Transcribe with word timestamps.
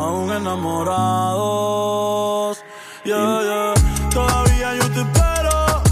aún 0.00 0.32
enamorados. 0.32 2.58
Yeah, 3.04 3.42
yeah. 3.42 3.74
Todavía 4.10 4.74
yo 4.74 4.90
te 4.90 5.00
espero, 5.00 5.82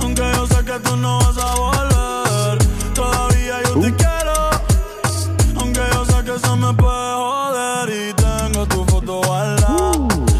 aunque 0.00 0.22
yo 0.34 0.46
sé 0.46 0.64
que 0.64 0.78
tú 0.80 0.96
no 0.96 1.18
vas 1.18 1.36
a 1.38 1.54
volver. 1.54 2.58
Todavía 2.94 3.62
yo 3.62 3.74
te 3.80 3.94
quiero, 3.94 4.50
aunque 5.60 5.80
yo 5.92 6.04
sé 6.06 6.24
que 6.24 6.34
eso 6.34 6.56
me 6.56 6.72
puede 6.74 7.14
joder. 7.14 7.88
Y 7.90 8.12
tengo 8.14 8.66
tu 8.66 8.84
foto 8.86 9.20
guardada, 9.22 9.92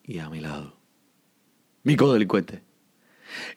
y 0.03 0.19
a 0.19 0.31
mi 0.31 0.41
lado, 0.41 0.75
mi 1.85 1.97
codelincuente 1.97 2.63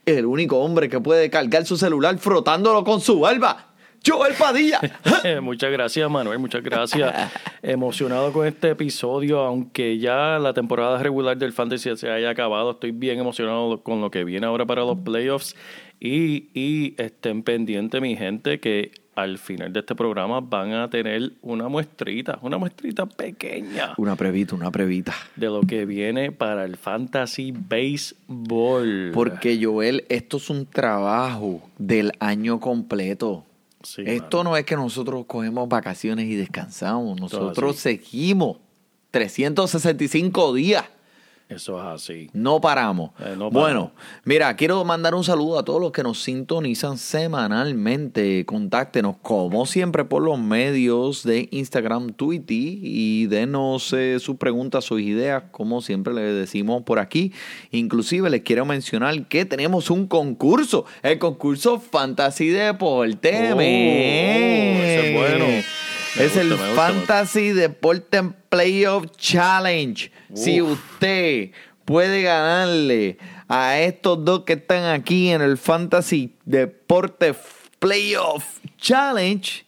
el 0.05 0.25
único 0.25 0.59
hombre 0.59 0.89
que 0.89 0.99
puede 0.99 1.29
cargar 1.29 1.65
su 1.65 1.77
celular 1.77 2.17
frotándolo 2.17 2.83
con 2.83 2.99
su 2.99 3.19
barba. 3.19 3.70
Joel 4.05 4.33
Padilla. 4.33 4.79
Muchas 5.41 5.71
gracias, 5.71 6.09
Manuel, 6.09 6.39
muchas 6.39 6.63
gracias. 6.63 7.31
Emocionado 7.61 8.33
con 8.33 8.47
este 8.47 8.69
episodio, 8.71 9.39
aunque 9.41 9.99
ya 9.99 10.39
la 10.39 10.53
temporada 10.53 11.01
regular 11.01 11.37
del 11.37 11.53
Fantasy 11.53 11.95
se 11.95 12.09
haya 12.09 12.31
acabado, 12.31 12.71
estoy 12.71 12.91
bien 12.91 13.19
emocionado 13.19 13.81
con 13.83 14.01
lo 14.01 14.09
que 14.09 14.23
viene 14.23 14.47
ahora 14.47 14.65
para 14.65 14.81
los 14.81 14.97
playoffs. 14.99 15.55
Y, 15.99 16.49
y 16.59 16.95
estén 16.97 17.43
pendientes, 17.43 18.01
mi 18.01 18.15
gente, 18.17 18.59
que 18.59 18.91
al 19.13 19.37
final 19.37 19.71
de 19.71 19.81
este 19.81 19.93
programa 19.93 20.39
van 20.39 20.73
a 20.73 20.89
tener 20.89 21.33
una 21.43 21.67
muestrita, 21.67 22.39
una 22.41 22.57
muestrita 22.57 23.05
pequeña 23.05 23.93
Una 23.97 24.15
previta, 24.15 24.55
una 24.55 24.71
previta. 24.71 25.13
de 25.35 25.47
lo 25.47 25.61
que 25.61 25.85
viene 25.85 26.31
para 26.31 26.65
el 26.65 26.75
Fantasy 26.77 27.51
Baseball. 27.51 29.11
Porque 29.13 29.59
Joel, 29.63 30.05
esto 30.09 30.37
es 30.37 30.49
un 30.49 30.65
trabajo 30.65 31.61
del 31.77 32.13
año 32.19 32.59
completo. 32.59 33.45
Sí, 33.83 34.03
esto 34.05 34.37
mano. 34.39 34.51
no 34.51 34.57
es 34.57 34.65
que 34.65 34.75
nosotros 34.75 35.25
cogemos 35.27 35.67
vacaciones 35.67 36.25
y 36.25 36.35
descansamos. 36.35 37.19
Nosotros 37.19 37.77
seguimos 37.77 38.57
365 39.11 40.53
días. 40.53 40.85
Eso 41.51 41.77
es 41.79 41.85
así. 41.85 42.29
No 42.33 42.61
paramos. 42.61 43.11
Eh, 43.19 43.35
no 43.37 43.49
paramos. 43.49 43.51
Bueno, 43.51 43.91
mira, 44.23 44.55
quiero 44.55 44.83
mandar 44.85 45.13
un 45.15 45.23
saludo 45.23 45.59
a 45.59 45.65
todos 45.65 45.81
los 45.81 45.91
que 45.91 46.01
nos 46.01 46.23
sintonizan 46.23 46.97
semanalmente. 46.97 48.45
Contáctenos, 48.45 49.17
como 49.21 49.65
siempre, 49.65 50.05
por 50.05 50.23
los 50.23 50.39
medios 50.39 51.23
de 51.23 51.49
Instagram, 51.51 52.13
Twitter 52.13 52.57
y 52.57 53.27
denos 53.27 53.91
eh, 53.91 54.19
sus 54.19 54.37
preguntas, 54.37 54.85
sus 54.85 55.01
ideas, 55.01 55.43
como 55.51 55.81
siempre 55.81 56.13
les 56.13 56.33
decimos 56.35 56.83
por 56.83 56.99
aquí. 56.99 57.33
Inclusive 57.71 58.29
les 58.29 58.41
quiero 58.43 58.65
mencionar 58.65 59.27
que 59.27 59.43
tenemos 59.43 59.89
un 59.89 60.07
concurso, 60.07 60.85
el 61.03 61.19
concurso 61.19 61.79
Fantasy 61.79 62.47
Deporte. 62.47 63.53
Oh, 63.53 63.61
ese 63.61 65.09
es 65.09 65.17
bueno. 65.17 65.45
Me 66.15 66.25
es 66.25 66.33
gusta, 66.33 66.41
el 66.41 66.49
me 66.49 66.55
gusta, 66.55 66.75
Fantasy 66.75 67.49
Deporte 67.51 68.23
Playoff 68.49 69.05
Challenge. 69.17 70.11
Si 70.33 70.61
usted 70.61 71.51
puede 71.85 72.21
ganarle 72.21 73.17
a 73.47 73.79
estos 73.79 74.23
dos 74.23 74.43
que 74.43 74.53
están 74.53 74.85
aquí 74.85 75.29
en 75.29 75.41
el 75.41 75.57
Fantasy 75.57 76.35
Deporte 76.45 77.33
Playoff 77.79 78.59
Challenge, 78.77 79.65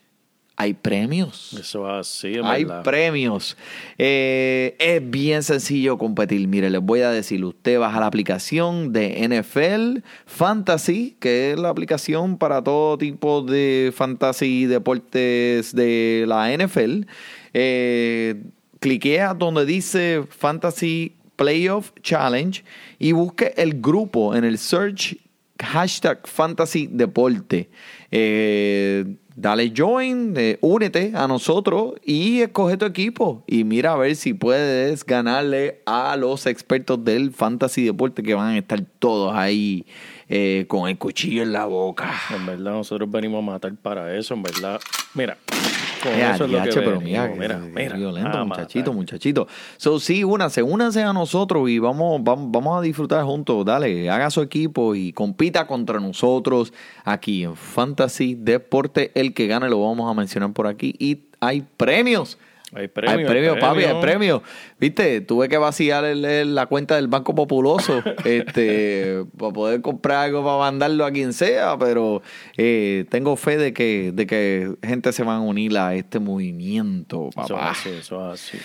hay 0.55 0.73
premios. 0.75 1.53
Eso 1.59 1.87
es 1.89 2.07
así, 2.07 2.33
Hay 2.43 2.63
verdad. 2.63 2.83
premios. 2.83 3.57
Eh, 3.97 4.75
es 4.79 5.09
bien 5.09 5.41
sencillo 5.41 5.97
competir. 5.97 6.47
Mire, 6.47 6.69
les 6.69 6.81
voy 6.81 7.01
a 7.01 7.09
decir, 7.09 7.43
usted 7.43 7.79
baja 7.79 7.99
la 7.99 8.05
aplicación 8.05 8.93
de 8.93 9.27
NFL 9.27 10.03
Fantasy, 10.25 11.17
que 11.19 11.51
es 11.51 11.59
la 11.59 11.69
aplicación 11.69 12.37
para 12.37 12.63
todo 12.63 12.97
tipo 12.97 13.41
de 13.41 13.91
fantasy 13.95 14.65
deportes 14.65 15.73
de 15.75 16.25
la 16.27 16.51
NFL. 16.55 17.07
Eh, 17.53 18.43
cliquea 18.79 19.33
donde 19.33 19.65
dice 19.65 20.23
Fantasy 20.29 21.15
Playoff 21.35 21.91
Challenge 22.01 22.63
y 22.99 23.11
busque 23.11 23.53
el 23.57 23.81
grupo 23.81 24.35
en 24.35 24.43
el 24.43 24.57
search 24.59 25.17
hashtag 25.59 26.27
Fantasy 26.27 26.87
Deporte. 26.91 27.69
Eh, 28.11 29.05
dale 29.35 29.71
join, 29.75 30.33
eh, 30.37 30.57
únete 30.61 31.11
a 31.15 31.27
nosotros 31.27 31.93
y 32.03 32.41
escoge 32.41 32.77
tu 32.77 32.85
equipo. 32.85 33.43
Y 33.47 33.63
mira 33.63 33.93
a 33.93 33.97
ver 33.97 34.15
si 34.15 34.33
puedes 34.33 35.05
ganarle 35.05 35.81
a 35.85 36.15
los 36.17 36.45
expertos 36.45 37.03
del 37.03 37.31
Fantasy 37.31 37.83
Deporte 37.83 38.23
que 38.23 38.33
van 38.33 38.55
a 38.55 38.57
estar 38.57 38.81
todos 38.99 39.33
ahí 39.35 39.85
eh, 40.29 40.65
con 40.67 40.89
el 40.89 40.97
cuchillo 40.97 41.43
en 41.43 41.53
la 41.53 41.65
boca. 41.65 42.11
En 42.35 42.45
verdad, 42.45 42.71
nosotros 42.71 43.09
venimos 43.09 43.39
a 43.39 43.51
matar 43.51 43.75
para 43.75 44.17
eso, 44.17 44.33
en 44.33 44.43
verdad. 44.43 44.79
Mira, 45.13 45.37
con 46.03 46.13
Mira, 46.13 46.35
eso 46.35 46.45
es 46.45 46.51
lo 46.51 46.61
que 46.63 46.69
pero 46.73 47.01
mira, 47.01 47.27
mira, 47.29 47.57
mira. 47.57 47.95
violento, 47.95 48.45
muchachito, 48.45 48.93
muchachito. 48.93 49.47
So, 49.77 49.99
sí, 49.99 50.23
únanse, 50.23 50.61
únanse 50.61 51.01
a 51.01 51.13
nosotros 51.13 51.69
y 51.69 51.79
vamos, 51.79 52.21
vamos, 52.23 52.51
vamos 52.51 52.77
a 52.77 52.81
disfrutar 52.81 53.23
juntos. 53.23 53.65
Dale, 53.65 54.09
haga 54.09 54.29
su 54.29 54.41
equipo 54.41 54.95
y 54.95 55.13
compita 55.13 55.65
contra 55.65 55.99
nosotros 55.99 56.73
aquí 57.05 57.43
en 57.43 57.55
Fantasy 57.55 58.35
Deporte. 58.35 59.11
El 59.15 59.33
que 59.33 59.47
gane 59.47 59.69
lo 59.69 59.81
vamos 59.81 60.11
a 60.11 60.13
mencionar 60.13 60.51
por 60.53 60.67
aquí 60.67 60.95
y 60.99 61.21
hay 61.39 61.63
premios. 61.77 62.37
Hay 62.75 62.87
premio, 62.87 63.17
hay 63.19 63.25
premio, 63.25 63.59
papi, 63.59 63.83
hay 63.83 64.01
premio. 64.01 64.43
Viste, 64.79 65.21
tuve 65.21 65.47
que 65.49 65.57
vaciar 65.57 66.05
el- 66.05 66.25
el- 66.25 66.55
la 66.55 66.65
cuenta 66.65 66.95
del 66.95 67.07
Banco 67.07 67.35
Populoso 67.35 68.01
este, 68.25 69.23
para 69.37 69.53
poder 69.53 69.81
comprar 69.81 70.25
algo 70.25 70.43
para 70.43 70.57
mandarlo 70.57 71.05
a 71.05 71.11
quien 71.11 71.33
sea, 71.33 71.77
pero 71.77 72.21
eh, 72.57 73.05
tengo 73.09 73.35
fe 73.35 73.57
de 73.57 73.73
que, 73.73 74.11
de 74.13 74.25
que 74.27 74.73
gente 74.83 75.11
se 75.13 75.23
va 75.23 75.35
a 75.35 75.39
unir 75.39 75.77
a 75.77 75.95
este 75.95 76.19
movimiento, 76.19 77.29
Eso 77.31 77.41
es 77.43 77.47
papá. 77.49 77.71
así, 77.71 77.89
eso 77.89 78.33
es 78.33 78.41
así. 78.41 78.57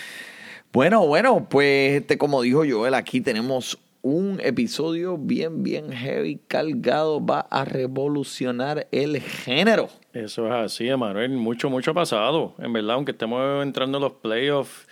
Bueno, 0.71 1.05
bueno, 1.07 1.47
pues 1.49 2.01
este, 2.01 2.17
como 2.17 2.41
dijo 2.41 2.63
Joel, 2.69 2.93
aquí 2.93 3.21
tenemos 3.21 3.79
un 4.01 4.39
episodio 4.43 5.17
bien, 5.17 5.61
bien 5.63 5.91
heavy, 5.91 6.39
cargado, 6.47 7.23
va 7.25 7.41
a 7.49 7.65
revolucionar 7.65 8.87
el 8.91 9.19
género. 9.21 9.89
Eso 10.13 10.47
es 10.47 10.53
así, 10.53 10.87
Emanuel. 10.87 11.31
Mucho, 11.31 11.69
mucho 11.69 11.91
ha 11.91 11.93
pasado. 11.93 12.55
En 12.59 12.71
verdad, 12.73 12.95
aunque 12.95 13.11
estemos 13.11 13.61
entrando 13.63 13.97
en 13.97 14.03
los 14.03 14.13
playoffs, 14.13 14.87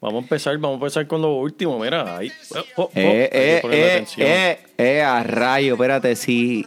vamos 0.00 0.20
a 0.20 0.22
empezar, 0.24 0.56
vamos 0.58 0.76
a 0.76 0.84
empezar 0.84 1.06
con 1.06 1.22
lo 1.22 1.34
último. 1.36 1.78
Mira, 1.78 2.16
ahí. 2.16 2.30
Oh, 2.54 2.58
oh, 2.76 2.82
oh, 2.84 2.90
Eh, 2.94 3.28
eh, 3.32 3.62
eh, 3.70 4.04
eh, 4.18 4.58
eh, 4.78 5.02
a 5.02 5.22
rayo, 5.22 5.74
espérate, 5.74 6.14
sí, 6.16 6.64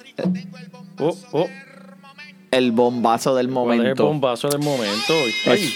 Oh, 1.00 1.18
oh. 1.32 1.48
el 2.52 2.72
bombazo 2.72 3.36
del 3.36 3.48
¿Cuál 3.50 3.66
es 3.68 3.72
el 3.74 3.80
momento. 3.80 4.06
bombazo 4.06 4.48
del 4.50 4.60
momento? 4.62 5.14
Ay, 5.48 5.74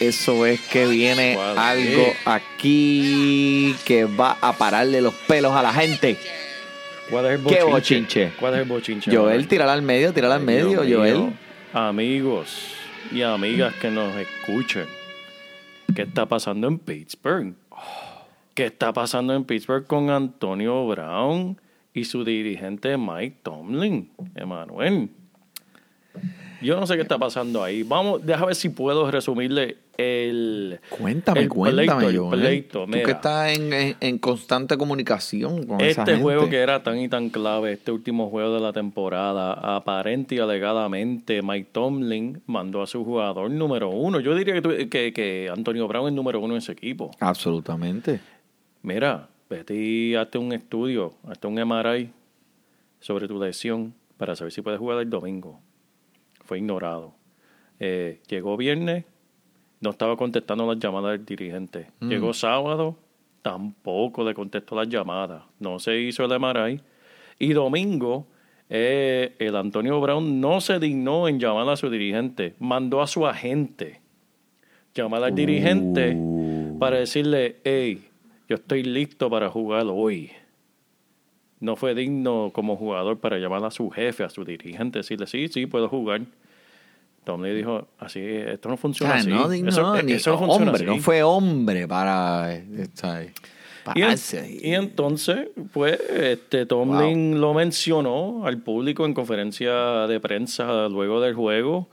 Eso 0.00 0.44
es 0.44 0.60
que 0.60 0.86
viene 0.86 1.34
¿Cuál 1.34 1.56
algo 1.58 2.06
aquí 2.26 3.74
que 3.86 4.04
va 4.04 4.36
a 4.40 4.52
pararle 4.52 5.00
los 5.00 5.14
pelos 5.14 5.52
a 5.52 5.62
la 5.62 5.72
gente. 5.72 6.18
¿Cuál 7.10 7.26
es 7.26 7.32
el 7.32 7.46
¿Qué 7.46 7.62
bochinche? 7.62 7.70
bochinche? 7.70 8.32
¿Cuál 8.38 8.54
es 8.54 8.60
el 8.60 8.68
bochinche? 8.68 9.16
Joel, 9.16 9.48
tírala 9.48 9.72
al 9.72 9.82
medio, 9.82 10.12
tírala 10.12 10.34
al 10.34 10.42
medio, 10.42 10.82
Dios 10.82 10.98
Joel. 10.98 11.14
mío. 11.18 11.32
Amigos 11.72 12.72
y 13.12 13.22
amigas 13.22 13.74
que 13.76 13.90
nos 13.90 14.14
escuchen, 14.16 14.86
¿qué 15.94 16.02
está 16.02 16.26
pasando 16.26 16.66
en 16.68 16.78
Pittsburgh? 16.78 17.54
¿Qué 18.54 18.66
está 18.66 18.92
pasando 18.92 19.34
en 19.34 19.44
Pittsburgh 19.44 19.86
con 19.86 20.10
Antonio 20.10 20.86
Brown 20.86 21.60
y 21.94 22.04
su 22.04 22.24
dirigente 22.24 22.96
Mike 22.98 23.36
Tomlin? 23.42 24.10
Emanuel. 24.34 25.10
Yo 26.62 26.78
no 26.80 26.86
sé 26.86 26.96
qué 26.96 27.02
está 27.02 27.18
pasando 27.18 27.62
ahí. 27.62 27.82
Vamos, 27.82 28.24
déjame 28.24 28.46
ver 28.46 28.54
si 28.56 28.68
puedo 28.70 29.10
resumirle 29.10 29.76
el. 29.98 30.78
Cuéntame, 30.90 31.40
el 31.40 31.48
cuéntame, 31.48 32.06
pleito, 32.06 32.32
el 32.34 32.40
pleito. 32.40 32.80
Tú 32.84 32.86
Mira. 32.86 33.02
que 33.04 33.10
estás 33.12 33.56
en, 33.56 33.72
en- 33.72 33.96
en 34.00 34.18
constante 34.18 34.76
comunicación 34.78 35.66
con 35.66 35.80
esa 35.80 36.02
Este 36.02 36.12
gente. 36.12 36.22
juego 36.22 36.48
que 36.48 36.56
era 36.58 36.82
tan 36.82 36.98
y 36.98 37.08
tan 37.08 37.28
clave, 37.30 37.72
este 37.72 37.92
último 37.92 38.28
juego 38.30 38.54
de 38.54 38.60
la 38.60 38.72
temporada, 38.72 39.52
aparente 39.76 40.34
y 40.34 40.38
alegadamente, 40.38 41.42
Mike 41.42 41.68
Tomlin 41.72 42.42
mandó 42.46 42.82
a 42.82 42.86
su 42.86 43.04
jugador 43.04 43.50
número 43.50 43.90
uno. 43.90 44.20
Yo 44.20 44.34
diría 44.34 44.54
que, 44.54 44.62
tu- 44.62 44.88
que, 44.88 45.12
que 45.12 45.50
Antonio 45.52 45.86
Brown 45.88 46.08
es 46.08 46.14
número 46.14 46.40
uno 46.40 46.54
en 46.54 46.58
ese 46.58 46.72
equipo. 46.72 47.10
Absolutamente. 47.20 48.20
Mira, 48.82 49.28
vete 49.50 49.74
y 49.74 50.14
hazte 50.14 50.38
un 50.38 50.52
estudio, 50.52 51.14
hazte 51.28 51.46
un 51.46 51.54
MRI 51.54 52.10
sobre 53.00 53.28
tu 53.28 53.38
lesión 53.42 53.94
para 54.16 54.34
saber 54.36 54.52
si 54.52 54.62
puedes 54.62 54.78
jugar 54.78 54.98
el 55.00 55.10
domingo. 55.10 55.60
Fue 56.46 56.58
ignorado. 56.58 57.14
Eh, 57.78 58.20
llegó 58.28 58.56
viernes, 58.56 59.04
no 59.80 59.90
estaba 59.90 60.16
contestando 60.16 60.66
las 60.66 60.78
llamadas 60.78 61.12
del 61.12 61.26
dirigente. 61.26 61.88
Llegó 62.00 62.32
sábado, 62.32 62.96
tampoco 63.42 64.24
le 64.24 64.32
contestó 64.32 64.74
las 64.74 64.88
llamadas. 64.88 65.42
No 65.60 65.78
se 65.78 66.00
hizo 66.00 66.24
el 66.24 66.40
MRI. 66.40 66.80
Y 67.38 67.52
domingo, 67.52 68.26
eh, 68.70 69.34
el 69.38 69.54
Antonio 69.56 70.00
Brown 70.00 70.40
no 70.40 70.60
se 70.60 70.78
dignó 70.78 71.28
en 71.28 71.38
llamar 71.38 71.68
a 71.68 71.76
su 71.76 71.90
dirigente. 71.90 72.54
Mandó 72.58 73.02
a 73.02 73.06
su 73.06 73.26
agente 73.26 74.00
llamar 74.94 75.22
al 75.22 75.34
dirigente 75.34 76.16
para 76.78 76.96
decirle, 76.98 77.56
hey, 77.64 78.08
yo 78.48 78.56
estoy 78.56 78.82
listo 78.82 79.28
para 79.28 79.50
jugar 79.50 79.86
hoy. 79.88 80.30
No 81.60 81.74
fue 81.76 81.94
digno 81.94 82.50
como 82.52 82.76
jugador 82.76 83.18
para 83.18 83.38
llamar 83.38 83.64
a 83.64 83.70
su 83.70 83.90
jefe, 83.90 84.24
a 84.24 84.28
su 84.28 84.44
dirigente, 84.44 84.98
decirle, 84.98 85.26
sí, 85.26 85.48
sí, 85.48 85.66
puedo 85.66 85.88
jugar. 85.88 86.20
Tom 87.24 87.42
le 87.42 87.54
dijo, 87.54 87.88
así, 87.98 88.20
esto 88.20 88.68
no 88.68 88.76
funciona 88.76 89.14
Ah, 89.14 89.16
así. 89.16 89.28
no, 89.30 89.48
di- 89.48 89.66
eso, 89.66 89.82
no, 89.82 90.02
ni- 90.02 90.12
eso 90.12 90.32
no 90.32 90.38
funciona 90.38 90.70
hombre, 90.70 90.84
así". 90.84 90.96
no 90.96 91.02
fue 91.02 91.22
hombre 91.22 91.88
para, 91.88 92.54
eh, 92.54 92.86
¿sabes? 92.92 93.32
Y, 93.94 94.02
en- 94.02 94.60
y 94.62 94.74
entonces, 94.74 95.48
pues, 95.72 95.98
este 96.10 96.66
Tomlin 96.66 97.40
lo 97.40 97.54
mencionó 97.54 98.44
al 98.44 98.58
público 98.58 99.06
en 99.06 99.14
conferencia 99.14 100.06
de 100.08 100.18
prensa 100.20 100.88
luego 100.88 101.20
del 101.20 101.34
juego. 101.34 101.88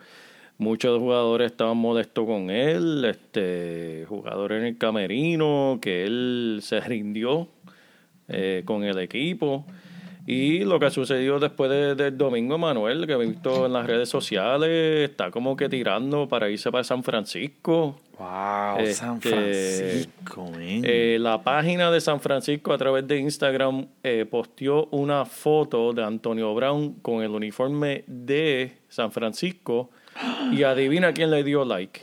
Muchos 0.58 1.00
jugadores 1.00 1.52
estaban 1.52 1.78
molestos 1.78 2.26
con 2.26 2.50
él, 2.50 3.06
este 3.06 4.06
jugador 4.10 4.54
en 4.54 4.66
el 4.66 4.78
camerino, 4.78 5.80
que 5.82 6.06
él 6.06 6.60
se 6.62 6.80
rindió 6.80 7.48
eh, 8.28 8.64
con 8.66 8.84
el 8.84 8.98
equipo. 9.00 9.66
Y 10.26 10.60
lo 10.64 10.80
que 10.80 10.90
sucedió 10.90 11.38
después 11.38 11.70
de- 11.70 11.96
del 11.96 12.18
domingo, 12.18 12.58
Manuel, 12.58 13.06
que 13.06 13.12
he 13.12 13.18
visto 13.18 13.66
en 13.66 13.74
las 13.74 13.86
redes 13.86 14.08
sociales, 14.08 15.10
está 15.10 15.30
como 15.32 15.58
que 15.58 15.68
tirando 15.68 16.30
para 16.30 16.50
irse 16.50 16.72
para 16.72 16.86
San 16.86 17.04
Francisco. 17.04 18.00
Wow, 18.18 18.86
San 18.94 19.16
Este, 19.18 19.30
Francisco, 19.30 20.46
man. 20.50 20.82
Eh, 20.86 21.18
la 21.20 21.44
página 21.44 21.92
de 21.92 22.00
San 22.00 22.22
Francisco 22.22 22.72
a 22.72 22.78
través 22.78 23.06
de 23.06 23.18
Instagram 23.20 23.86
eh, 24.02 24.26
posteó 24.30 24.86
una 24.92 25.26
foto 25.26 25.92
de 25.92 26.04
Antonio 26.06 26.56
Brown 26.56 26.94
con 27.02 27.22
el 27.22 27.32
uniforme 27.32 28.06
de 28.08 28.78
San 28.88 29.12
Francisco 29.12 29.90
y 30.54 30.64
adivina 30.64 31.12
quién 31.12 31.32
le 31.32 31.44
dio 31.44 31.66
like. 31.66 32.00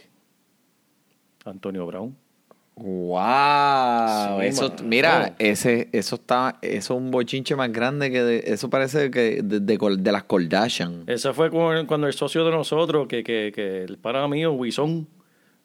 Antonio 1.46 1.86
Brown. 1.86 2.14
Wow, 2.82 4.40
Sí, 4.40 4.46
eso, 4.46 4.72
mira, 4.84 5.34
ese, 5.38 5.88
eso 5.92 6.14
está, 6.16 6.58
eso 6.62 6.94
es 6.94 7.00
un 7.00 7.10
bochinche 7.10 7.54
más 7.56 7.70
grande 7.72 8.10
que 8.10 8.22
de- 8.22 8.44
eso 8.46 8.70
parece 8.70 9.10
que 9.10 9.42
de, 9.42 9.60
de, 9.60 9.78
de 9.98 10.12
las 10.12 10.24
Kardashian. 10.24 11.04
Esa 11.06 11.32
fue 11.34 11.50
cu- 11.50 11.86
cuando 11.86 12.06
el 12.06 12.12
socio 12.12 12.44
de 12.44 12.50
nosotros, 12.50 13.06
que, 13.06 13.22
que, 13.22 13.52
que 13.54 13.82
el 13.84 13.98
para 13.98 14.26
mío, 14.28 14.52
Wison, 14.52 15.06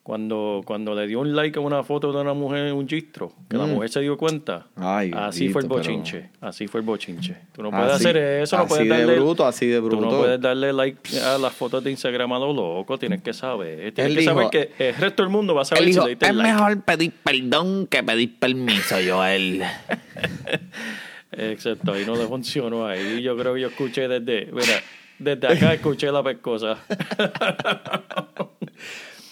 cuando, 0.05 0.61
cuando 0.65 0.93
le 0.93 1.07
dio 1.07 1.19
un 1.19 1.35
like 1.35 1.57
a 1.57 1.61
una 1.63 1.81
foto 1.83 2.11
de 2.13 2.21
una 2.21 2.35
mujer 2.35 2.67
en 2.67 2.75
un 2.75 2.87
gistro, 2.87 3.33
que 3.49 3.57
la 3.57 3.65
Mm. 3.65 3.71
mujer 3.71 3.89
se 3.89 4.01
dio 4.01 4.15
cuenta. 4.17 4.67
Ay, 4.75 5.11
así 5.15 5.49
fue 5.49 5.63
el 5.63 5.67
pero- 5.67 5.79
bochinche. 5.79 6.29
Así 6.41 6.67
fue 6.67 6.81
el 6.81 6.85
bochinche. 6.85 7.35
Tú 7.51 7.63
no 7.63 7.71
puedes 7.71 7.87
Así- 7.93 8.03
hacer 8.05 8.17
eso, 8.17 8.55
no 8.55 8.61
así 8.63 8.69
puedes 8.69 8.87
de 8.87 8.97
darle. 8.99 9.15
bruto, 9.19 9.47
así 9.47 9.65
de 9.65 9.77
Tú 9.79 9.89
no 9.89 9.97
bruto. 9.97 10.17
puedes 10.19 10.39
darle 10.39 10.71
like 10.73 11.19
a 11.21 11.39
las 11.39 11.51
fotos 11.53 11.83
de 11.83 11.89
Instagram 11.89 12.31
a 12.33 12.37
lo 12.37 12.53
loco. 12.53 12.99
Tienes 12.99 13.23
que 13.23 13.33
saber. 13.33 13.91
Tienes 13.95 14.15
que 14.15 14.23
saber 14.23 14.49
que 14.51 14.71
el 14.77 14.93
resto 14.95 15.23
del 15.23 15.31
mundo 15.31 15.55
va 15.55 15.63
a 15.63 15.65
saber 15.65 15.85
si 15.85 15.89
dijo, 15.89 16.03
le 16.03 16.09
diste 16.11 16.27
es 16.27 16.35
like. 16.35 16.53
mejor 16.53 16.81
pedir 16.83 17.11
perdón 17.23 17.87
que 17.87 18.03
pedir 18.03 18.37
permiso, 18.37 18.97
Joel. 19.03 19.63
Exacto, 21.31 21.93
ahí 21.93 22.05
no 22.05 22.15
le 22.15 22.27
funcionó. 22.27 22.85
Ahí 22.85 23.23
yo 23.23 23.35
creo 23.35 23.55
que 23.55 23.61
yo 23.61 23.67
escuché 23.69 24.07
desde. 24.07 24.51
Mira, 24.51 24.81
desde 25.17 25.47
acá 25.47 25.73
escuché 25.73 26.11
la 26.11 26.21
pescosa. 26.21 26.77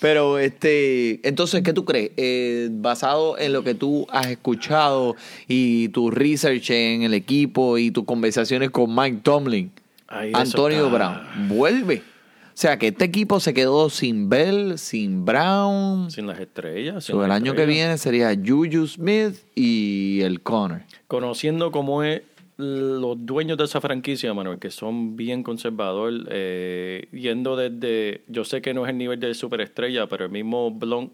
Pero, 0.04 0.38
este, 0.38 1.26
entonces, 1.26 1.62
¿qué 1.62 1.72
tú 1.72 1.86
crees? 1.86 2.12
Eh, 2.18 2.68
basado 2.70 3.38
en 3.38 3.54
lo 3.54 3.64
que 3.64 3.74
tú 3.74 4.06
has 4.12 4.28
escuchado 4.28 5.16
y 5.48 5.88
tu 5.90 6.12
research 6.12 6.72
en 6.72 7.04
el 7.04 7.14
equipo 7.14 7.78
y 7.78 7.90
tus 7.90 8.04
conversaciones 8.04 8.70
con 8.70 8.94
Mike 8.94 9.22
Tomlin, 9.24 9.72
Ahí 10.10 10.34
Antonio 10.34 10.88
está. 10.88 10.98
Brown, 10.98 11.48
vuelve. 11.48 12.00
O 12.00 12.52
sea, 12.54 12.78
que 12.78 12.90
este 12.90 13.06
equipo 13.06 13.40
se 13.40 13.54
quedó 13.54 13.90
sin 13.90 14.28
Bell, 14.28 14.78
sin 14.78 15.24
Brown. 15.24 16.12
Sin 16.12 16.28
las 16.28 16.38
estrellas. 16.38 17.06
sin 17.06 17.16
So, 17.16 17.24
el 17.24 17.30
las 17.30 17.38
año 17.38 17.56
que 17.56 17.66
viene 17.66 17.98
sería 17.98 18.36
Juju 18.36 18.86
Smith 18.88 19.36
y 19.56 20.20
el 20.20 20.42
Connor. 20.42 20.82
Conociendo 21.08 21.72
cómo 21.72 22.04
es 22.04 22.24
los 22.58 23.26
dueños 23.26 23.58
de 23.58 23.64
esa 23.64 23.82
franquicia, 23.82 24.34
Manuel, 24.34 24.60
que 24.60 24.70
son 24.70 25.16
bien 25.16 25.44
conservadores, 25.44 26.22
eh, 26.30 27.08
yendo 27.12 27.56
desde. 27.56 28.22
Yo 28.28 28.44
sé 28.44 28.62
que 28.62 28.74
no 28.74 28.86
es 28.86 28.92
el 28.92 28.98
nivel 28.98 29.20
de 29.20 29.34
superestrella, 29.34 30.08
pero 30.08 30.26
el 30.26 30.32
mismo 30.32 30.70
Blunt, 30.72 31.12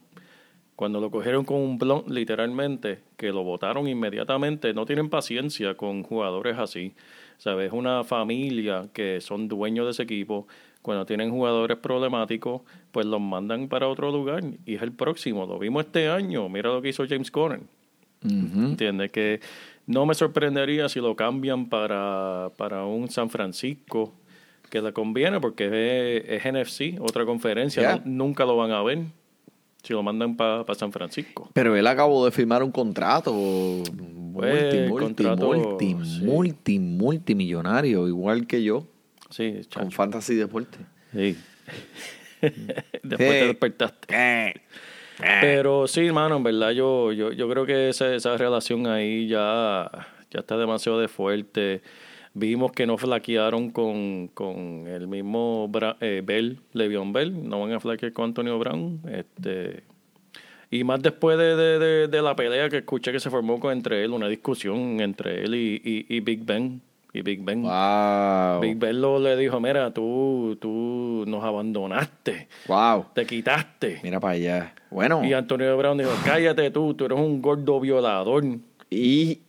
cuando 0.75 0.99
lo 0.99 1.09
cogieron 1.11 1.45
con 1.45 1.57
un 1.57 1.77
Blunt, 1.77 2.09
literalmente, 2.09 2.99
que 3.17 3.31
lo 3.31 3.43
votaron 3.43 3.87
inmediatamente, 3.87 4.73
no 4.73 4.85
tienen 4.85 5.09
paciencia 5.09 5.75
con 5.75 6.03
jugadores 6.03 6.57
así. 6.57 6.93
¿Sabes? 7.37 7.71
Una 7.71 8.03
familia 8.03 8.89
que 8.91 9.21
son 9.21 9.47
dueños 9.47 9.85
de 9.85 9.91
ese 9.91 10.03
equipo. 10.03 10.47
Cuando 10.81 11.05
tienen 11.05 11.29
jugadores 11.31 11.77
problemáticos, 11.77 12.61
pues 12.91 13.05
los 13.05 13.21
mandan 13.21 13.69
para 13.69 13.87
otro 13.87 14.11
lugar 14.11 14.43
y 14.65 14.75
es 14.75 14.81
el 14.81 14.91
próximo. 14.91 15.45
Lo 15.45 15.57
vimos 15.57 15.85
este 15.85 16.09
año. 16.09 16.49
Mira 16.49 16.69
lo 16.69 16.81
que 16.81 16.89
hizo 16.89 17.05
James 17.07 17.31
Conner. 17.31 17.61
¿Entiendes? 18.21 19.11
Que 19.11 19.39
no 19.89 20.05
me 20.05 20.13
sorprendería 20.13 20.87
si 20.87 20.99
lo 20.99 21.15
cambian 21.15 21.67
para, 21.67 22.51
para 22.57 22.85
un 22.85 23.09
San 23.09 23.29
Francisco 23.29 24.13
que 24.69 24.81
le 24.83 24.93
conviene 24.93 25.39
porque 25.41 25.65
es, 26.27 26.43
es 26.45 26.53
NFC, 26.53 27.01
otra 27.01 27.25
conferencia. 27.25 27.81
Yeah. 27.81 28.01
Nunca 28.05 28.45
lo 28.45 28.55
van 28.55 28.71
a 28.71 28.83
ver 28.83 28.99
si 29.81 29.93
lo 29.93 30.03
mandan 30.03 30.37
para 30.37 30.63
San 30.75 30.91
Francisco. 30.91 31.49
Pero 31.53 31.75
él 31.75 31.87
acabó 31.87 32.23
de 32.25 32.31
firmar 32.31 32.61
un 32.61 32.71
contrato 32.71 33.31
Pues, 34.33 34.63
multi, 34.63 34.77
multi, 34.89 35.23
contrato, 35.23 35.53
multi, 35.53 35.95
sí. 36.03 36.21
multi, 36.23 36.79
multimillonario, 36.79 38.07
igual 38.07 38.45
que 38.45 38.61
yo, 38.63 38.85
Sí, 39.31 39.61
con. 39.73 39.91
Fantasy 39.91 40.35
Deporte. 40.35 40.77
Sí. 41.13 41.35
Después 42.41 42.53
Sí. 43.01 43.17
te 43.17 43.47
despertaste. 43.47 44.61
Pero 45.41 45.87
sí, 45.87 46.07
hermano, 46.07 46.37
en 46.37 46.43
verdad 46.43 46.71
yo, 46.71 47.11
yo, 47.11 47.31
yo 47.31 47.49
creo 47.49 47.65
que 47.65 47.89
esa, 47.89 48.13
esa 48.15 48.37
relación 48.37 48.87
ahí 48.87 49.27
ya, 49.27 49.89
ya 50.31 50.39
está 50.39 50.57
demasiado 50.57 50.99
de 50.99 51.07
fuerte. 51.07 51.81
Vimos 52.33 52.71
que 52.71 52.85
no 52.85 52.97
flaquearon 52.97 53.71
con, 53.71 54.27
con 54.29 54.87
el 54.87 55.07
mismo 55.07 55.67
Bra- 55.69 55.97
eh, 55.99 56.21
Bell, 56.23 56.59
Le'Veon 56.73 57.11
Bell. 57.11 57.47
No 57.49 57.59
van 57.59 57.73
a 57.73 57.79
flaquear 57.79 58.13
con 58.13 58.25
Antonio 58.25 58.57
Brown. 58.59 59.01
Este, 59.11 59.83
y 60.71 60.83
más 60.83 61.01
después 61.01 61.37
de, 61.37 61.55
de, 61.55 62.07
de- 62.07 62.21
la 62.21 62.35
pelea 62.35 62.69
que 62.69 62.77
escuché 62.77 63.11
que 63.11 63.19
se 63.19 63.29
formó 63.29 63.59
entre 63.71 64.03
él, 64.03 64.11
una 64.11 64.27
discusión 64.27 65.01
entre 65.01 65.43
él 65.43 65.55
y, 65.55 65.81
y 66.07 66.19
Big 66.21 66.45
Ben. 66.45 66.81
Y 67.11 67.21
Big 67.23 67.43
Ben. 67.43 67.63
Wow. 67.63 68.59
Big 68.61 68.77
Ben 68.77 69.01
lo 69.01 69.17
le 69.19 69.35
dijo, 69.35 69.59
mira, 69.59 69.91
tú, 69.93 70.57
tú 70.61 71.23
nos 71.27 71.43
abandonaste, 71.43 72.47
Wow. 72.67 73.07
te 73.15 73.25
quitaste. 73.25 73.99
Mira 74.03 74.19
para 74.19 74.33
allá. 74.33 74.75
Bueno, 74.91 75.23
Y 75.25 75.33
Antonio 75.33 75.75
Brown 75.77 75.97
dijo, 75.97 76.11
cállate 76.23 76.69
tú, 76.71 76.93
tú 76.93 77.05
eres 77.05 77.17
un 77.17 77.41
gordo 77.41 77.79
violador. 77.79 78.43
y 78.91 79.39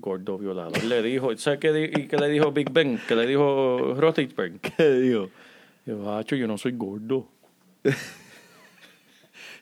Gordo 0.00 0.38
violador, 0.38 0.84
le 0.84 1.02
dijo. 1.02 1.36
¿Sabes 1.38 1.58
qué, 1.58 1.72
di- 1.72 1.90
y 2.02 2.06
qué 2.06 2.16
le 2.18 2.28
dijo 2.28 2.52
Big 2.52 2.70
Ben? 2.70 3.00
¿Qué 3.08 3.16
le 3.16 3.26
dijo 3.26 3.94
Roethlisberger? 3.96 4.60
¿qué 4.60 4.90
digo? 4.92 5.28
Dijo, 5.84 6.12
Hacho, 6.14 6.36
yo 6.36 6.46
no 6.46 6.56
soy 6.58 6.72
gordo. 6.72 7.26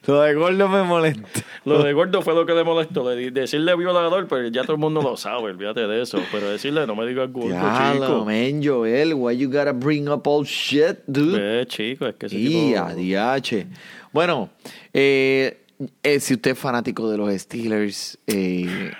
Lo 0.07 0.21
de 0.21 0.33
gordo 0.35 0.69
me 0.69 0.83
molesta. 0.83 1.27
Lo 1.65 1.83
de 1.83 1.91
gordo 1.93 2.21
fue 2.21 2.33
lo 2.33 2.45
que 2.45 2.53
le 2.53 2.63
molestó. 2.63 3.13
Le 3.13 3.29
decirle 3.31 3.75
violador, 3.75 4.27
pero 4.27 4.47
ya 4.47 4.61
todo 4.63 4.73
el 4.73 4.79
mundo 4.79 5.01
lo 5.01 5.17
sabe, 5.17 5.43
olvídate 5.43 5.85
de 5.85 6.01
eso. 6.01 6.17
Pero 6.31 6.49
decirle, 6.49 6.87
no 6.87 6.95
me 6.95 7.05
digas 7.05 7.29
gordo, 7.31 7.49
Diablo, 7.49 8.07
chico. 8.07 8.25
man, 8.25 8.61
Joel, 8.63 9.13
why 9.15 9.37
you 9.37 9.49
gotta 9.49 9.73
bring 9.73 10.07
up 10.07 10.25
all 10.25 10.45
shit, 10.45 10.99
dude? 11.07 11.37
Ve, 11.39 11.65
chico, 11.67 12.07
es 12.07 12.15
que 12.15 12.27
ese 12.27 12.37
Y 12.37 12.47
tipo... 12.47 13.67
Bueno, 14.13 14.49
eh, 14.93 15.65
eh, 16.01 16.19
si 16.21 16.35
usted 16.35 16.51
es 16.51 16.57
fanático 16.59 17.09
de 17.09 17.17
los 17.17 17.31
Steelers, 17.33 18.17
eh, 18.27 18.91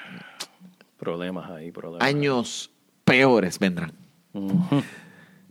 Problemas 0.99 1.49
ahí, 1.51 1.71
problemas. 1.71 2.05
años 2.07 2.69
peores 3.05 3.59
vendrán. 3.59 3.93
Ujú. 4.33 4.83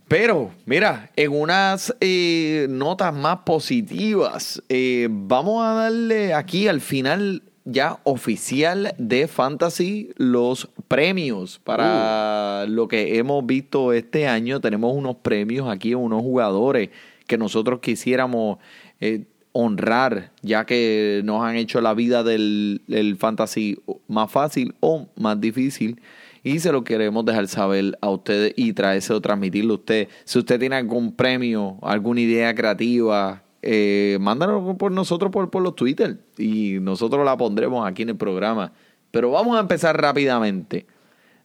Pero, 0.07 0.51
mira, 0.65 1.11
en 1.17 1.33
unas 1.33 1.93
eh, 1.99 2.67
notas 2.69 3.13
más 3.13 3.39
positivas, 3.39 4.63
eh, 4.69 5.09
vamos 5.11 5.65
a 5.65 5.73
darle 5.73 6.33
aquí 6.33 6.69
al 6.69 6.79
final 6.79 7.43
ya 7.65 7.99
oficial 8.05 8.95
de 8.97 9.27
Fantasy 9.27 10.11
los 10.15 10.69
premios 10.87 11.59
para 11.59 12.65
lo 12.67 12.87
que 12.87 13.17
hemos 13.17 13.45
visto 13.45 13.91
este 13.91 14.27
año. 14.27 14.61
Tenemos 14.61 14.95
unos 14.95 15.17
premios 15.17 15.69
aquí, 15.69 15.93
unos 15.93 16.21
jugadores 16.21 16.89
que 17.27 17.37
nosotros 17.37 17.81
quisiéramos 17.81 18.59
eh, 19.01 19.25
honrar, 19.51 20.31
ya 20.41 20.65
que 20.65 21.21
nos 21.25 21.43
han 21.43 21.57
hecho 21.57 21.81
la 21.81 21.93
vida 21.93 22.23
del, 22.23 22.81
del 22.87 23.17
Fantasy 23.17 23.77
más 24.07 24.31
fácil 24.31 24.73
o 24.79 25.09
más 25.17 25.41
difícil. 25.41 25.99
Y 26.47 26.61
se 26.61 26.71
lo 26.71 26.85
queremos 26.85 27.25
dejar 27.25 27.49
saber 27.49 27.97
a 27.99 28.09
ustedes 28.09 28.53
y 28.55 28.71
traerse 28.71 29.11
o 29.11 29.19
transmitirlo 29.19 29.73
a 29.73 29.77
usted. 29.77 30.07
Si 30.23 30.39
usted 30.39 30.57
tiene 30.57 30.77
algún 30.77 31.13
premio, 31.13 31.77
alguna 31.81 32.21
idea 32.21 32.55
creativa, 32.55 33.43
eh, 33.61 34.17
mándalo 34.21 34.77
por 34.77 34.93
nosotros 34.93 35.29
por, 35.29 35.49
por 35.49 35.61
los 35.61 35.75
Twitter 35.75 36.21
y 36.37 36.77
nosotros 36.79 37.25
la 37.25 37.35
pondremos 37.35 37.85
aquí 37.85 38.03
en 38.03 38.09
el 38.11 38.15
programa. 38.15 38.71
Pero 39.11 39.31
vamos 39.31 39.57
a 39.57 39.59
empezar 39.59 40.01
rápidamente. 40.01 40.87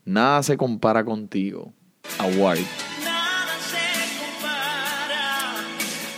Nada 0.05 0.41
se 0.45 0.57
compara 0.57 1.05
contigo. 1.05 1.73
Award. 2.21 2.61
Nada 3.03 3.59
se 3.59 4.37
compara 4.37 5.65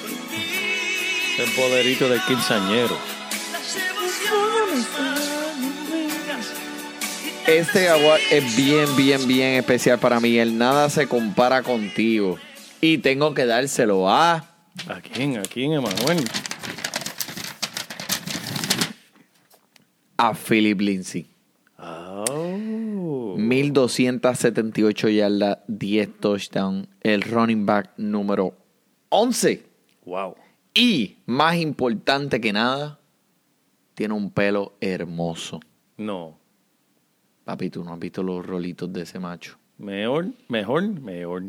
contigo. 0.03 1.43
El 1.43 1.50
poderito 1.57 2.07
del 2.11 2.21
quinceañero. 2.29 2.99
Este 7.47 7.91
award 7.91 8.21
es 8.31 8.57
bien, 8.57 8.97
bien, 8.97 9.29
bien 9.29 9.55
especial 9.57 9.99
para 9.99 10.19
mí. 10.19 10.39
El 10.39 10.57
nada 10.57 10.89
se 10.89 11.07
compara 11.07 11.63
contigo. 11.63 12.39
Y 12.81 12.99
tengo 12.99 13.35
que 13.35 13.45
dárselo 13.45 14.09
a... 14.09 14.37
¿A 14.89 15.01
quién? 15.03 15.37
¿A 15.37 15.43
quién, 15.43 15.75
Emanuel? 15.75 16.25
A 20.17 20.33
Philip 20.33 20.81
Lindsay. 20.81 21.27
Oh. 21.79 23.35
1278 23.37 25.09
yardas, 25.11 25.59
10 25.69 26.21
touchdowns. 26.21 26.89
El 27.03 27.21
running 27.21 27.67
back 27.67 27.91
número 27.99 28.55
11. 29.11 29.63
Wow. 30.07 30.35
Y, 30.73 31.19
más 31.27 31.57
importante 31.57 32.41
que 32.41 32.55
nada, 32.55 32.99
tiene 33.95 34.15
un 34.15 34.31
pelo 34.31 34.73
hermoso. 34.81 35.61
No. 35.99 36.39
Papi, 37.45 37.71
tú 37.71 37.85
no 37.85 37.93
has 37.93 37.99
visto 37.99 38.23
los 38.23 38.45
rolitos 38.45 38.93
de 38.93 39.03
ese 39.03 39.19
macho. 39.19 39.59
Mejor, 39.79 40.29
mejor, 40.49 40.83
mejor. 41.01 41.43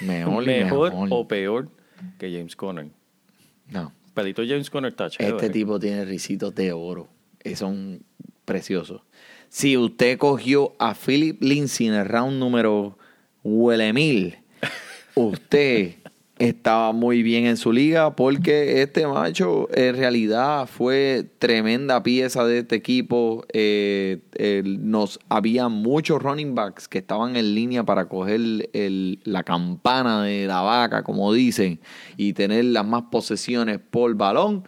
Mejor 0.00 0.44
mejor 0.44 0.92
mejor. 0.92 1.08
o 1.10 1.28
peor 1.28 1.68
que 2.18 2.32
James 2.32 2.56
Conner. 2.56 2.88
No. 3.68 3.92
Pelito 4.14 4.42
James 4.46 4.70
Conner 4.70 4.90
está 4.90 5.10
chévere. 5.10 5.36
Este 5.36 5.50
tipo 5.50 5.78
tiene 5.78 6.04
risitos 6.04 6.54
de 6.54 6.72
oro. 6.72 7.08
Son 7.54 8.02
preciosos. 8.44 9.02
Si 9.48 9.76
usted 9.76 10.18
cogió 10.18 10.74
a 10.78 10.94
Philip 10.94 11.40
Lindsay 11.42 11.86
en 11.86 11.94
el 11.94 12.06
round 12.06 12.38
número 12.38 12.98
huele 13.44 13.92
mil, 13.92 14.38
usted 15.14 15.94
estaba 16.38 16.92
muy 16.92 17.22
bien 17.22 17.46
en 17.46 17.56
su 17.56 17.72
liga 17.72 18.14
porque 18.14 18.82
este 18.82 19.06
macho 19.06 19.68
en 19.74 19.96
realidad 19.96 20.66
fue 20.66 21.24
tremenda 21.38 22.02
pieza 22.02 22.44
de 22.44 22.58
este 22.58 22.76
equipo. 22.76 23.44
Eh, 23.52 24.18
nos 24.64 25.18
había 25.30 25.68
muchos 25.68 26.22
running 26.22 26.54
backs 26.54 26.88
que 26.88 26.98
estaban 26.98 27.36
en 27.36 27.54
línea 27.54 27.84
para 27.84 28.06
coger 28.08 28.40
el- 28.74 29.18
la 29.24 29.44
campana 29.44 30.24
de 30.24 30.46
la 30.46 30.60
vaca, 30.60 31.02
como 31.04 31.32
dicen, 31.32 31.80
y 32.18 32.34
tener 32.34 32.66
las 32.66 32.86
más 32.86 33.04
posesiones 33.10 33.78
por 33.90 34.14
balón. 34.14 34.64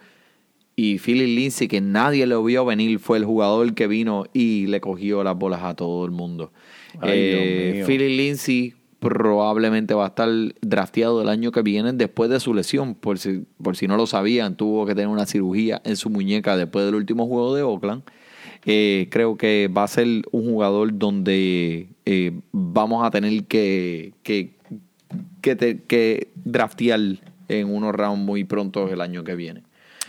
Y 0.75 0.97
Philip 0.97 1.27
Lindsay, 1.27 1.67
que 1.67 1.81
nadie 1.81 2.25
lo 2.25 2.41
vio 2.43 2.63
venir, 2.65 2.99
fue 2.99 3.17
el 3.17 3.25
jugador 3.25 3.73
que 3.73 3.85
vino 3.85 4.25
y 4.33 4.65
le 4.67 4.79
cogió 4.79 5.23
las 5.23 5.37
bolas 5.37 5.61
a 5.63 5.75
todo 5.75 6.05
el 6.05 6.11
mundo. 6.11 6.51
Ay, 7.01 7.19
Eh, 7.85 8.07
Lindsay 8.09 8.73
probablemente 8.99 9.93
va 9.93 10.05
a 10.05 10.07
estar 10.09 10.29
drafteado 10.61 11.21
el 11.21 11.29
año 11.29 11.51
que 11.51 11.61
viene 11.61 11.93
después 11.93 12.29
de 12.29 12.39
su 12.39 12.53
lesión. 12.53 12.95
Por 12.95 13.17
si, 13.17 13.43
por 13.61 13.75
si 13.77 13.87
no 13.87 13.95
lo 13.97 14.05
sabían, 14.07 14.55
tuvo 14.55 14.85
que 14.85 14.93
tener 14.93 15.07
una 15.07 15.25
cirugía 15.25 15.81
en 15.85 15.95
su 15.95 16.09
muñeca 16.09 16.57
después 16.57 16.85
del 16.85 16.95
último 16.95 17.27
juego 17.27 17.55
de 17.55 17.63
Oakland. 17.63 18.03
Eh, 18.65 19.07
creo 19.09 19.37
que 19.37 19.69
va 19.75 19.83
a 19.83 19.87
ser 19.87 20.07
un 20.31 20.45
jugador 20.51 20.97
donde 20.97 21.87
eh, 22.05 22.39
vamos 22.51 23.05
a 23.05 23.09
tener 23.09 23.45
que, 23.45 24.13
que, 24.21 24.51
que, 25.41 25.55
te- 25.55 25.81
que 25.83 26.27
draftear 26.35 26.99
en 27.47 27.73
unos 27.73 27.95
rounds 27.95 28.23
muy 28.25 28.43
pronto 28.43 28.89
el 28.89 28.99
año 28.99 29.23
que 29.23 29.35
viene. 29.35 29.63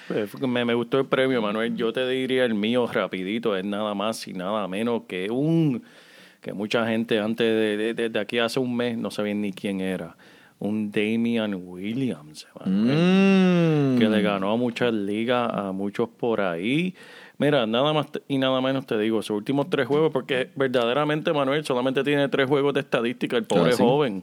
Pues, 0.09 0.40
Me, 0.40 0.64
me 0.64 0.75
gustó 0.75 0.99
el 0.99 1.06
premio, 1.06 1.40
Manuel. 1.40 1.76
Yo 1.76 1.92
te 1.92 2.06
diría 2.09 2.44
el 2.44 2.54
mío 2.54 2.88
rapidito, 2.88 3.56
es 3.56 3.64
nada 3.64 3.94
más 3.94 4.26
y 4.26 4.32
nada 4.32 4.66
menos 4.66 5.02
que 5.06 5.30
un 5.30 5.82
que 6.40 6.52
mucha 6.52 6.87
gente 6.87 7.18
antes 7.18 7.47
de, 7.47 8.09
de- 8.09 8.18
aquí 8.18 8.38
hace 8.38 8.59
un 8.61 8.76
mes 8.76 8.97
no 8.99 9.11
sabían 9.11 9.40
ni 9.40 9.52
quién 9.52 9.80
era. 9.80 10.16
Un 10.59 10.90
Damian 10.90 11.54
Williams, 11.54 12.47
Mm. 12.66 13.99
que 13.99 14.09
le 14.09 14.20
ganó 14.23 14.52
a 14.52 14.56
muchas 14.56 14.92
ligas, 14.92 15.50
a 15.52 15.73
muchos 15.73 16.09
por 16.09 16.40
ahí. 16.42 16.94
Mira, 17.38 17.66
nada 17.66 17.92
más 17.94 18.09
y 18.28 18.37
nada 18.37 18.61
menos 18.61 18.85
te 18.87 18.99
digo, 18.99 19.23
sus 19.23 19.37
últimos 19.38 19.70
tres 19.70 19.87
juegos, 19.87 20.12
porque 20.12 20.50
verdaderamente 20.56 21.32
Manuel 21.32 21.64
solamente 21.64 22.04
tiene 22.04 22.28
tres 22.28 22.47
juegos 22.47 22.75
de 22.75 22.80
estadística, 22.80 23.37
el 23.38 23.44
pobre 23.44 23.73
sí. 23.73 23.82
joven. 23.82 24.23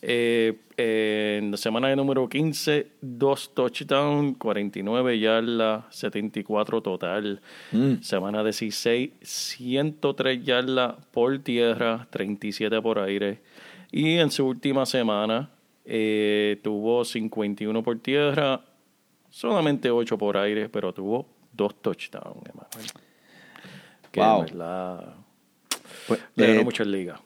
Eh, 0.00 0.56
eh, 0.76 1.38
en 1.42 1.50
la 1.50 1.56
semana 1.56 1.88
de 1.88 1.96
número 1.96 2.28
15, 2.28 2.92
dos 3.00 3.52
touchdowns, 3.52 4.36
49 4.38 5.18
yardas, 5.18 5.84
74 5.90 6.80
total. 6.80 7.40
Mm. 7.72 7.94
Semana 8.00 8.44
16, 8.44 9.10
103 9.20 10.44
yardas 10.44 10.94
por 11.10 11.36
tierra, 11.40 12.06
37 12.10 12.80
por 12.80 13.00
aire. 13.00 13.40
Y 13.90 14.18
en 14.18 14.30
su 14.30 14.46
última 14.46 14.86
semana 14.86 15.50
eh, 15.84 16.60
tuvo 16.62 17.04
51 17.04 17.82
por 17.82 17.98
tierra, 17.98 18.60
solamente 19.30 19.90
8 19.90 20.16
por 20.16 20.36
aire, 20.36 20.68
pero 20.68 20.92
tuvo 20.92 21.26
dos 21.52 21.74
touchdowns, 21.82 22.46
Emanuel. 22.46 22.90
Que 24.12 24.20
Wow. 24.20 24.40
en 24.40 24.46
verdad 24.46 25.14
Pues, 26.06 26.20
le 26.36 26.46
ganó 26.46 26.60
eh, 26.60 26.64
muchas 26.64 26.86
ligas. 26.86 27.20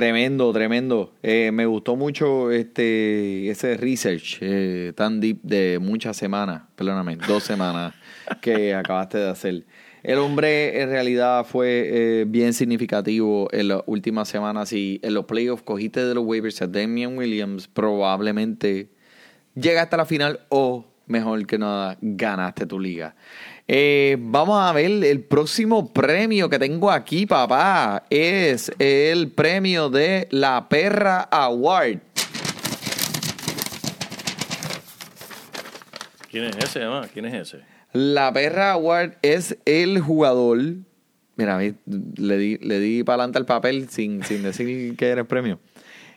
Tremendo, 0.00 0.50
tremendo. 0.50 1.12
Eh, 1.22 1.50
me 1.52 1.66
gustó 1.66 1.94
mucho 1.94 2.50
este 2.50 3.50
ese 3.50 3.76
research 3.76 4.38
eh, 4.40 4.94
tan 4.96 5.20
deep 5.20 5.42
de 5.42 5.78
muchas 5.78 6.16
semanas, 6.16 6.62
perdóname, 6.74 7.16
dos 7.16 7.42
semanas 7.42 7.92
que 8.40 8.74
acabaste 8.74 9.18
de 9.18 9.28
hacer. 9.28 9.66
El 10.02 10.16
hombre 10.20 10.80
en 10.80 10.88
realidad 10.88 11.44
fue 11.44 11.90
eh, 11.92 12.24
bien 12.26 12.54
significativo 12.54 13.50
en 13.52 13.68
las 13.68 13.82
últimas 13.84 14.26
semanas 14.26 14.72
y 14.72 15.00
en 15.02 15.12
los 15.12 15.26
playoffs 15.26 15.64
cogiste 15.64 16.02
de 16.02 16.14
los 16.14 16.24
waivers 16.24 16.62
a 16.62 16.66
Damian 16.66 17.18
Williams, 17.18 17.68
probablemente 17.68 18.88
llega 19.54 19.82
hasta 19.82 19.98
la 19.98 20.06
final 20.06 20.40
o 20.48 20.86
mejor 21.08 21.44
que 21.46 21.58
nada 21.58 21.98
ganaste 22.00 22.64
tu 22.64 22.80
liga. 22.80 23.16
Eh, 23.72 24.16
vamos 24.18 24.60
a 24.60 24.72
ver 24.72 25.04
el 25.04 25.20
próximo 25.20 25.92
premio 25.92 26.50
que 26.50 26.58
tengo 26.58 26.90
aquí, 26.90 27.24
papá. 27.24 28.02
Es 28.10 28.72
el 28.80 29.30
premio 29.30 29.88
de 29.88 30.26
la 30.32 30.68
Perra 30.68 31.20
Award. 31.30 32.00
¿Quién 36.28 36.46
es 36.46 36.56
ese, 36.56 36.82
Emma? 36.82 37.06
¿Quién 37.12 37.26
es 37.26 37.34
ese? 37.34 37.60
La 37.92 38.32
Perra 38.32 38.72
Award 38.72 39.18
es 39.22 39.56
el 39.64 40.00
jugador. 40.00 40.58
Mira, 41.36 41.56
ve, 41.56 41.76
le 42.16 42.38
di, 42.38 42.56
le 42.56 42.80
di 42.80 43.04
para 43.04 43.22
adelante 43.22 43.38
el 43.38 43.46
papel 43.46 43.88
sin, 43.88 44.24
sin 44.24 44.42
decir 44.42 44.96
que 44.96 45.06
era 45.06 45.20
el 45.20 45.28
premio. 45.28 45.60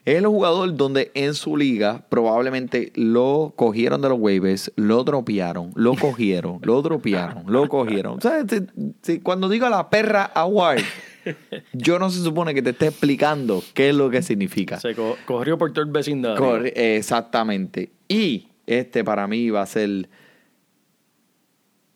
Es 0.06 0.16
el 0.18 0.28
jugador 0.28 0.76
donde 0.76 1.12
en 1.14 1.34
su 1.34 1.56
liga 1.56 2.04
probablemente 2.10 2.92
lo 2.96 3.54
cogieron 3.56 4.02
de 4.02 4.10
los 4.10 4.20
waivers, 4.20 4.72
lo 4.76 5.04
dropearon, 5.06 5.72
lo 5.76 5.96
cogieron, 6.00 6.60
lo 6.62 6.82
dropearon, 6.82 7.44
lo 7.48 7.70
cogieron. 7.70 8.18
O 8.18 8.22
sea, 8.22 8.44
si- 8.48 8.66
si- 9.02 9.20
cuando 9.22 9.48
digo 9.48 9.70
la 9.70 9.90
perra 9.90 10.24
award, 10.36 10.82
yo 11.74 12.00
no 12.00 12.10
se 12.10 12.22
supone 12.22 12.54
que 12.54 12.62
te 12.62 12.72
esté 12.72 12.88
explicando 12.88 13.64
qué 13.74 13.90
es 13.90 13.96
lo 13.96 14.10
que 14.10 14.22
significa. 14.22 14.78
Se 14.80 14.94
co- 14.94 15.16
corrió 15.26 15.58
por 15.58 15.72
todo 15.72 15.86
el 15.86 15.92
vecindario. 15.92 16.38
Corre- 16.38 16.74
exactamente. 16.98 17.92
Y 18.10 18.50
este 18.68 19.06
para 19.06 19.26
mí 19.28 19.50
va 19.52 19.62
a 19.62 19.66
ser 19.66 20.10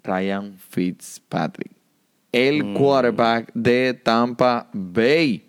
Ryan 0.04 0.56
Fitzpatrick, 0.70 1.72
el 2.32 2.74
quarterback 2.74 3.52
de 3.54 3.94
Tampa 4.02 4.70
Bay. 4.72 5.44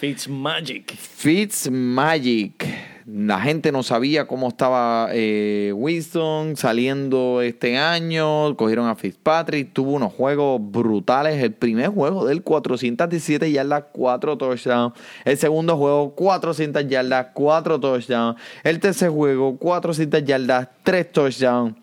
Fitzmagic. 0.00 0.96
Fitzmagic 0.96 2.66
la 3.12 3.40
gente 3.40 3.72
no 3.72 3.82
sabía 3.82 4.26
cómo 4.26 4.48
estaba 4.48 5.08
eh, 5.12 5.72
Winston 5.74 6.56
saliendo 6.56 7.42
este 7.42 7.76
año. 7.76 8.56
Cogieron 8.56 8.88
a 8.88 8.94
Fitzpatrick, 8.94 9.72
tuvo 9.72 9.92
unos 9.92 10.12
juegos 10.12 10.60
brutales. 10.62 11.42
El 11.42 11.52
primer 11.52 11.88
juego 11.88 12.24
del 12.24 12.42
417 12.42 13.50
yardas, 13.50 13.84
4 13.92 14.38
touchdowns. 14.38 14.94
El 15.24 15.36
segundo 15.38 15.76
juego, 15.76 16.14
400 16.14 16.86
yardas, 16.86 17.28
4 17.34 17.80
touchdowns. 17.80 18.40
El 18.62 18.78
tercer 18.78 19.10
juego, 19.10 19.56
400 19.58 20.24
yardas, 20.24 20.68
3 20.84 21.12
touchdowns. 21.12 21.74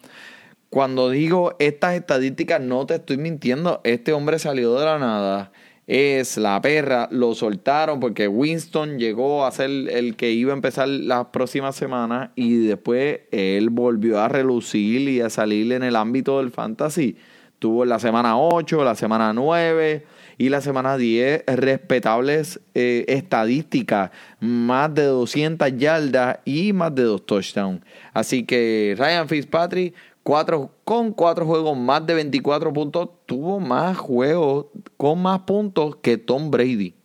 Cuando 0.70 1.10
digo 1.10 1.56
estas 1.60 1.96
estadísticas, 1.96 2.62
no 2.62 2.86
te 2.86 2.96
estoy 2.96 3.18
mintiendo. 3.18 3.82
Este 3.84 4.14
hombre 4.14 4.40
salió 4.40 4.76
de 4.76 4.86
la 4.86 4.98
nada 4.98 5.52
es 5.88 6.38
la 6.38 6.62
perra. 6.62 7.08
Lo 7.12 7.34
soltaron 7.34 8.00
porque 8.00 8.27
Winston 8.27 9.00
llegó 9.00 9.46
a 9.46 9.51
ser 9.51 9.70
el 9.70 10.15
que 10.15 10.32
iba 10.32 10.51
a 10.51 10.56
empezar 10.56 10.89
las 10.89 11.27
próximas 11.27 11.75
semanas 11.75 12.29
y 12.36 12.67
después 12.67 13.22
él 13.32 13.70
volvió 13.70 14.20
a 14.20 14.27
relucir 14.27 15.10
y 15.10 15.22
a 15.22 15.29
salir 15.29 15.72
en 15.72 15.84
el 15.84 15.96
ámbito 15.96 16.38
del 16.39 16.51
fantasy. 16.51 17.17
Tuvo 17.60 17.86
la 17.86 17.98
semana 17.98 18.38
8, 18.38 18.84
la 18.84 18.94
semana 18.94 19.34
9 19.34 20.06
y 20.38 20.50
la 20.50 20.62
semana 20.62 20.96
10 20.96 21.44
respetables 21.48 22.60
eh, 22.75 23.06
estadísticas, 23.08 24.12
más 24.39 24.94
de 24.94 25.06
200 25.06 25.75
yardas 25.75 26.38
y 26.46 26.74
más 26.74 26.94
de 26.94 27.03
dos 27.03 27.25
touchdowns. 27.25 27.82
Así 28.13 28.44
que 28.44 28.94
Ryan 28.96 29.27
Fitzpatrick 29.27 29.96
Cuatro, 30.27 30.72
con 30.84 31.13
cuatro 31.13 31.46
juegos 31.46 31.77
más 31.77 32.05
de 32.05 32.13
24 32.13 32.74
puntos, 32.74 33.07
tuvo 33.25 33.62
más 33.62 33.98
juegos 33.98 34.65
con 34.98 35.22
más 35.22 35.39
puntos 35.43 35.96
que 36.01 36.17
Tom 36.17 36.51
Brady. 36.51 36.96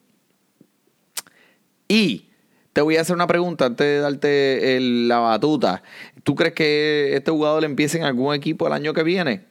Y 1.87 2.31
te 2.73 2.81
voy 2.81 2.97
a 2.97 3.03
hacer 3.03 3.15
una 3.15 3.29
pregunta 3.29 3.67
antes 3.67 3.87
de 3.87 3.99
darte 4.01 4.81
la 4.81 5.21
batuta. 5.21 5.85
¿Tú 6.25 6.35
crees 6.35 6.55
que 6.55 7.15
este 7.15 7.31
jugador 7.31 7.63
empiece 7.63 7.97
en 7.97 8.03
algún 8.03 8.35
equipo 8.35 8.67
el 8.67 8.73
año 8.73 8.93
que 8.93 9.05
viene? 9.05 9.45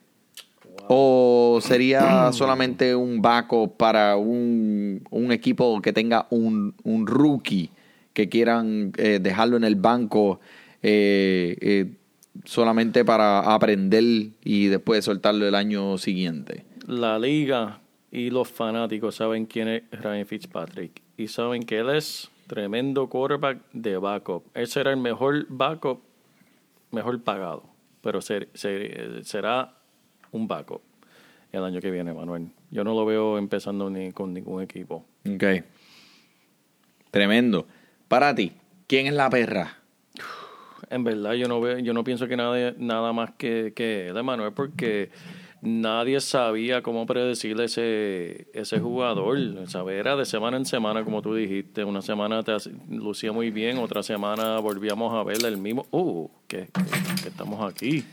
¿O 0.89 1.59
sería 1.61 2.29
solamente 2.33 2.93
un 2.93 3.21
backup 3.21 3.77
para 3.77 4.17
un, 4.17 5.01
equipo 5.31 5.81
que 5.81 5.93
tenga 5.93 6.27
un, 6.29 6.75
rookie 7.07 7.69
que 8.11 8.27
quieran 8.27 8.91
eh, 8.97 9.19
dejarlo 9.21 9.55
en 9.55 9.63
el 9.63 9.75
banco? 9.75 10.41
Eh, 10.83 11.55
eh, 11.61 11.93
solamente 12.45 13.05
para 13.05 13.39
aprender 13.53 14.03
y 14.43 14.67
después 14.67 15.05
soltarlo 15.05 15.47
el 15.47 15.55
año 15.55 15.97
siguiente. 15.97 16.65
La 16.87 17.19
liga 17.19 17.79
y 18.11 18.29
los 18.29 18.49
fanáticos 18.49 19.15
saben 19.15 19.45
quién 19.45 19.67
es 19.67 19.83
Ryan 19.91 20.25
Fitzpatrick 20.25 21.01
y 21.17 21.27
saben 21.27 21.63
que 21.63 21.79
él 21.79 21.89
es 21.89 22.29
tremendo 22.47 23.07
quarterback 23.07 23.59
de 23.73 23.97
backup. 23.97 24.43
Él 24.53 24.67
será 24.67 24.91
el 24.91 24.97
mejor 24.97 25.45
backup, 25.49 26.01
mejor 26.91 27.21
pagado, 27.21 27.63
pero 28.01 28.19
será 28.21 29.73
un 30.31 30.47
backup 30.47 30.81
el 31.51 31.63
año 31.63 31.81
que 31.81 31.91
viene, 31.91 32.13
Manuel. 32.13 32.49
Yo 32.69 32.83
no 32.83 32.93
lo 32.93 33.05
veo 33.05 33.37
empezando 33.37 33.89
ni 33.89 34.11
con 34.11 34.33
ningún 34.33 34.61
equipo. 34.61 35.05
Ok. 35.29 35.43
Tremendo. 37.11 37.67
Para 38.07 38.33
ti, 38.33 38.53
¿quién 38.87 39.07
es 39.07 39.13
la 39.13 39.29
perra? 39.29 39.80
En 40.89 41.03
verdad 41.03 41.33
yo 41.33 41.47
no 41.47 41.61
veo, 41.61 41.79
yo 41.79 41.93
no 41.93 42.03
pienso 42.03 42.27
que 42.27 42.37
nadie, 42.37 42.75
nada 42.77 43.13
más 43.13 43.31
que, 43.37 43.73
que 43.75 44.07
él, 44.07 44.17
Emanuel, 44.17 44.53
porque 44.53 45.09
nadie 45.61 46.19
sabía 46.19 46.81
cómo 46.81 47.05
predecir 47.05 47.59
ese, 47.61 48.47
ese 48.53 48.79
jugador. 48.79 49.37
¿sabes? 49.67 49.99
Era 49.99 50.15
de 50.15 50.25
semana 50.25 50.57
en 50.57 50.65
semana, 50.65 51.03
como 51.03 51.21
tú 51.21 51.35
dijiste. 51.35 51.83
Una 51.83 52.01
semana 52.01 52.43
te 52.43 52.55
lucía 52.89 53.31
muy 53.31 53.51
bien, 53.51 53.77
otra 53.77 54.03
semana 54.03 54.59
volvíamos 54.59 55.13
a 55.13 55.23
verle 55.23 55.47
el 55.47 55.57
mismo. 55.57 55.85
¡Uh! 55.91 56.29
que 56.47 56.67
estamos 57.25 57.61
aquí. 57.71 58.03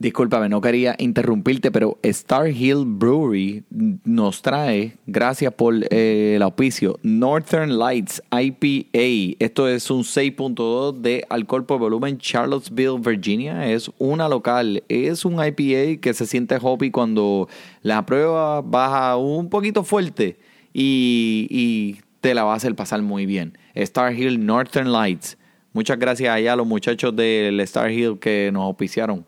Discúlpame, 0.00 0.48
no 0.48 0.60
quería 0.60 0.96
interrumpirte, 0.98 1.70
pero 1.70 1.98
Star 2.02 2.48
Hill 2.48 2.82
Brewery 2.84 3.62
nos 4.04 4.42
trae, 4.42 4.96
gracias 5.06 5.52
por 5.54 5.72
eh, 5.88 6.34
el 6.34 6.42
auspicio, 6.42 6.98
Northern 7.04 7.78
Lights 7.78 8.20
IPA. 8.32 9.36
Esto 9.38 9.68
es 9.68 9.88
un 9.92 10.02
6.2 10.02 10.94
de 11.00 11.24
alcohol 11.30 11.64
por 11.64 11.78
volumen, 11.78 12.18
Charlottesville, 12.18 12.98
Virginia. 12.98 13.70
Es 13.70 13.88
una 13.98 14.28
local, 14.28 14.82
es 14.88 15.24
un 15.24 15.34
IPA 15.34 16.00
que 16.00 16.12
se 16.12 16.26
siente 16.26 16.58
hoppy 16.60 16.90
cuando 16.90 17.48
la 17.82 18.04
prueba 18.04 18.62
baja 18.62 19.16
un 19.16 19.48
poquito 19.48 19.84
fuerte 19.84 20.38
y, 20.72 21.46
y 21.50 22.00
te 22.20 22.34
la 22.34 22.42
va 22.42 22.54
a 22.54 22.56
hacer 22.56 22.74
pasar 22.74 23.00
muy 23.02 23.26
bien. 23.26 23.56
Star 23.74 24.12
Hill 24.12 24.44
Northern 24.44 24.90
Lights. 24.90 25.38
Muchas 25.72 26.00
gracias 26.00 26.34
allá 26.34 26.54
a 26.54 26.56
los 26.56 26.66
muchachos 26.66 27.14
del 27.14 27.60
Star 27.60 27.92
Hill 27.92 28.18
que 28.18 28.50
nos 28.52 28.64
auspiciaron. 28.64 29.24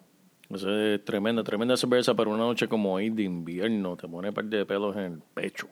Eso 0.53 0.71
es 0.71 1.05
tremenda, 1.05 1.43
tremenda 1.43 1.77
cerveza 1.77 2.15
para 2.15 2.31
una 2.31 2.39
noche 2.39 2.69
como 2.69 2.95
hoy 2.95 3.11
de 3.11 3.25
invierno. 3.25 3.97
Te 3.97 4.07
pone 4.09 4.33
parte 4.33 4.57
de 4.57 4.67
pelos 4.67 4.97
en 4.97 5.03
el 5.03 5.19
pecho. 5.35 5.69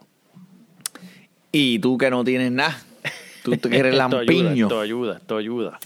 Y 1.53 1.79
tú 1.79 1.97
que 1.97 2.11
no 2.11 2.25
tienes 2.25 2.51
nada. 2.51 2.77
Tú 3.43 3.53
que 3.53 3.77
eres 3.77 3.95
lampiño. 3.97 4.67
Esto 4.67 4.81
ayuda, 4.81 5.17
esto 5.19 5.37
ayuda. 5.37 5.79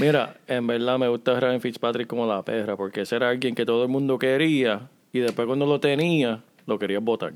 Mira, 0.00 0.36
en 0.46 0.66
verdad 0.66 0.98
me 0.98 1.08
gusta 1.08 1.38
Ryan 1.38 1.60
Fitzpatrick 1.60 2.06
como 2.06 2.26
la 2.26 2.42
perra, 2.42 2.76
porque 2.76 3.02
ese 3.02 3.16
era 3.16 3.28
alguien 3.28 3.54
que 3.54 3.66
todo 3.66 3.82
el 3.82 3.88
mundo 3.90 4.18
quería 4.18 4.88
y 5.12 5.20
después 5.20 5.46
cuando 5.46 5.66
lo 5.66 5.78
tenía, 5.78 6.42
lo 6.66 6.78
querías 6.78 7.02
votar. 7.02 7.34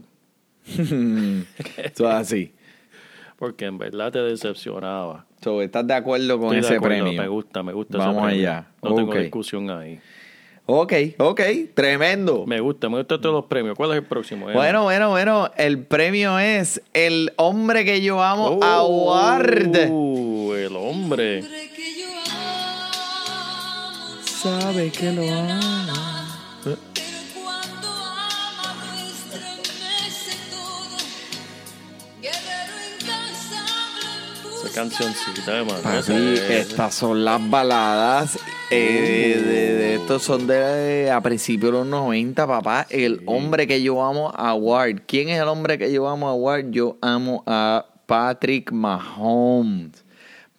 Eso 0.66 2.08
así. 2.08 2.52
Porque 3.38 3.66
en 3.66 3.76
verdad 3.78 4.12
te 4.12 4.18
decepcionaba. 4.20 5.25
¿Estás 5.62 5.86
de 5.86 5.94
acuerdo 5.94 6.38
con 6.40 6.56
ese 6.56 6.80
premio? 6.80 7.12
Me 7.12 7.28
gusta, 7.28 7.62
me 7.62 7.72
gusta. 7.72 7.98
Vamos 7.98 8.26
allá. 8.26 8.66
No 8.82 8.94
tengo 8.94 9.14
discusión 9.14 9.70
ahí. 9.70 10.00
Ok, 10.68 10.92
ok, 11.18 11.40
tremendo. 11.74 12.44
Me 12.44 12.58
gusta, 12.58 12.88
me 12.88 12.96
gustan 12.98 13.20
todos 13.20 13.36
los 13.36 13.44
premios. 13.44 13.76
¿Cuál 13.76 13.92
es 13.92 13.98
el 13.98 14.02
próximo? 14.04 14.46
Bueno, 14.52 14.82
bueno, 14.82 15.10
bueno. 15.10 15.48
El 15.56 15.78
premio 15.84 16.40
es 16.40 16.82
El 16.92 17.32
hombre 17.36 17.84
que 17.84 18.02
yo 18.02 18.20
amo, 18.20 18.58
Award. 18.60 19.88
Uh, 19.88 20.52
el 20.54 20.74
hombre. 20.74 21.44
Sabe 24.24 24.90
que 24.90 25.12
lo 25.12 25.22
ama. 25.22 25.95
Cancioncita, 34.76 35.64
estas 36.50 36.94
son 36.94 37.24
las 37.24 37.48
baladas. 37.48 38.38
Eh, 38.70 39.42
de, 39.42 39.94
estos 39.94 40.22
son 40.22 40.46
de 40.46 41.10
a 41.10 41.18
principios 41.22 41.72
de 41.72 41.78
los 41.78 41.86
90, 41.86 42.46
papá. 42.46 42.86
El 42.90 43.22
hombre 43.24 43.66
que 43.66 43.80
yo 43.82 44.04
amo 44.04 44.30
a 44.36 44.52
Ward. 44.52 45.02
¿Quién 45.06 45.30
es 45.30 45.40
el 45.40 45.48
hombre 45.48 45.78
que 45.78 45.90
yo 45.90 46.06
amo 46.06 46.28
a 46.28 46.34
Ward? 46.34 46.66
Yo 46.72 46.98
amo 47.00 47.42
a 47.46 47.86
Patrick 48.04 48.70
Mahomes. 48.70 50.04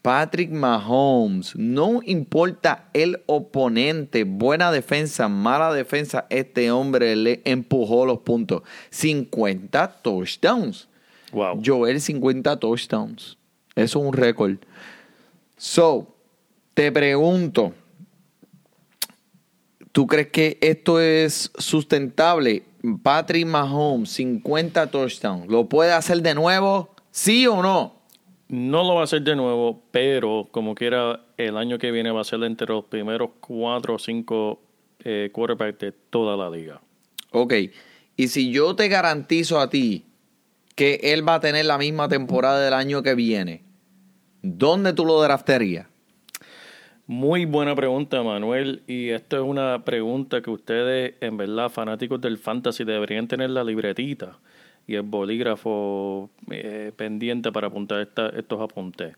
Patrick 0.01 0.49
Mahomes, 0.49 1.55
no 1.55 1.99
importa 2.03 2.89
el 2.93 3.21
oponente, 3.25 4.23
buena 4.23 4.71
defensa, 4.71 5.27
mala 5.27 5.73
defensa, 5.73 6.25
este 6.29 6.71
hombre 6.71 7.15
le 7.15 7.41
empujó 7.43 8.05
los 8.05 8.19
puntos. 8.19 8.63
50 8.89 10.01
touchdowns. 10.01 10.87
Wow. 11.33 11.61
Joel 11.63 11.99
50 11.99 12.57
touchdowns. 12.57 13.37
Eso 13.77 13.99
es 13.99 14.05
un 14.05 14.13
récord. 14.13 14.57
So, 15.55 16.07
te 16.73 16.91
pregunto, 16.91 17.73
¿tú 19.91 20.07
crees 20.07 20.29
que 20.29 20.57
esto 20.61 20.99
es 20.99 21.51
sustentable? 21.59 22.63
Patrick 23.03 23.45
Mahomes, 23.45 24.09
50 24.09 24.89
touchdowns, 24.89 25.47
¿lo 25.47 25.69
puede 25.69 25.93
hacer 25.93 26.23
de 26.23 26.33
nuevo? 26.33 26.95
¿Sí 27.11 27.45
o 27.45 27.61
no? 27.61 27.95
No 28.47 28.83
lo 28.83 28.95
va 28.95 29.01
a 29.01 29.03
hacer 29.03 29.21
de 29.21 29.35
nuevo, 29.35 29.83
pero 29.91 30.47
como 30.49 30.73
quiera, 30.73 31.21
el 31.37 31.55
año 31.55 31.77
que 31.77 31.91
viene 31.91 32.09
va 32.09 32.21
a 32.21 32.23
ser 32.23 32.41
entre 32.43 32.67
los 32.67 32.85
primeros 32.85 33.29
cuatro 33.39 33.95
o 33.95 33.99
cinco 33.99 34.59
eh, 35.03 35.29
quarterbacks 35.31 35.79
de 35.79 35.91
toda 35.91 36.35
la 36.35 36.49
liga. 36.49 36.81
Ok, 37.31 37.53
y 38.15 38.27
si 38.29 38.51
yo 38.51 38.75
te 38.75 38.87
garantizo 38.87 39.59
a 39.59 39.69
ti 39.69 40.05
que 40.73 40.99
él 41.03 41.27
va 41.27 41.35
a 41.35 41.39
tener 41.39 41.65
la 41.65 41.77
misma 41.77 42.07
temporada 42.07 42.59
del 42.63 42.73
año 42.73 43.03
que 43.03 43.13
viene, 43.13 43.66
¿dónde 44.41 44.93
tú 44.93 45.05
lo 45.05 45.21
drafterías? 45.21 45.87
Muy 47.05 47.45
buena 47.45 47.73
pregunta, 47.73 48.21
Manuel. 48.21 48.83
Y 48.85 49.09
esto 49.09 49.37
es 49.37 49.43
una 49.43 49.85
pregunta 49.85 50.41
que 50.41 50.49
ustedes, 50.49 51.15
en 51.21 51.37
verdad, 51.37 51.69
fanáticos 51.69 52.19
del 52.19 52.37
fantasy, 52.37 52.83
deberían 52.83 53.27
tener 53.27 53.49
la 53.49 53.63
libretita 53.63 54.37
y 54.87 54.95
el 54.95 55.03
bolígrafo 55.03 56.29
eh, 56.51 56.91
pendiente 56.95 57.51
para 57.51 57.67
apuntar 57.67 58.01
estos 58.35 58.61
apuntes. 58.61 59.15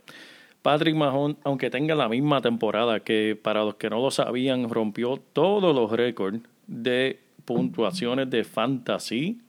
Patrick 0.62 0.96
Mahomes, 0.96 1.38
aunque 1.44 1.70
tenga 1.70 1.96
la 1.96 2.10
misma 2.10 2.42
temporada 2.42 3.00
que 3.00 3.40
para 3.42 3.64
los 3.64 3.76
que 3.76 3.90
no 3.90 4.02
lo 4.02 4.12
sabían, 4.12 4.70
rompió 4.70 5.18
todos 5.34 5.74
los 5.74 5.92
récords 5.92 6.42
de 6.68 7.20
puntuaciones 7.46 8.30
de 8.30 8.44
fantasy 8.44 9.40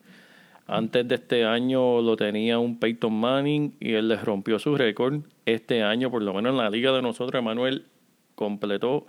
Antes 0.72 1.08
de 1.08 1.16
este 1.16 1.44
año 1.44 2.00
lo 2.00 2.16
tenía 2.16 2.60
un 2.60 2.78
Peyton 2.78 3.12
Manning 3.12 3.74
y 3.80 3.94
él 3.94 4.06
les 4.08 4.22
rompió 4.22 4.60
su 4.60 4.76
récord. 4.76 5.20
Este 5.44 5.82
año, 5.82 6.12
por 6.12 6.22
lo 6.22 6.32
menos 6.32 6.52
en 6.52 6.58
la 6.58 6.70
liga 6.70 6.92
de 6.92 7.02
nosotros, 7.02 7.40
Emanuel 7.40 7.86
completó 8.36 9.04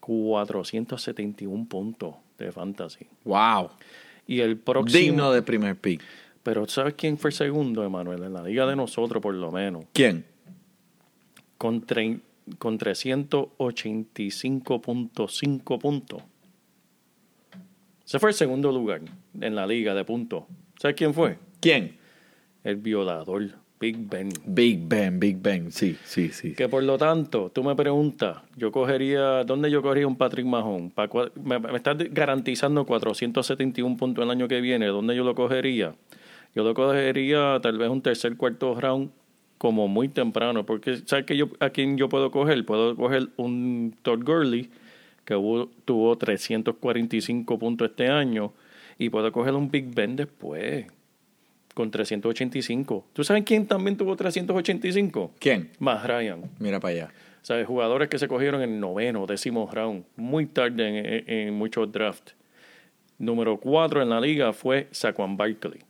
471 0.00 1.66
puntos 1.68 2.14
de 2.38 2.50
fantasy. 2.50 3.06
Wow. 3.24 3.68
Y 4.26 4.40
el 4.40 4.56
próximo... 4.56 4.98
Digno 4.98 5.30
de 5.30 5.42
primer 5.42 5.76
pick. 5.76 6.00
Pero 6.42 6.66
¿sabes 6.68 6.94
quién 6.94 7.18
fue 7.18 7.32
segundo, 7.32 7.84
Emanuel? 7.84 8.22
En 8.22 8.32
la 8.32 8.42
liga 8.42 8.64
de 8.66 8.74
nosotros, 8.76 9.22
por 9.22 9.34
lo 9.34 9.52
menos. 9.52 9.84
¿Quién? 9.92 10.24
Con, 11.58 11.86
tre- 11.86 12.20
con 12.58 12.78
385.5 12.78 15.78
puntos. 15.78 16.22
Ese 18.06 18.18
fue 18.18 18.30
el 18.30 18.34
segundo 18.34 18.72
lugar 18.72 19.00
en 19.40 19.54
la 19.54 19.66
liga 19.66 19.94
de 19.94 20.04
puntos. 20.04 20.44
¿Sabes 20.78 20.96
quién 20.96 21.14
fue? 21.14 21.38
¿Quién? 21.60 21.96
El 22.62 22.76
violador, 22.76 23.48
Big 23.80 23.96
Ben. 24.08 24.28
Big 24.46 24.80
Ben, 24.86 25.20
Big 25.20 25.36
Ben. 25.40 25.70
Sí, 25.70 25.96
sí, 26.04 26.30
sí. 26.30 26.54
Que 26.54 26.68
por 26.68 26.82
lo 26.82 26.96
tanto, 26.96 27.50
tú 27.54 27.62
me 27.62 27.74
preguntas, 27.74 28.38
yo 28.56 28.72
cogería, 28.72 29.44
¿dónde 29.44 29.70
yo 29.70 29.82
cogería 29.82 30.06
un 30.06 30.16
Patrick? 30.16 30.46
Pa 30.94 31.08
me, 31.42 31.58
me 31.58 31.76
estás 31.76 31.96
garantizando 32.10 32.84
471 32.86 33.96
puntos 33.96 34.24
el 34.24 34.30
año 34.30 34.48
que 34.48 34.60
viene, 34.60 34.86
¿dónde 34.86 35.14
yo 35.14 35.24
lo 35.24 35.34
cogería? 35.34 35.94
Yo 36.54 36.62
lo 36.64 36.72
cogería 36.74 37.58
tal 37.62 37.78
vez 37.78 37.88
un 37.90 38.00
tercer, 38.00 38.36
cuarto 38.36 38.74
round 38.80 39.10
como 39.58 39.88
muy 39.88 40.08
temprano, 40.08 40.64
porque 40.66 40.98
¿sabes 41.06 41.24
que 41.26 41.36
yo, 41.36 41.48
a 41.60 41.70
quién 41.70 41.96
yo 41.96 42.08
puedo 42.08 42.30
coger? 42.30 42.64
Puedo 42.64 42.94
coger 42.96 43.28
un 43.36 43.94
Todd 44.02 44.22
Gurley, 44.24 44.70
que 45.24 45.34
hubo- 45.34 45.70
tuvo 45.84 46.16
345 46.16 47.58
puntos 47.58 47.90
este 47.90 48.08
año, 48.08 48.52
y 48.98 49.08
puedo 49.10 49.30
coger 49.32 49.54
un 49.54 49.70
Big 49.70 49.94
Ben 49.94 50.16
después, 50.16 50.86
con 51.74 51.90
385. 51.90 53.06
¿Tú 53.12 53.24
sabes 53.24 53.42
quién 53.44 53.66
también 53.66 53.96
tuvo 53.96 54.14
385? 54.16 55.32
¿Quién? 55.38 55.70
Más 55.78 56.06
Ryan. 56.06 56.42
Mira 56.58 56.78
para 56.80 56.92
allá. 56.94 57.10
¿Sabes? 57.42 57.66
Jugadores 57.66 58.08
que 58.08 58.18
se 58.18 58.26
cogieron 58.28 58.62
en 58.62 58.74
el 58.74 58.80
noveno, 58.80 59.26
décimo 59.26 59.68
round, 59.70 60.04
muy 60.16 60.46
tarde 60.46 60.88
en, 60.88 61.06
en- 61.28 61.48
en 61.48 61.54
muchos 61.54 61.90
drafts. 61.92 62.34
Número 63.18 63.58
cuatro 63.58 64.00
en 64.02 64.08
la 64.08 64.20
liga 64.20 64.52
fue 64.52 64.88
Saquon 64.90 65.36
Barkley. 65.36 65.80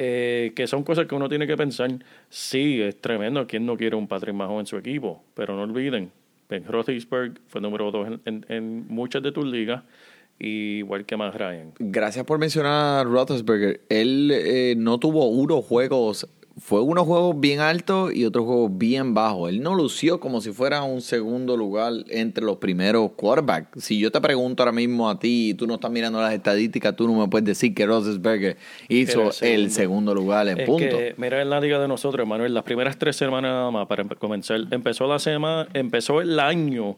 Eh, 0.00 0.52
que 0.54 0.66
son 0.68 0.84
cosas 0.84 1.06
que 1.06 1.14
uno 1.14 1.28
tiene 1.28 1.46
que 1.46 1.56
pensar. 1.56 1.90
Sí, 2.28 2.80
es 2.80 3.00
tremendo. 3.00 3.46
¿Quién 3.46 3.66
no 3.66 3.76
quiere 3.76 3.96
un 3.96 4.06
Patrick 4.06 4.34
Mahomes 4.34 4.60
en 4.60 4.66
su 4.66 4.76
equipo? 4.76 5.24
Pero 5.34 5.56
no 5.56 5.62
olviden, 5.62 6.12
Ben 6.48 6.64
Roethlisberger 6.64 7.40
fue 7.48 7.60
número 7.60 7.90
dos 7.90 8.06
en, 8.06 8.20
en- 8.24 8.46
en 8.48 8.86
muchas 8.88 9.22
de 9.22 9.32
tus 9.32 9.44
ligas, 9.44 9.82
y 10.38 10.78
igual 10.78 11.04
que 11.04 11.16
más 11.16 11.34
Ryan. 11.34 11.72
Gracias 11.78 12.24
por 12.24 12.38
mencionar 12.38 13.00
a 13.00 13.04
Roethlisberger. 13.04 13.80
Él 13.88 14.30
eh, 14.32 14.74
no 14.76 14.98
tuvo 14.98 15.28
unos 15.28 15.64
juegos, 15.64 16.28
fue 16.60 16.80
unos 16.80 17.06
juegos 17.06 17.38
bien 17.38 17.60
altos 17.60 18.12
y 18.14 18.24
otros 18.24 18.44
juegos 18.44 18.76
bien 18.78 19.14
bajos. 19.14 19.48
Él 19.50 19.62
no 19.62 19.74
lució 19.74 20.18
como 20.20 20.40
si 20.40 20.52
fuera 20.52 20.82
un 20.82 21.00
segundo 21.00 21.56
lugar 21.56 21.92
entre 22.08 22.44
los 22.44 22.56
primeros 22.56 23.12
quarterbacks. 23.12 23.82
Si 23.84 23.98
yo 23.98 24.10
te 24.10 24.20
pregunto 24.20 24.62
ahora 24.62 24.72
mismo 24.72 25.08
a 25.08 25.18
ti 25.18 25.50
y 25.50 25.54
tú 25.54 25.66
no 25.66 25.74
estás 25.74 25.90
mirando 25.90 26.20
las 26.20 26.32
estadísticas, 26.32 26.94
tú 26.96 27.06
no 27.08 27.14
me 27.14 27.28
puedes 27.28 27.44
decir 27.46 27.74
que 27.74 27.86
Roethlisberger 27.86 28.56
hizo 28.88 29.30
el 29.40 29.58
el 29.58 29.70
segundo 29.70 30.14
lugar 30.14 30.48
en 30.48 30.60
Es 30.60 30.66
punto. 30.66 30.98
que, 30.98 31.14
mira, 31.16 31.42
en 31.42 31.50
la 31.50 31.60
liga 31.60 31.80
de 31.80 31.88
nosotros, 31.88 32.26
Manuel, 32.26 32.54
las 32.54 32.62
primeras 32.64 32.96
tres 32.98 33.16
semanas 33.16 33.50
nada 33.52 33.70
más 33.70 33.86
para 33.86 34.04
comenzar. 34.04 34.60
Empezó 34.70 35.06
la 35.06 35.18
semana, 35.18 35.68
empezó 35.74 36.20
el 36.20 36.38
año 36.40 36.96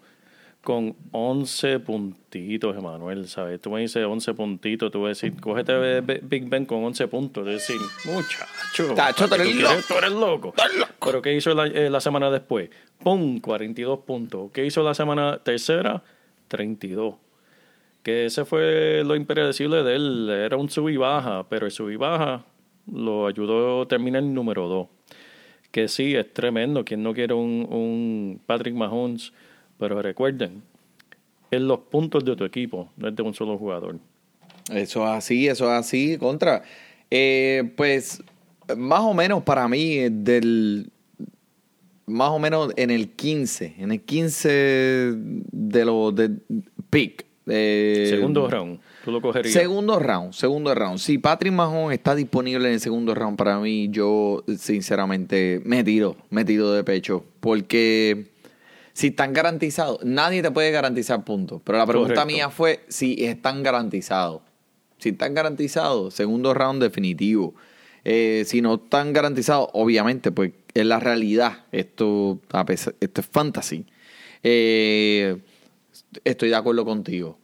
con 0.63 0.95
11 1.13 1.81
puntitos, 1.81 2.77
Emanuel, 2.77 3.29
¿sabes? 3.29 3.61
Tú 3.61 3.71
me 3.71 3.81
dices 3.81 4.05
11 4.05 4.35
puntitos, 4.35 4.91
tú 4.91 5.03
vas 5.03 5.07
a 5.07 5.09
decir, 5.09 5.41
cógete 5.41 6.01
Big 6.01 6.49
Ben 6.49 6.67
con 6.67 6.85
11 6.85 7.09
puntos. 7.09 7.49
Es 7.49 7.67
decir, 7.67 7.81
muchacho. 8.05 8.95
Tacho, 8.95 9.29
tú 9.29 9.37
¿qué 9.37 9.43
eres 9.43 9.57
loco. 9.57 9.83
Tú 9.89 9.95
eres 9.99 10.13
loco. 10.13 10.55
Pero 11.07 11.23
¿qué 11.23 11.35
hizo 11.35 11.55
la, 11.55 11.67
eh, 11.67 11.89
la 11.89 12.01
semana 12.01 12.31
después? 12.31 12.71
¡Pum! 13.03 13.41
42 13.41 14.01
puntos. 14.01 14.51
¿Qué 14.53 14.67
hizo 14.67 14.83
la 14.83 14.95
semana 14.95 15.39
tercera? 15.43 16.03
32 16.49 17.15
que 18.03 18.27
ese 18.27 18.45
fue 18.45 19.03
lo 19.05 19.15
impredecible 19.15 19.83
de 19.83 19.97
él. 19.97 20.31
Era 20.31 20.57
un 20.57 20.71
sub 20.71 20.89
y 20.89 20.97
baja, 20.97 21.47
pero 21.49 21.67
el 21.67 21.73
sub 21.73 21.91
y 21.91 21.97
baja 21.97 22.45
lo 22.91 23.27
ayudó 23.27 23.83
a 23.83 23.89
terminar 23.89 24.23
el 24.23 24.33
número 24.33 24.69
2. 24.69 24.89
Que 25.71 25.89
sí, 25.89 26.15
es 26.15 26.33
tremendo. 26.33 26.85
Quien 26.85 27.03
no 27.03 27.15
quiere 27.15 27.35
un, 27.35 27.67
un 27.71 28.41
Patrick 28.47 28.75
Mahomes, 28.75 29.33
pero 29.81 30.01
recuerden, 30.01 30.63
es 31.51 31.61
los 31.61 31.81
puntos 31.81 32.25
de 32.25 32.37
tu 32.37 32.45
equipo, 32.45 32.89
no 32.97 33.09
es 33.09 33.17
de 33.17 33.23
un 33.23 33.35
solo 33.35 33.59
jugador. 33.59 33.99
Eso 34.73 35.03
es 35.03 35.11
así, 35.11 35.49
eso 35.49 35.65
es 35.65 35.73
así, 35.73 36.17
contra. 36.19 36.63
Eh, 37.11 37.73
pues 37.77 38.23
más 38.77 39.01
o 39.01 39.15
menos 39.15 39.43
para 39.43 39.67
mí, 39.67 39.95
eh, 39.95 40.11
del 40.13 40.93
más 42.07 42.31
o 42.31 42.39
menos 42.39 42.73
en 42.77 42.91
el 42.91 43.11
15, 43.11 43.75
en 43.79 43.93
el 43.93 44.01
15 44.03 45.13
de 45.17 45.85
los 45.85 46.15
de 46.15 46.31
pick. 46.91 47.25
eh, 47.47 48.07
Segundo 48.11 48.49
round, 48.49 48.81
tú 49.05 49.11
lo 49.11 49.21
cogerías. 49.21 49.53
Segundo 49.53 49.99
round, 49.99 50.33
segundo 50.33 50.75
round. 50.75 50.99
Si 50.99 51.19
Patrick 51.19 51.53
Mahomes 51.53 51.97
está 51.97 52.15
disponible 52.15 52.69
en 52.69 52.75
el 52.75 52.81
segundo 52.81 53.15
round, 53.15 53.37
para 53.37 53.59
mí, 53.59 53.89
yo 53.91 54.45
sinceramente 54.57 55.61
me 55.65 55.83
tiro, 55.83 56.17
me 56.31 56.45
tiro 56.45 56.71
de 56.73 56.85
pecho. 56.85 57.25
Porque 57.41 58.30
si 59.01 59.07
están 59.09 59.33
garantizados, 59.33 59.99
nadie 60.05 60.43
te 60.43 60.51
puede 60.51 60.71
garantizar 60.71 61.25
puntos. 61.25 61.63
Pero 61.65 61.79
la 61.79 61.87
pregunta 61.87 62.15
Correcto. 62.15 62.27
mía 62.35 62.51
fue 62.51 62.85
si 62.89 63.25
están 63.25 63.63
garantizados. 63.63 64.43
Si 64.99 65.09
están 65.09 65.33
garantizados, 65.35 66.13
segundo 66.13 66.53
round 66.53 66.83
definitivo. 66.83 67.55
Eh, 68.05 68.45
si 68.47 68.61
no 68.61 68.75
están 68.75 69.15
garantizados, 69.15 69.69
obviamente, 69.73 70.31
pues 70.33 70.53
es 70.75 70.85
la 70.85 71.01
realidad. 71.01 71.65
Esto, 71.73 72.41
a 72.53 72.67
pesar- 72.67 72.95
esto 73.01 73.23
es 73.23 73.27
fantasy. 73.27 73.87
Eh, 74.43 75.39
estoy 76.25 76.51
de 76.51 76.57
acuerdo 76.57 76.85
contigo. 76.85 77.39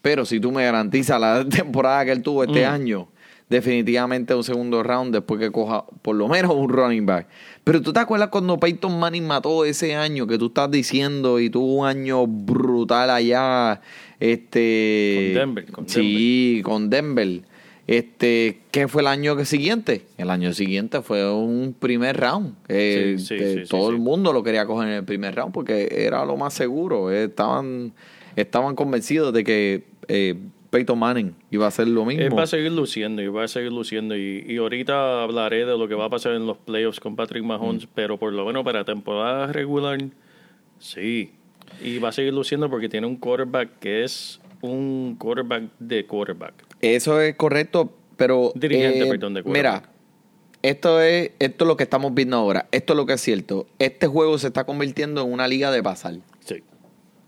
Pero 0.00 0.24
si 0.24 0.38
tú 0.38 0.52
me 0.52 0.64
garantizas 0.64 1.20
la 1.20 1.44
temporada 1.48 2.04
que 2.04 2.12
él 2.12 2.22
tuvo 2.22 2.44
este 2.44 2.66
Mm. 2.66 2.70
año, 2.72 3.08
definitivamente 3.54 4.34
un 4.34 4.42
segundo 4.42 4.82
round 4.82 5.14
después 5.14 5.38
que 5.38 5.52
coja 5.52 5.84
por 6.02 6.16
lo 6.16 6.26
menos 6.26 6.52
un 6.54 6.68
running 6.68 7.06
back. 7.06 7.28
Pero 7.62 7.80
tú 7.80 7.92
te 7.92 8.00
acuerdas 8.00 8.28
cuando 8.28 8.58
Peyton 8.58 8.98
Manning 8.98 9.26
mató 9.26 9.64
ese 9.64 9.94
año 9.94 10.26
que 10.26 10.38
tú 10.38 10.46
estás 10.46 10.70
diciendo 10.70 11.38
y 11.38 11.50
tuvo 11.50 11.82
un 11.82 11.86
año 11.86 12.26
brutal 12.26 13.10
allá, 13.10 13.80
este, 14.18 15.32
Con 15.34 15.40
Denver, 15.40 15.70
con 15.70 15.88
sí, 15.88 16.62
con 16.64 16.90
Denver. 16.90 17.42
Este, 17.86 18.60
¿qué 18.72 18.88
fue 18.88 19.02
el 19.02 19.08
año 19.08 19.36
que 19.36 19.44
siguiente? 19.44 20.02
El 20.18 20.30
año 20.30 20.52
siguiente 20.52 21.02
fue 21.02 21.32
un 21.32 21.76
primer 21.78 22.16
round. 22.16 22.54
Eh, 22.68 23.16
Sí, 23.18 23.26
sí, 23.26 23.36
que 23.36 23.54
sí, 23.54 23.68
todo 23.68 23.90
el 23.90 23.98
mundo 23.98 24.32
lo 24.32 24.42
quería 24.42 24.66
coger 24.66 24.88
en 24.88 24.94
el 24.94 25.04
primer 25.04 25.36
round 25.36 25.52
porque 25.52 25.88
era 25.92 26.24
lo 26.24 26.36
más 26.36 26.54
seguro. 26.54 27.12
Eh, 27.12 27.24
Estaban, 27.24 27.92
estaban 28.34 28.74
convencidos 28.74 29.32
de 29.32 29.44
que 29.44 29.84
eh, 30.08 30.34
Peyton 30.74 30.98
Manning 30.98 31.36
iba 31.52 31.66
a 31.66 31.68
hacer 31.68 31.86
lo 31.86 32.04
mismo. 32.04 32.24
Él 32.24 32.36
va 32.36 32.42
a 32.42 32.46
seguir 32.48 32.72
luciendo 32.72 33.22
y 33.22 33.28
va 33.28 33.44
a 33.44 33.48
seguir 33.48 33.70
luciendo. 33.70 34.16
Y, 34.16 34.44
y 34.44 34.56
ahorita 34.56 35.22
hablaré 35.22 35.64
de 35.64 35.78
lo 35.78 35.86
que 35.86 35.94
va 35.94 36.06
a 36.06 36.10
pasar 36.10 36.32
en 36.32 36.48
los 36.48 36.56
playoffs 36.56 36.98
con 36.98 37.14
Patrick 37.14 37.44
Mahomes, 37.44 37.86
pero 37.94 38.18
por 38.18 38.32
lo 38.32 38.44
menos 38.44 38.64
para 38.64 38.84
temporada 38.84 39.52
regular, 39.52 40.00
sí. 40.80 41.30
Y 41.80 41.98
va 41.98 42.08
a 42.08 42.12
seguir 42.12 42.32
luciendo 42.32 42.68
porque 42.68 42.88
tiene 42.88 43.06
un 43.06 43.14
quarterback 43.14 43.78
que 43.78 44.02
es 44.02 44.40
un 44.62 45.14
quarterback 45.16 45.62
de 45.78 46.06
quarterback. 46.06 46.54
Eso 46.80 47.20
es 47.20 47.36
correcto, 47.36 47.92
pero 48.16 48.50
Dirigente, 48.56 49.06
eh, 49.06 49.06
perdón, 49.06 49.34
de 49.34 49.44
mira, 49.44 49.70
quarterback. 49.70 49.90
esto 50.62 51.00
es 51.00 51.30
esto 51.38 51.64
es 51.64 51.68
lo 51.68 51.76
que 51.76 51.84
estamos 51.84 52.12
viendo 52.14 52.36
ahora. 52.36 52.66
Esto 52.72 52.94
es 52.94 52.96
lo 52.96 53.06
que 53.06 53.12
es 53.12 53.20
cierto. 53.20 53.68
Este 53.78 54.08
juego 54.08 54.38
se 54.38 54.48
está 54.48 54.64
convirtiendo 54.64 55.22
en 55.22 55.32
una 55.32 55.46
liga 55.46 55.70
de 55.70 55.84
pasar. 55.84 56.14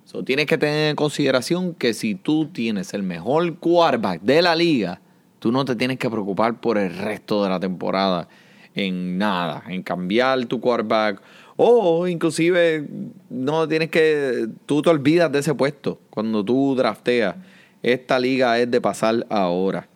So, 0.06 0.22
tienes 0.22 0.46
que 0.46 0.56
tener 0.56 0.90
en 0.90 0.94
consideración 0.94 1.74
que 1.74 1.92
si 1.92 2.14
tú 2.14 2.46
tienes 2.46 2.94
el 2.94 3.02
mejor 3.02 3.56
quarterback 3.56 4.22
de 4.22 4.40
la 4.40 4.54
liga, 4.54 5.00
tú 5.40 5.50
no 5.50 5.64
te 5.64 5.74
tienes 5.74 5.98
que 5.98 6.08
preocupar 6.08 6.60
por 6.60 6.78
el 6.78 6.96
resto 6.96 7.42
de 7.42 7.50
la 7.50 7.58
temporada 7.58 8.28
en 8.76 9.18
nada, 9.18 9.64
en 9.66 9.82
cambiar 9.82 10.46
tu 10.46 10.60
quarterback 10.60 11.20
o 11.56 12.06
inclusive 12.06 12.86
no 13.30 13.66
tienes 13.66 13.90
que, 13.90 14.46
tú 14.64 14.80
te 14.80 14.90
olvidas 14.90 15.32
de 15.32 15.40
ese 15.40 15.54
puesto 15.54 15.98
cuando 16.10 16.44
tú 16.44 16.76
drafteas. 16.76 17.34
Esta 17.82 18.20
liga 18.20 18.60
es 18.60 18.70
de 18.70 18.80
pasar 18.80 19.26
ahora. 19.28 19.88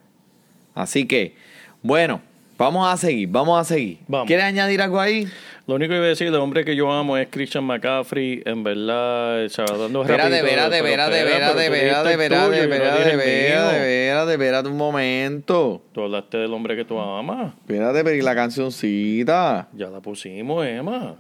Así 0.75 1.07
que, 1.07 1.37
bueno, 1.85 2.21
vamos 2.61 2.93
a 2.93 2.97
seguir, 2.97 3.29
vamos 3.29 3.59
a 3.59 3.65
seguir. 3.65 3.99
Vamos. 4.07 4.27
¿Quieres 4.27 4.45
añadir 4.45 4.83
algo 4.83 5.01
ahí? 5.01 5.27
Lo 5.67 5.77
único 5.77 5.91
que 5.91 5.97
iba 5.97 6.05
a 6.05 6.09
decir, 6.09 6.27
el 6.27 6.35
hombre 6.35 6.65
que 6.65 6.77
yo 6.77 6.93
amo 6.93 7.17
es 7.17 7.29
Christian 7.31 7.65
McCaffrey. 7.65 8.43
En 8.45 8.63
verdad, 8.63 9.49
saludando 9.49 10.03
Espérate, 10.03 10.43
rapidito, 10.43 10.47
espérate, 10.47 10.83
pero 10.83 11.03
espérate, 11.03 11.65
espera, 11.65 11.67
espérate, 11.67 11.69
pero 11.69 12.03
tú 12.03 12.11
espérate, 12.11 12.11
dijiste 12.11 12.13
el 12.13 12.21
espérate, 12.21 12.47
tuyo 12.49 12.65
y 12.65 12.69
no 12.69 12.75
espérate, 12.75 12.99
dije 12.99 13.15
el 13.15 13.21
espérate, 13.21 13.71
mío. 13.73 13.81
espérate, 13.81 14.33
espérate 14.33 14.69
un 14.69 14.77
momento. 14.77 15.83
Tú 15.93 16.03
hablaste 16.03 16.37
del 16.39 16.53
hombre 16.53 16.77
que 16.77 16.85
tú 16.85 17.01
amas. 17.01 17.55
Espérate, 17.61 18.05
pero 18.05 18.17
¿y 18.17 18.23
la 18.23 18.35
cancioncita? 18.35 19.69
Ya 19.73 19.89
la 19.89 20.01
pusimos, 20.01 20.67
Emma. 20.67 21.15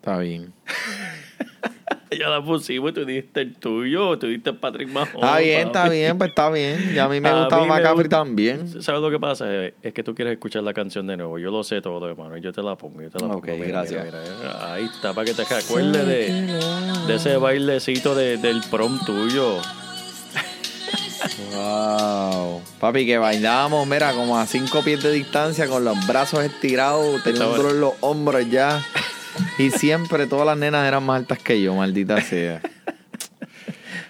Está 0.00 0.18
bien. 0.18 0.52
ya 2.18 2.28
la 2.28 2.42
pusimos, 2.42 2.92
tú 2.92 3.04
dijiste 3.04 3.40
el 3.40 3.54
tuyo, 3.56 4.18
tú 4.18 4.26
dijiste 4.26 4.52
Patrick 4.52 4.88
Mahomes. 4.90 5.14
Está 5.14 5.38
bien, 5.38 5.66
está 5.68 5.88
bien, 5.88 6.18
pues 6.18 6.30
está 6.30 6.50
bien. 6.50 6.92
Y 6.94 6.98
a 6.98 7.08
mí 7.08 7.20
me 7.20 7.28
A 7.30 7.40
gustaba 7.40 7.64
McCaffrey 7.66 8.08
también. 8.08 8.82
¿Sabes 8.82 9.00
lo 9.00 9.10
que 9.10 9.18
pasa? 9.20 9.46
Es 9.82 9.92
que 9.94 10.02
tú 10.02 10.14
quieres 10.14 10.32
escuchar 10.34 10.62
la 10.62 10.74
canción 10.74 11.06
de 11.06 11.16
nuevo. 11.16 11.38
Yo 11.38 11.50
lo 11.50 11.62
sé 11.64 11.80
todo, 11.80 12.08
hermano. 12.08 12.36
Yo 12.38 12.52
te 12.52 12.62
la 12.62 12.76
pongo. 12.76 13.00
Yo 13.02 13.10
te 13.10 13.18
la 13.20 13.26
pongo. 13.28 13.38
Ok, 13.38 13.48
gracias. 13.66 14.04
mira, 14.04 14.18
mira. 14.38 14.72
Ahí 14.74 14.84
está, 14.84 15.12
para 15.14 15.24
que 15.24 15.34
te 15.34 15.42
acuerdes 15.42 16.06
de, 16.06 16.58
de 17.06 17.14
ese 17.14 17.36
bailecito 17.36 18.14
de- 18.14 18.36
del 18.38 18.60
prom 18.70 18.98
tuyo. 19.04 19.58
Wow. 21.52 22.62
Papi, 22.78 23.04
que 23.06 23.18
bailábamos, 23.18 23.86
mira, 23.86 24.12
como 24.12 24.38
a 24.38 24.46
cinco 24.46 24.82
pies 24.82 25.02
de 25.02 25.12
distancia 25.12 25.66
con 25.68 25.84
los 25.84 26.06
brazos 26.06 26.42
estirados, 26.44 27.22
tenía 27.22 27.46
un 27.46 27.56
dolor 27.56 27.72
en 27.72 27.80
los 27.80 27.92
hombros 28.00 28.48
ya. 28.50 28.82
Y 29.58 29.70
siempre 29.70 30.26
todas 30.26 30.46
las 30.46 30.58
nenas 30.58 30.86
eran 30.86 31.04
más 31.04 31.20
altas 31.20 31.38
que 31.38 31.60
yo, 31.60 31.74
maldita 31.74 32.20
sea. 32.20 32.60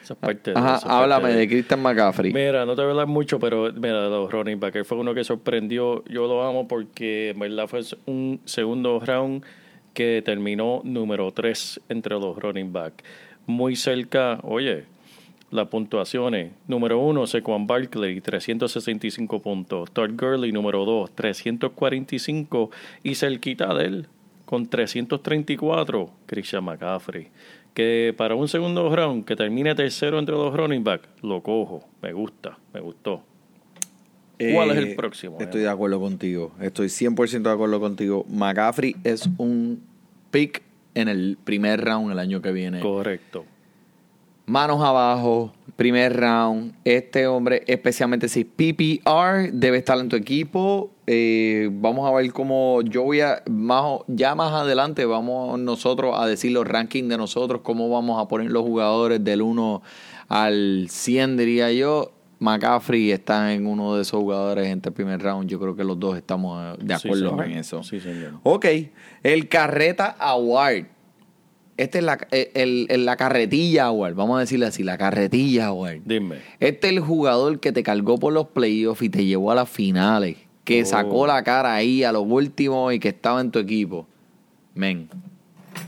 Es 0.02 0.16
parte 0.16 0.50
de 0.50 0.58
Ajá, 0.58 0.76
eso, 0.76 0.86
es 0.86 0.92
háblame 0.92 1.22
parte 1.22 1.36
de 1.38 1.48
Christian 1.48 1.82
McCaffrey. 1.82 2.32
Mira, 2.32 2.66
no 2.66 2.74
te 2.74 2.82
voy 2.82 2.88
a 2.88 2.90
hablar 2.90 3.06
mucho, 3.06 3.38
pero 3.38 3.72
mira, 3.72 4.02
de 4.02 4.10
los 4.10 4.30
running 4.30 4.58
back, 4.58 4.74
él 4.76 4.84
fue 4.84 4.98
uno 4.98 5.14
que 5.14 5.22
sorprendió. 5.22 6.04
Yo 6.06 6.26
lo 6.26 6.42
amo 6.44 6.66
porque 6.66 7.30
en 7.30 7.38
verdad 7.38 7.68
fue 7.68 7.80
un 8.06 8.40
segundo 8.44 8.98
round 9.00 9.44
que 9.94 10.22
terminó 10.24 10.80
número 10.84 11.30
3 11.30 11.80
entre 11.88 12.18
los 12.18 12.36
running 12.38 12.72
back. 12.72 13.04
Muy 13.46 13.76
cerca, 13.76 14.40
oye, 14.42 14.84
las 15.50 15.68
puntuaciones. 15.68 16.52
Número 16.66 16.98
1, 16.98 17.26
Sequan 17.26 17.66
Barkley, 17.66 18.20
365 18.20 19.42
puntos. 19.42 19.90
Todd 19.90 20.10
Gurley, 20.16 20.52
número 20.52 20.84
2, 20.84 21.10
345. 21.14 22.70
Y 23.02 23.14
cerquita 23.16 23.74
de 23.74 23.84
él, 23.84 24.06
con 24.50 24.66
334, 24.66 26.10
Christian 26.26 26.64
McCaffrey. 26.64 27.28
Que 27.72 28.12
para 28.18 28.34
un 28.34 28.48
segundo 28.48 28.94
round, 28.94 29.24
que 29.24 29.36
termine 29.36 29.76
tercero 29.76 30.18
entre 30.18 30.34
los 30.34 30.52
running 30.52 30.82
back, 30.82 31.02
lo 31.22 31.40
cojo. 31.40 31.84
Me 32.02 32.12
gusta, 32.12 32.58
me 32.74 32.80
gustó. 32.80 33.22
¿Cuál 34.54 34.70
es 34.72 34.76
el 34.78 34.96
próximo, 34.96 35.36
Eh, 35.38 35.44
Estoy 35.44 35.60
Emma? 35.60 35.68
de 35.70 35.74
acuerdo 35.74 36.00
contigo. 36.00 36.50
Estoy 36.60 36.88
100% 36.88 37.42
de 37.50 37.54
acuerdo 37.54 37.78
contigo. 37.78 38.24
McCaffrey 38.28 38.96
es 39.04 39.28
un 39.38 39.82
pick 40.32 40.62
en 40.94 41.06
el 41.08 41.38
primer 41.44 41.84
round 41.84 42.10
el 42.10 42.18
año 42.18 42.42
que 42.42 42.50
viene. 42.50 42.80
Correcto. 42.80 43.44
Manos 44.46 44.82
abajo, 44.82 45.52
primer 45.76 46.16
round. 46.16 46.74
Este 46.84 47.28
hombre, 47.28 47.62
especialmente 47.68 48.28
si 48.28 48.42
PPR, 48.44 49.52
debe 49.52 49.78
estar 49.78 49.96
en 50.00 50.08
tu 50.08 50.16
equipo. 50.16 50.90
Eh, 51.12 51.68
vamos 51.72 52.08
a 52.08 52.14
ver 52.14 52.32
cómo 52.32 52.82
yo 52.82 53.02
voy 53.02 53.20
a, 53.20 53.42
más, 53.50 53.98
ya 54.06 54.36
más 54.36 54.52
adelante 54.52 55.04
vamos 55.06 55.58
nosotros 55.58 56.14
a 56.16 56.24
decir 56.28 56.52
los 56.52 56.64
rankings 56.68 57.08
de 57.08 57.16
nosotros, 57.16 57.62
cómo 57.64 57.88
vamos 57.90 58.22
a 58.22 58.28
poner 58.28 58.48
los 58.52 58.62
jugadores 58.62 59.24
del 59.24 59.42
1 59.42 59.82
al 60.28 60.86
100, 60.88 61.36
diría 61.36 61.72
yo. 61.72 62.12
McCaffrey 62.38 63.10
está 63.10 63.52
en 63.52 63.66
uno 63.66 63.96
de 63.96 64.02
esos 64.02 64.20
jugadores 64.20 64.66
en 64.66 64.78
este 64.78 64.92
primer 64.92 65.20
round. 65.20 65.48
Yo 65.50 65.58
creo 65.58 65.74
que 65.74 65.82
los 65.82 65.98
dos 65.98 66.16
estamos 66.16 66.78
eh, 66.78 66.78
de 66.84 66.94
acuerdo 66.94 67.42
en 67.42 67.58
eso. 67.58 67.82
Sí, 67.82 67.98
señor. 67.98 68.34
Ok, 68.44 68.66
el 69.24 69.48
Carreta 69.48 70.14
Award. 70.16 70.84
Este 71.76 71.98
es 71.98 72.04
la, 72.04 72.18
eh, 72.30 72.52
el, 72.54 72.86
el- 72.88 73.04
la 73.04 73.16
carretilla 73.16 73.86
Award, 73.86 74.14
vamos 74.14 74.36
a 74.36 74.40
decirle 74.40 74.66
así, 74.66 74.84
la 74.84 74.96
carretilla 74.96 75.66
Award. 75.66 76.02
Dime. 76.04 76.36
Este 76.60 76.86
es 76.86 76.92
el 76.92 77.00
jugador 77.00 77.58
que 77.58 77.72
te 77.72 77.82
cargó 77.82 78.16
por 78.18 78.32
los 78.32 78.46
playoffs 78.46 79.02
y 79.02 79.08
te 79.10 79.24
llevó 79.24 79.50
a 79.50 79.54
las 79.56 79.68
finales, 79.68 80.36
que 80.70 80.82
Oh. 80.82 80.86
sacó 80.86 81.26
la 81.26 81.42
cara 81.42 81.74
ahí 81.74 82.04
a 82.04 82.12
los 82.12 82.24
últimos 82.26 82.92
y 82.94 82.98
que 83.00 83.08
estaba 83.08 83.40
en 83.40 83.50
tu 83.50 83.58
equipo. 83.58 84.06
Men, 84.74 85.08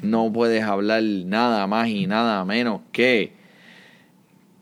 no 0.02 0.32
puedes 0.32 0.62
hablar 0.64 1.02
nada 1.02 1.66
más 1.66 1.88
y 1.88 2.06
nada 2.06 2.44
menos 2.44 2.80
que 2.90 3.32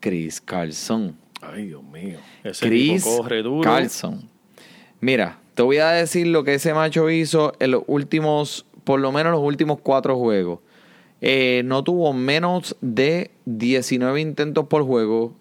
Chris 0.00 0.40
Carlson. 0.40 1.16
Ay, 1.40 1.66
Dios 1.68 1.83
mío. 1.83 2.18
Ese 2.44 2.66
Chris 2.66 3.02
tipo 3.04 3.16
corre 3.22 3.42
duro. 3.42 3.62
Carlson. 3.62 4.28
Mira, 5.00 5.38
te 5.54 5.62
voy 5.62 5.78
a 5.78 5.88
decir 5.90 6.26
lo 6.26 6.44
que 6.44 6.54
ese 6.54 6.74
macho 6.74 7.09
hizo 7.11 7.54
en 7.59 7.70
los 7.72 7.83
últimos, 7.87 8.66
por 8.85 9.00
lo 9.00 9.12
menos 9.12 9.33
los 9.33 9.42
últimos 9.42 9.78
cuatro 9.83 10.18
juegos. 10.18 10.61
Eh, 11.22 11.62
no 11.64 11.83
tuvo 11.85 12.12
menos 12.12 12.76
de 12.80 13.30
19 13.46 14.20
intentos 14.20 14.66
por 14.66 14.85
juego. 14.85 15.35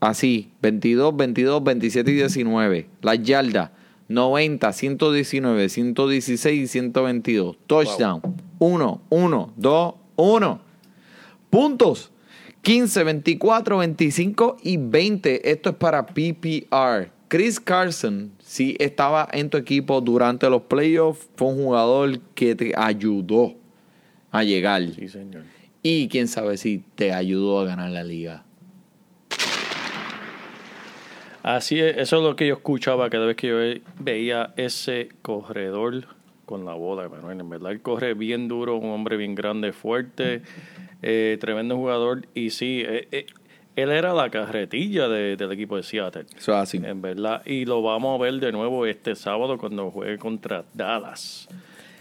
Así, 0.00 0.50
22, 0.62 1.16
22, 1.16 1.62
27 1.64 2.10
y 2.10 2.14
19. 2.14 2.86
Las 3.02 3.22
yardas, 3.22 3.70
90, 4.10 4.72
119, 4.72 5.68
116 5.68 6.62
y 6.62 6.66
122. 6.66 7.56
Touchdown, 7.68 8.20
1, 8.58 9.02
1, 9.08 9.52
2, 9.56 9.94
1. 10.16 10.60
Puntos. 11.48 12.10
15, 12.62 13.04
24, 13.04 13.78
25 13.78 14.56
y 14.64 14.76
20. 14.78 15.50
Esto 15.50 15.70
es 15.70 15.76
para 15.76 16.06
PPR. 16.06 17.12
Chris 17.28 17.60
Carson, 17.60 18.32
si 18.42 18.76
estaba 18.80 19.28
en 19.30 19.48
tu 19.48 19.56
equipo 19.56 20.00
durante 20.00 20.50
los 20.50 20.62
playoffs, 20.62 21.28
fue 21.36 21.48
un 21.48 21.64
jugador 21.64 22.18
que 22.34 22.56
te 22.56 22.72
ayudó 22.76 23.54
a 24.32 24.42
llegar. 24.42 24.82
Sí, 24.92 25.08
señor. 25.08 25.44
Y 25.84 26.08
quién 26.08 26.26
sabe 26.26 26.56
si 26.56 26.82
te 26.96 27.12
ayudó 27.12 27.60
a 27.60 27.64
ganar 27.64 27.90
la 27.90 28.02
liga. 28.02 28.44
Así 31.42 31.78
es, 31.80 31.96
eso 31.96 32.16
es 32.18 32.22
lo 32.22 32.36
que 32.36 32.46
yo 32.46 32.54
escuchaba 32.54 33.08
cada 33.10 33.26
vez 33.26 33.36
que 33.36 33.48
yo 33.48 33.56
ve- 33.56 33.82
veía 33.98 34.52
ese 34.56 35.08
corredor 35.22 36.04
con 36.44 36.64
la 36.64 36.74
bola, 36.74 37.08
Manuel. 37.08 37.40
En 37.40 37.48
verdad, 37.48 37.72
él 37.72 37.80
corre 37.80 38.14
bien 38.14 38.48
duro, 38.48 38.76
un 38.76 38.90
hombre 38.90 39.16
bien 39.16 39.34
grande, 39.34 39.72
fuerte, 39.72 40.42
eh, 41.02 41.38
tremendo 41.40 41.76
jugador. 41.76 42.26
Y 42.34 42.50
sí, 42.50 42.82
eh, 42.86 43.08
eh, 43.12 43.26
él 43.76 43.90
era 43.90 44.12
la 44.12 44.28
carretilla 44.30 45.08
de- 45.08 45.36
del 45.36 45.52
equipo 45.52 45.76
de 45.76 45.82
Seattle. 45.82 46.26
Eso 46.36 46.52
es 46.52 46.58
así. 46.58 46.76
En 46.84 47.00
verdad, 47.00 47.42
y 47.46 47.64
lo 47.64 47.80
vamos 47.82 48.18
a 48.18 48.22
ver 48.22 48.34
de 48.34 48.52
nuevo 48.52 48.84
este 48.84 49.14
sábado 49.14 49.56
cuando 49.58 49.90
juegue 49.90 50.18
contra 50.18 50.64
Dallas. 50.74 51.48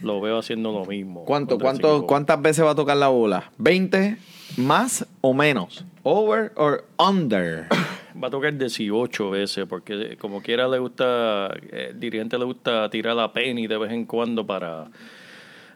Lo 0.02 0.19
veo 0.21 0.38
haciendo 0.39 0.71
lo 0.71 0.86
mismo. 0.86 1.25
¿Cuánto, 1.25 1.58
cuánto. 1.60 2.06
¿Cuántas 2.08 2.41
veces 2.41 2.63
va 2.65 2.71
a 2.71 2.75
tocar 2.75 2.97
la 2.97 3.10
bola? 3.10 3.52
¿20? 3.60 4.17
¿Más 4.58 5.06
o 5.21 5.34
menos? 5.34 5.86
¿Over 6.04 6.52
or 6.56 6.86
under? 6.97 7.67
Va 8.21 8.27
a 8.27 8.32
tocar 8.32 8.58
18 8.58 9.29
veces 9.29 9.65
porque 9.67 10.17
como 10.17 10.41
quiera 10.41 10.67
le 10.67 10.79
gusta, 10.79 11.53
eh, 11.71 11.89
el 11.91 11.99
dirigente 11.99 12.38
le 12.38 12.45
gusta 12.45 12.89
tirar 12.89 13.15
la 13.15 13.32
penny 13.32 13.67
de 13.67 13.77
vez 13.77 13.91
en 13.91 14.05
cuando 14.05 14.45
para, 14.45 14.88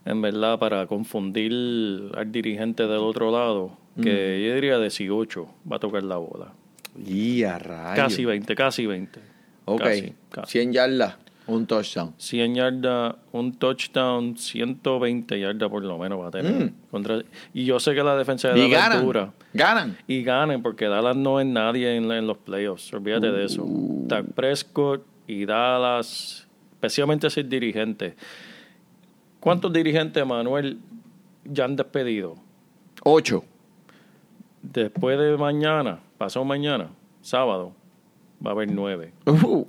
en 0.05 0.21
verdad, 0.21 0.59
para 0.59 0.87
confundir 0.87 1.51
al 2.15 2.31
dirigente 2.31 2.83
del 2.83 2.99
otro 2.99 3.31
lado. 3.31 3.77
Que 4.01 4.43
yo 4.43 4.55
diría 4.55 4.79
18 4.79 5.47
va 5.71 5.75
a 5.75 5.79
tocar 5.79 6.03
la 6.03 6.17
bola. 6.17 6.53
Y 7.05 7.43
a 7.43 7.59
rayos. 7.59 7.95
Casi 7.95 8.25
20, 8.25 8.55
casi 8.55 8.85
20. 8.87 9.19
Ok. 9.65 9.81
Casi, 9.81 10.13
casi. 10.31 10.51
100 10.51 10.73
yardas, 10.73 11.15
un 11.47 11.65
touchdown. 11.65 12.13
100 12.17 12.55
yardas, 12.55 13.15
un 13.31 13.53
touchdown, 13.53 14.37
120 14.37 15.39
yardas 15.39 15.69
por 15.69 15.83
lo 15.83 15.97
menos 15.97 16.21
va 16.21 16.27
a 16.27 16.31
tener. 16.31 16.71
Contra, 16.89 17.21
y 17.53 17.65
yo 17.65 17.79
sé 17.79 17.93
que 17.93 18.03
la 18.03 18.15
defensa 18.15 18.49
de 18.49 18.55
Mm. 18.55 18.57
Y 18.57 18.71
Dallas 18.71 18.83
es 18.85 18.89
ganan. 18.89 19.05
dura. 19.05 19.33
Ganan. 19.53 19.97
Y 20.07 20.23
ganen, 20.23 20.61
porque 20.61 20.85
Dallas 20.85 21.15
no 21.15 21.39
es 21.39 21.45
nadie 21.45 21.95
en, 21.95 22.27
los 22.27 22.37
playoffs. 22.37 22.93
Olvídate 22.93 23.31
de 23.31 23.45
eso. 23.45 23.63
Uh. 23.63 24.07
Dak 24.07 24.25
Prescott 24.33 25.05
y 25.27 25.45
Dallas, 25.45 26.47
especialmente 26.71 27.27
ese 27.27 27.43
dirigente. 27.43 28.15
¿Cuántos 29.39 29.73
dirigentes, 29.73 30.25
Manuel, 30.25 30.79
ya 31.43 31.65
han 31.65 31.75
despedido? 31.75 32.35
8. 33.03 33.43
Después 34.61 35.19
de 35.19 35.35
mañana, 35.37 35.99
pasado 36.17 36.45
mañana, 36.45 36.89
sábado, 37.21 37.73
va 38.45 38.51
a 38.51 38.53
haber 38.53 38.71
nueve. 38.71 39.11
Uh, 39.25 39.65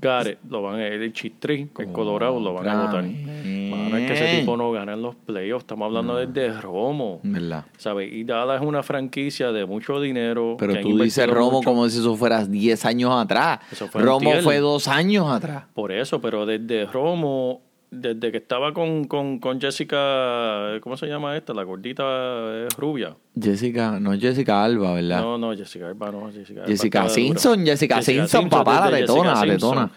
Garrett, 0.00 0.38
lo 0.48 0.62
van 0.62 0.76
a 0.80 0.86
el 0.86 1.12
Chistri, 1.12 1.68
el 1.78 1.92
Colorado, 1.92 2.38
lo 2.40 2.54
van 2.54 2.68
a 2.68 2.86
votar. 2.86 3.04
es 3.04 4.06
que 4.06 4.12
ese 4.12 4.38
tipo 4.40 4.56
no 4.56 4.70
gana 4.70 4.94
en 4.94 5.02
los 5.02 5.14
playoffs. 5.16 5.64
Estamos 5.64 5.86
hablando 5.86 6.16
desde 6.16 6.60
Romo. 6.60 7.20
¿Verdad? 7.22 7.64
¿Sabes? 7.76 8.12
Y 8.12 8.24
Dallas 8.24 8.60
es 8.60 8.66
una 8.66 8.82
franquicia 8.82 9.52
de 9.52 9.66
mucho 9.66 10.00
dinero. 10.00 10.56
Pero 10.58 10.80
tú 10.80 10.98
dices 10.98 11.26
Romo 11.28 11.58
mucho. 11.58 11.70
como 11.70 11.88
si 11.88 11.98
eso 11.98 12.14
fuera 12.16 12.44
10 12.44 12.84
años 12.84 13.12
atrás. 13.12 13.60
Eso 13.70 13.88
fue 13.88 14.02
Romo 14.02 14.32
fue 14.42 14.58
dos 14.58 14.88
años 14.88 15.28
atrás. 15.30 15.64
Por 15.74 15.92
eso, 15.92 16.20
pero 16.20 16.46
desde 16.46 16.86
Romo, 16.86 17.62
desde 17.90 18.30
que 18.30 18.38
estaba 18.38 18.72
con, 18.74 19.04
con, 19.04 19.38
con 19.38 19.60
Jessica, 19.60 20.78
¿cómo 20.82 20.96
se 20.96 21.06
llama 21.06 21.36
esta? 21.36 21.54
La 21.54 21.62
gordita 21.62 22.02
eh, 22.04 22.68
rubia. 22.76 23.16
Jessica, 23.40 23.98
no 23.98 24.12
es 24.12 24.20
Jessica 24.20 24.62
Alba, 24.62 24.94
¿verdad? 24.94 25.20
No, 25.20 25.38
no, 25.38 25.56
Jessica 25.56 25.88
Alba, 25.88 26.10
no, 26.12 26.30
Jessica 26.30 26.60
Alba 26.60 26.68
Jessica 26.70 27.08
Simpson. 27.08 27.64
Jessica 27.64 28.02
Simpson, 28.02 28.48
papá, 28.48 28.90
la 28.90 28.98
Jessica 28.98 29.34
la 29.34 29.40
tetona. 29.46 29.90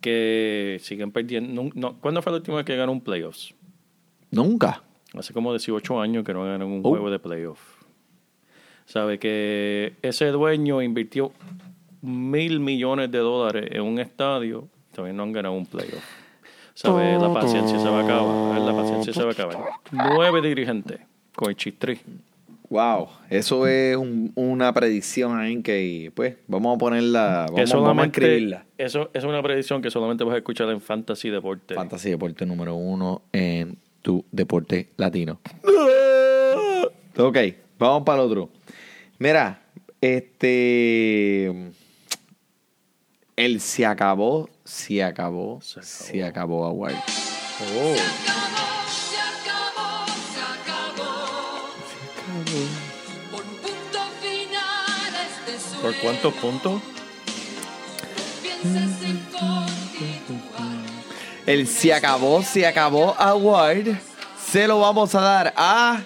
Que 0.00 0.78
siguen 0.82 1.12
perdiendo. 1.12 1.62
no- 1.62 1.70
no, 1.74 1.96
¿Cuándo 2.00 2.22
fue 2.22 2.32
la 2.32 2.38
última 2.38 2.56
vez 2.58 2.66
que 2.66 2.76
ganó 2.76 2.92
un 2.92 3.00
playoffs? 3.02 3.54
Nunca. 4.30 4.82
Hace 5.14 5.32
como 5.32 5.50
18 5.52 6.00
años 6.00 6.24
que 6.24 6.32
no 6.32 6.44
ganan 6.44 6.62
un 6.62 6.80
Oh. 6.84 6.88
juego 6.90 7.10
de 7.10 7.18
playoff. 7.18 7.58
Sabe 8.86 9.18
que 9.18 9.94
ese 10.02 10.26
dueño 10.28 10.82
invirtió 10.82 11.32
mil 12.02 12.60
millones 12.60 13.10
de 13.10 13.18
dólares 13.18 13.68
en 13.72 13.82
un 13.82 13.98
estadio 13.98 14.68
todavía 14.94 15.12
no 15.14 15.22
han 15.22 15.32
ganado 15.32 15.54
un 15.54 15.66
playoff. 15.66 16.02
Sabe, 16.82 17.18
la 17.18 17.32
paciencia 17.32 17.78
se 17.78 17.88
va 17.88 18.00
a 18.00 18.04
acabar. 18.04 18.60
La 18.60 18.72
paciencia 18.74 19.12
se 19.12 19.22
va 19.22 19.28
a 19.28 19.32
acabar. 19.32 19.58
Nueve 19.92 20.40
dirigentes 20.40 21.00
con 21.34 21.50
el 21.50 21.56
chistri. 21.56 21.98
Wow, 22.70 23.08
eso 23.28 23.66
es 23.66 23.96
un- 23.96 24.30
una 24.36 24.72
predicción 24.72 25.36
ahí 25.38 25.60
que, 25.60 26.12
pues, 26.14 26.36
vamos 26.46 26.76
a 26.76 26.78
ponerla, 26.78 27.46
vamos, 27.50 27.72
vamos 27.72 28.04
a 28.04 28.06
escribirla. 28.06 28.64
eso 28.78 29.10
es 29.12 29.24
una 29.24 29.42
predicción 29.42 29.82
que 29.82 29.90
solamente 29.90 30.22
vas 30.22 30.34
a 30.34 30.38
escuchar 30.38 30.68
en 30.70 30.80
Fantasy 30.80 31.30
Deporte. 31.30 31.74
Fantasy 31.74 32.10
Deporte 32.10 32.46
número 32.46 32.76
uno 32.76 33.22
en 33.32 33.76
tu 34.02 34.24
deporte 34.32 34.88
latino. 34.96 35.40
Ok, 37.18 37.36
vamos 37.78 38.04
para 38.04 38.22
el 38.22 38.26
otro. 38.30 38.48
Mira, 39.18 39.60
este. 40.00 41.52
El 43.36 43.60
se 43.60 43.84
acabó, 43.84 44.48
se 44.70 45.02
acabó, 45.02 45.60
Se 45.62 45.80
acabó. 45.80 46.04
se 46.06 46.24
acabó 46.24 46.64
Award. 46.66 46.94
Oh, 46.94 47.94
Se 47.94 49.18
acabó, 49.18 50.06
se 50.32 50.40
acabó. 50.60 51.10
Por 53.32 53.44
un 53.44 53.56
punto 53.56 54.00
final 54.22 55.14
a 55.14 55.22
este 55.26 55.82
¿Por 55.82 55.94
cuántos 55.96 56.34
puntos? 56.34 56.82
El 61.46 61.66
se 61.66 61.92
acabó, 61.92 62.42
se 62.42 62.66
acabó 62.66 63.14
Award 63.18 63.96
se 64.50 64.66
lo 64.68 64.80
vamos 64.80 65.14
a 65.14 65.20
dar 65.20 65.52
a. 65.56 66.00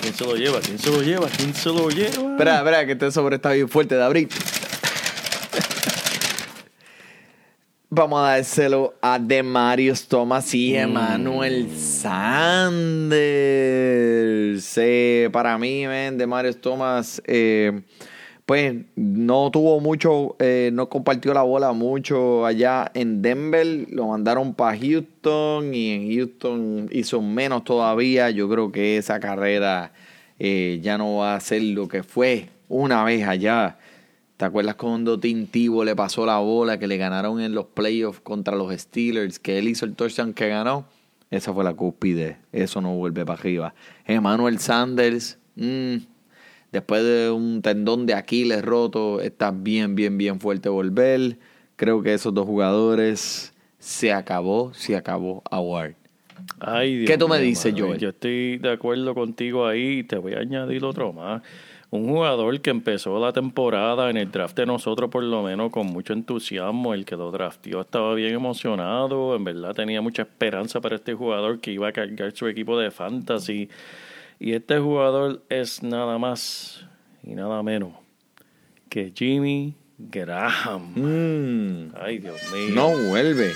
¿Quién 0.00 0.14
se 0.14 0.24
lo 0.24 0.36
lleva? 0.36 0.60
¿Quién 0.60 0.78
se 0.78 0.90
lo 0.90 1.02
lleva? 1.02 1.28
¿Quién 1.28 1.54
se 1.54 1.68
lo 1.68 1.88
lleva? 1.88 2.32
Espera, 2.32 2.58
espera, 2.58 2.86
que 2.86 2.92
este 2.92 3.10
sobre 3.12 3.36
está 3.36 3.52
bien 3.52 3.68
fuerte 3.68 3.94
de 3.94 4.02
abrir. 4.02 4.28
Vamos 7.94 8.20
a 8.20 8.36
dárselo 8.36 8.94
a 9.02 9.18
Demarius 9.18 10.08
Thomas 10.08 10.54
y 10.54 10.74
Emmanuel 10.74 11.68
Sanders. 11.76 13.18
Eh, 14.78 15.28
para 15.30 15.58
mí, 15.58 15.86
man, 15.86 16.16
Demarius 16.16 16.58
Thomas, 16.58 17.20
eh, 17.26 17.82
pues 18.46 18.74
no 18.96 19.50
tuvo 19.50 19.78
mucho, 19.80 20.36
eh, 20.38 20.70
no 20.72 20.88
compartió 20.88 21.34
la 21.34 21.42
bola 21.42 21.72
mucho 21.72 22.46
allá 22.46 22.90
en 22.94 23.20
Denver. 23.20 23.86
Lo 23.90 24.08
mandaron 24.08 24.54
para 24.54 24.74
Houston 24.78 25.74
y 25.74 25.90
en 25.92 26.14
Houston 26.14 26.88
hizo 26.92 27.20
menos 27.20 27.62
todavía. 27.64 28.30
Yo 28.30 28.48
creo 28.48 28.72
que 28.72 28.96
esa 28.96 29.20
carrera 29.20 29.92
eh, 30.38 30.80
ya 30.82 30.98
no 30.98 31.16
va 31.16 31.34
a 31.36 31.40
ser 31.40 31.62
lo 31.62 31.88
que 31.88 32.02
fue 32.02 32.48
una 32.68 33.04
vez 33.04 33.28
allá. 33.28 33.76
¿Te 34.36 34.44
acuerdas 34.44 34.74
cuando 34.74 35.18
Tim 35.20 35.46
Tebow 35.46 35.84
le 35.84 35.94
pasó 35.94 36.26
la 36.26 36.38
bola 36.38 36.78
que 36.78 36.86
le 36.86 36.96
ganaron 36.96 37.40
en 37.40 37.54
los 37.54 37.66
playoffs 37.66 38.20
contra 38.20 38.56
los 38.56 38.72
Steelers? 38.72 39.38
Que 39.38 39.58
él 39.58 39.68
hizo 39.68 39.84
el 39.84 39.94
touchdown 39.94 40.34
que 40.34 40.48
ganó. 40.48 40.86
Esa 41.30 41.52
fue 41.54 41.64
la 41.64 41.74
cúspide. 41.74 42.38
Eso 42.52 42.80
no 42.80 42.94
vuelve 42.94 43.24
para 43.24 43.38
arriba. 43.38 43.74
Emmanuel 44.04 44.58
Sanders, 44.58 45.38
mm, 45.56 45.96
después 46.72 47.04
de 47.04 47.30
un 47.30 47.62
tendón 47.62 48.04
de 48.06 48.14
Aquiles 48.14 48.62
roto, 48.62 49.20
está 49.20 49.50
bien, 49.50 49.94
bien, 49.94 50.18
bien 50.18 50.40
fuerte 50.40 50.68
volver. 50.68 51.38
Creo 51.76 52.02
que 52.02 52.12
esos 52.12 52.34
dos 52.34 52.46
jugadores 52.46 53.54
se 53.78 54.12
acabó, 54.12 54.74
se 54.74 54.96
acabó 54.96 55.42
Award. 55.50 55.94
Ay, 56.60 56.98
Dios 56.98 57.10
¿Qué 57.10 57.18
tú 57.18 57.28
me 57.28 57.38
dices? 57.38 57.74
Joel? 57.76 57.98
Yo 57.98 58.10
estoy 58.10 58.58
de 58.58 58.72
acuerdo 58.72 59.14
contigo 59.14 59.66
ahí 59.66 59.98
y 59.98 60.04
te 60.04 60.16
voy 60.16 60.34
a 60.34 60.40
añadir 60.40 60.84
otro 60.84 61.12
más. 61.12 61.42
Un 61.92 62.08
jugador 62.08 62.58
que 62.62 62.70
empezó 62.70 63.20
la 63.20 63.34
temporada 63.34 64.08
en 64.08 64.16
el 64.16 64.30
draft 64.30 64.56
de 64.56 64.64
nosotros 64.64 65.10
por 65.10 65.22
lo 65.22 65.42
menos 65.42 65.70
con 65.70 65.88
mucho 65.88 66.14
entusiasmo. 66.14 66.94
El 66.94 67.04
que 67.04 67.16
lo 67.16 67.30
drafteó 67.30 67.82
estaba 67.82 68.14
bien 68.14 68.32
emocionado. 68.32 69.36
En 69.36 69.44
verdad 69.44 69.74
tenía 69.74 70.00
mucha 70.00 70.22
esperanza 70.22 70.80
para 70.80 70.96
este 70.96 71.12
jugador 71.12 71.60
que 71.60 71.70
iba 71.70 71.88
a 71.88 71.92
cargar 71.92 72.32
su 72.32 72.48
equipo 72.48 72.78
de 72.78 72.90
fantasy. 72.90 73.68
Y 74.40 74.54
este 74.54 74.78
jugador 74.78 75.42
es 75.50 75.82
nada 75.82 76.16
más 76.16 76.82
y 77.22 77.34
nada 77.34 77.62
menos 77.62 77.92
que 78.88 79.12
Jimmy 79.14 79.74
Graham. 79.98 80.94
Mm, 80.96 81.92
Ay, 82.00 82.20
Dios 82.20 82.40
mío. 82.54 82.74
no 82.74 82.88
vuelve. 83.10 83.52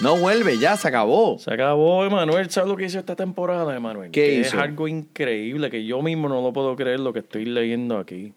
No 0.00 0.18
vuelve, 0.18 0.58
ya 0.58 0.76
se 0.76 0.88
acabó. 0.88 1.38
Se 1.38 1.52
acabó, 1.52 2.04
Emanuel. 2.04 2.50
¿Sabes 2.50 2.68
lo 2.68 2.76
que 2.76 2.84
hizo 2.84 2.98
esta 2.98 3.16
temporada, 3.16 3.74
Emanuel? 3.74 4.10
¿Qué 4.10 4.20
Que 4.20 4.34
hizo? 4.40 4.56
Es 4.56 4.62
algo 4.62 4.88
increíble 4.88 5.70
que 5.70 5.86
yo 5.86 6.02
mismo 6.02 6.28
no 6.28 6.42
lo 6.42 6.52
puedo 6.52 6.76
creer 6.76 7.00
lo 7.00 7.12
que 7.12 7.20
estoy 7.20 7.46
leyendo 7.46 7.98
aquí. 7.98 8.34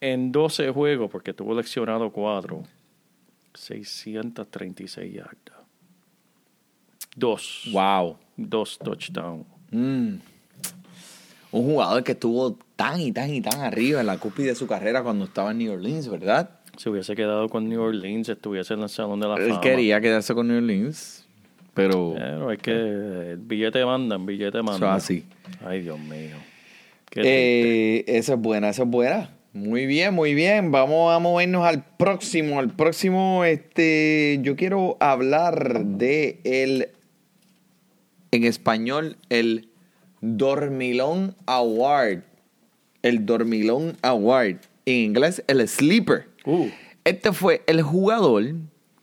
En 0.00 0.32
12 0.32 0.70
juegos, 0.70 1.10
porque 1.10 1.34
tuvo 1.34 1.54
leccionado 1.54 2.10
4, 2.10 2.62
636 3.54 5.12
yardas. 5.12 5.56
Dos. 7.14 7.68
Wow. 7.72 8.16
Dos 8.36 8.78
touchdowns. 8.78 9.46
Mm. 9.70 10.16
Un 11.52 11.64
jugador 11.64 12.04
que 12.04 12.12
estuvo 12.12 12.58
tan 12.74 13.00
y 13.00 13.12
tan 13.12 13.32
y 13.32 13.40
tan 13.40 13.60
arriba 13.60 14.00
en 14.00 14.06
la 14.06 14.18
cúspide 14.18 14.48
de 14.48 14.54
su 14.54 14.66
carrera 14.66 15.02
cuando 15.02 15.26
estaba 15.26 15.50
en 15.50 15.58
New 15.58 15.72
Orleans, 15.72 16.08
¿verdad? 16.08 16.55
Si 16.76 16.88
hubiese 16.88 17.14
quedado 17.16 17.48
con 17.48 17.68
New 17.68 17.80
Orleans, 17.80 18.28
estuviese 18.28 18.74
en 18.74 18.82
el 18.82 18.88
Salón 18.88 19.20
de 19.20 19.28
la 19.28 19.34
Él 19.36 19.48
Fama. 19.48 19.60
quería 19.60 20.00
quedarse 20.00 20.34
con 20.34 20.48
New 20.48 20.58
Orleans, 20.58 21.26
pero 21.74 22.14
Pero 22.16 22.52
es 22.52 22.58
que 22.58 22.70
el 22.72 23.38
billete 23.38 23.84
manda, 23.84 24.16
el 24.16 24.24
billete 24.24 24.62
manda. 24.62 24.76
eso 24.76 24.86
es 24.86 24.92
así. 25.04 25.24
Ay, 25.64 25.82
Dios 25.82 25.98
mío. 25.98 26.36
Eh, 27.14 28.04
esa 28.06 28.34
es 28.34 28.40
buena, 28.40 28.68
esa 28.68 28.82
es 28.82 28.88
buena. 28.88 29.30
Muy 29.54 29.86
bien, 29.86 30.12
muy 30.12 30.34
bien. 30.34 30.70
Vamos 30.70 31.14
a 31.14 31.18
movernos 31.18 31.64
al 31.66 31.82
próximo. 31.96 32.58
Al 32.58 32.68
próximo, 32.74 33.42
este, 33.44 34.38
yo 34.42 34.54
quiero 34.54 34.98
hablar 35.00 35.82
de 35.86 36.40
el, 36.44 36.88
en 38.32 38.44
español, 38.44 39.16
el 39.30 39.70
Dormilón 40.20 41.34
Award. 41.46 42.22
El 43.02 43.24
Dormilón 43.24 43.96
Award. 44.02 44.56
En 44.84 44.94
inglés, 44.96 45.42
el 45.46 45.66
Sleeper. 45.66 46.26
Uh. 46.46 46.68
Este 47.04 47.32
fue 47.32 47.62
el 47.66 47.82
jugador 47.82 48.54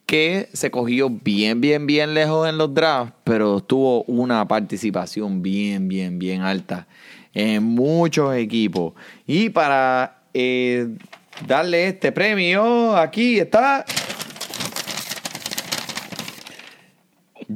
que 0.06 0.50
se 0.54 0.72
cogió 0.72 1.10
bien, 1.10 1.62
bien, 1.62 1.86
bien 1.86 2.14
lejos 2.14 2.48
en 2.48 2.58
los 2.58 2.74
drafts, 2.74 3.14
pero 3.24 3.60
tuvo 3.62 4.04
una 4.04 4.48
participación 4.48 5.42
bien, 5.42 5.88
bien, 5.88 6.20
bien 6.20 6.42
alta 6.42 6.88
en 7.34 7.64
muchos 7.64 8.36
equipos. 8.36 8.94
Y 9.26 9.50
para 9.50 10.24
eh, 10.34 10.88
darle 11.48 11.88
este 11.88 12.12
premio, 12.12 12.96
aquí 12.96 13.40
está 13.40 13.86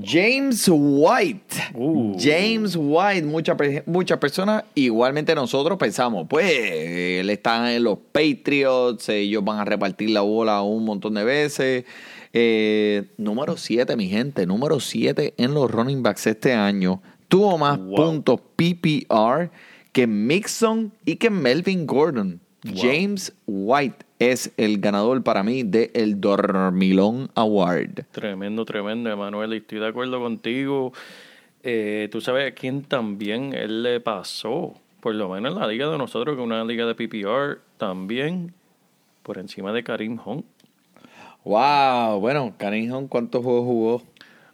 James 0.04 0.68
White. 0.72 1.56
Uh. 1.74 2.16
James 2.20 2.76
White, 2.78 3.24
muchas 3.26 3.56
pe- 3.58 3.84
muchas 3.86 4.18
personas, 4.18 4.64
igualmente 4.76 5.34
nosotros 5.36 5.78
pensamos, 5.78 6.28
pues 6.30 6.52
él 6.52 7.30
está 7.30 7.74
en 7.74 7.84
los 7.84 7.98
Patriots, 8.12 9.10
ellos 9.10 9.44
van 9.44 9.60
a 9.60 9.66
repartir 9.66 10.10
la 10.12 10.22
bola 10.22 10.62
un 10.62 10.86
montón 10.86 11.14
de 11.16 11.24
veces. 11.24 11.86
Eh, 12.34 13.06
número 13.18 13.58
7, 13.58 13.96
mi 13.96 14.08
gente, 14.10 14.46
número 14.46 14.80
7 14.80 15.34
en 15.38 15.54
los 15.54 15.72
running 15.72 16.04
backs 16.04 16.28
este 16.28 16.54
año. 16.54 17.02
Tuvo 17.28 17.58
más 17.58 17.78
Wow. 17.80 17.96
puntos 17.96 18.40
PPR 18.56 19.50
que 19.92 20.08
Mixon 20.08 20.92
y 21.06 21.16
que 21.16 21.30
Melvin 21.30 21.86
Gordon. 21.86 22.40
James 22.76 23.32
White 23.46 24.06
es 24.20 24.52
el 24.58 24.80
ganador 24.80 25.24
para 25.24 25.44
mí 25.44 25.64
del 25.64 25.92
el 25.94 26.20
Dormilón 26.20 27.30
Award. 27.36 28.06
Tremendo, 28.12 28.66
tremendo, 28.66 29.10
Emanuel. 29.12 29.54
y 29.54 29.58
Estoy 29.58 29.80
de 29.80 29.88
acuerdo 29.88 30.20
contigo. 30.20 30.92
Eh, 31.64 32.10
Tú 32.12 32.22
sabes 32.22 32.52
a 32.52 32.56
quién 32.56 32.84
también 32.84 33.54
él 33.54 33.84
le 33.84 34.00
pasó, 34.00 34.74
por 35.02 35.16
lo 35.16 35.30
menos 35.30 35.54
en 35.54 35.60
la 35.60 35.68
liga 35.68 35.90
de 35.90 35.98
nosotros, 35.98 36.36
que 36.36 36.42
es 36.42 36.46
una 36.46 36.64
liga 36.64 36.86
de 36.86 36.96
PPR, 36.96 37.60
también 37.78 38.54
por 39.24 39.38
encima 39.38 39.72
de 39.74 39.84
Karim 39.84 40.20
Hunt. 40.24 40.46
Wow, 41.44 42.20
bueno, 42.20 42.54
Karim 42.58 42.92
Hunt, 42.94 43.10
¿cuántos 43.10 43.44
juegos 43.44 43.66
jugó? 43.66 44.02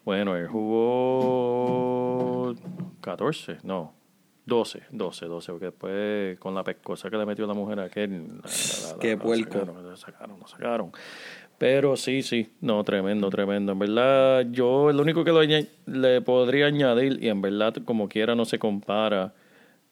Bueno, 0.05 0.35
él 0.35 0.47
jugó 0.47 2.53
14, 3.01 3.57
no, 3.63 3.93
12, 4.45 4.83
12, 4.91 5.25
12, 5.25 5.51
porque 5.51 5.65
después 5.67 6.37
con 6.39 6.53
la 6.53 6.63
pescosa 6.63 7.09
que 7.09 7.17
le 7.17 7.25
metió 7.25 7.47
la 7.47 7.53
mujer 7.53 7.79
a 7.79 7.83
aquel. 7.85 8.11
la- 8.11 8.93
la- 8.93 8.99
Qué 8.99 9.17
puerco. 9.17 9.59
Sacaron, 9.59 9.97
sacaron, 9.97 10.39
la 10.41 10.47
sacaron. 10.47 10.91
Pero 11.57 11.95
sí, 11.95 12.23
sí, 12.23 12.49
no, 12.61 12.83
tremendo, 12.83 13.29
tremendo. 13.29 13.71
En 13.71 13.79
verdad, 13.79 14.45
yo 14.51 14.91
lo 14.91 15.01
único 15.01 15.23
que 15.23 15.31
lo 15.31 15.41
le 15.85 16.21
podría 16.21 16.65
añadir, 16.65 17.23
y 17.23 17.29
en 17.29 17.41
verdad, 17.41 17.73
como 17.85 18.09
quiera, 18.09 18.35
no 18.35 18.43
se 18.43 18.59
compara 18.59 19.33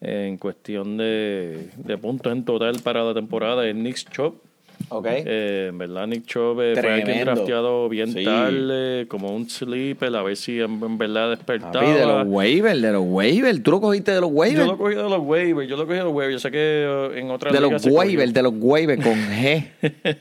en 0.00 0.36
cuestión 0.36 0.96
de, 0.96 1.70
de 1.76 1.96
puntos 1.96 2.32
en 2.32 2.44
total 2.44 2.80
para 2.82 3.04
la 3.04 3.14
temporada, 3.14 3.66
es 3.66 3.74
Nick 3.74 4.10
Chop. 4.10 4.42
Ok. 4.88 5.06
Eh, 5.08 5.66
en 5.70 5.78
verdad, 5.78 6.06
Nick 6.06 6.26
Chubb 6.26 6.60
eh, 6.60 6.74
fue 6.78 6.92
alguien 6.92 7.24
drafteado 7.24 7.88
bien 7.88 8.12
Sí. 8.12 8.24
tarde, 8.24 9.06
como 9.08 9.34
un 9.34 9.48
sleeper, 9.48 10.14
a 10.16 10.22
ver 10.22 10.36
si 10.36 10.60
en, 10.60 10.82
en 10.82 10.98
verdad 10.98 11.30
despertaba. 11.30 11.72
Papi, 11.72 11.92
de 11.92 12.06
los 12.06 12.26
waivers, 12.26 12.82
de 12.82 12.92
los 12.92 13.02
waivers. 13.06 13.62
¿Tú 13.62 13.70
lo 13.70 13.80
cogiste 13.80 14.12
de 14.12 14.20
los 14.20 14.30
yo 14.30 14.36
waivers? 14.36 14.66
lo 14.66 14.76
cogí 14.78 14.94
de 14.94 15.02
los 15.02 15.20
waivers, 15.22 15.68
yo 15.68 15.76
lo 15.76 15.86
cogí 15.86 15.98
de 15.98 16.04
los 16.04 16.12
waivers. 16.12 16.34
Yo 16.34 16.38
sé 16.40 16.50
que 16.50 16.58
eh, 16.60 17.18
en 17.20 17.30
otras 17.30 17.52
De 17.52 17.60
los 17.60 17.86
waivers, 17.86 18.32
de 18.34 18.42
los 18.42 18.52
waivers 18.58 19.02
con 19.02 19.14
G. 19.14 19.64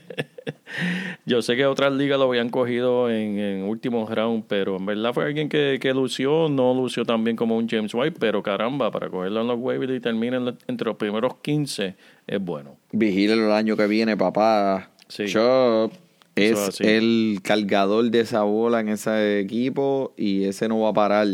Yo 1.25 1.41
sé 1.41 1.55
que 1.55 1.65
otras 1.65 1.93
ligas 1.93 2.19
lo 2.19 2.25
habían 2.25 2.49
cogido 2.49 3.09
en, 3.09 3.39
en 3.39 3.63
últimos 3.63 4.09
round, 4.09 4.45
pero 4.47 4.77
en 4.77 4.85
verdad 4.85 5.13
fue 5.13 5.25
alguien 5.25 5.49
que, 5.49 5.79
que 5.81 5.93
lució, 5.93 6.49
no 6.49 6.73
lució 6.73 7.05
tan 7.05 7.23
bien 7.23 7.35
como 7.35 7.57
un 7.57 7.67
James 7.67 7.93
White, 7.93 8.17
pero 8.19 8.41
caramba, 8.43 8.91
para 8.91 9.09
cogerlo 9.09 9.41
en 9.41 9.47
los 9.47 9.59
waivers 9.59 9.93
y 9.93 9.99
terminar 9.99 10.55
entre 10.67 10.87
los 10.87 10.97
primeros 10.97 11.35
15 11.41 11.95
es 12.27 12.41
bueno. 12.41 12.77
Vigílelo 12.91 13.45
el 13.45 13.51
año 13.51 13.75
que 13.75 13.87
viene, 13.87 14.17
papá. 14.17 14.91
Sí. 15.07 15.25
Chop 15.27 15.91
es 16.35 16.51
Eso 16.51 16.61
es 16.61 16.69
así. 16.69 16.83
el 16.85 17.39
cargador 17.43 18.09
de 18.09 18.21
esa 18.21 18.43
bola 18.43 18.79
en 18.79 18.89
ese 18.89 19.39
equipo 19.39 20.13
y 20.17 20.45
ese 20.45 20.67
no 20.67 20.79
va 20.79 20.89
a 20.89 20.93
parar. 20.93 21.27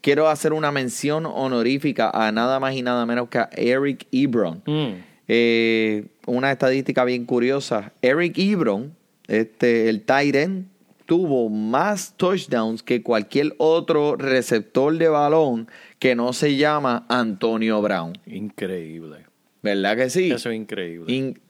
Quiero 0.00 0.28
hacer 0.28 0.52
una 0.52 0.72
mención 0.72 1.26
honorífica 1.26 2.10
a 2.12 2.32
nada 2.32 2.58
más 2.58 2.74
y 2.74 2.82
nada 2.82 3.06
menos 3.06 3.28
que 3.28 3.38
a 3.38 3.48
Eric 3.52 4.06
Ebron. 4.10 4.62
Mm. 4.66 4.94
Eh, 5.28 6.06
una 6.26 6.52
estadística 6.52 7.04
bien 7.04 7.24
curiosa. 7.24 7.92
Eric 8.02 8.38
Ebron, 8.38 8.94
este, 9.28 9.88
el 9.88 10.02
Tyren, 10.02 10.68
tuvo 11.06 11.48
más 11.48 12.14
touchdowns 12.16 12.82
que 12.82 13.02
cualquier 13.02 13.54
otro 13.58 14.16
receptor 14.16 14.96
de 14.96 15.08
balón 15.08 15.68
que 15.98 16.14
no 16.14 16.32
se 16.32 16.56
llama 16.56 17.04
Antonio 17.08 17.82
Brown. 17.82 18.16
Increíble. 18.26 19.26
¿Verdad 19.62 19.96
que 19.96 20.10
sí? 20.10 20.30
Eso 20.30 20.50
es 20.50 20.56
increíble. 20.56 21.12
In- 21.12 21.40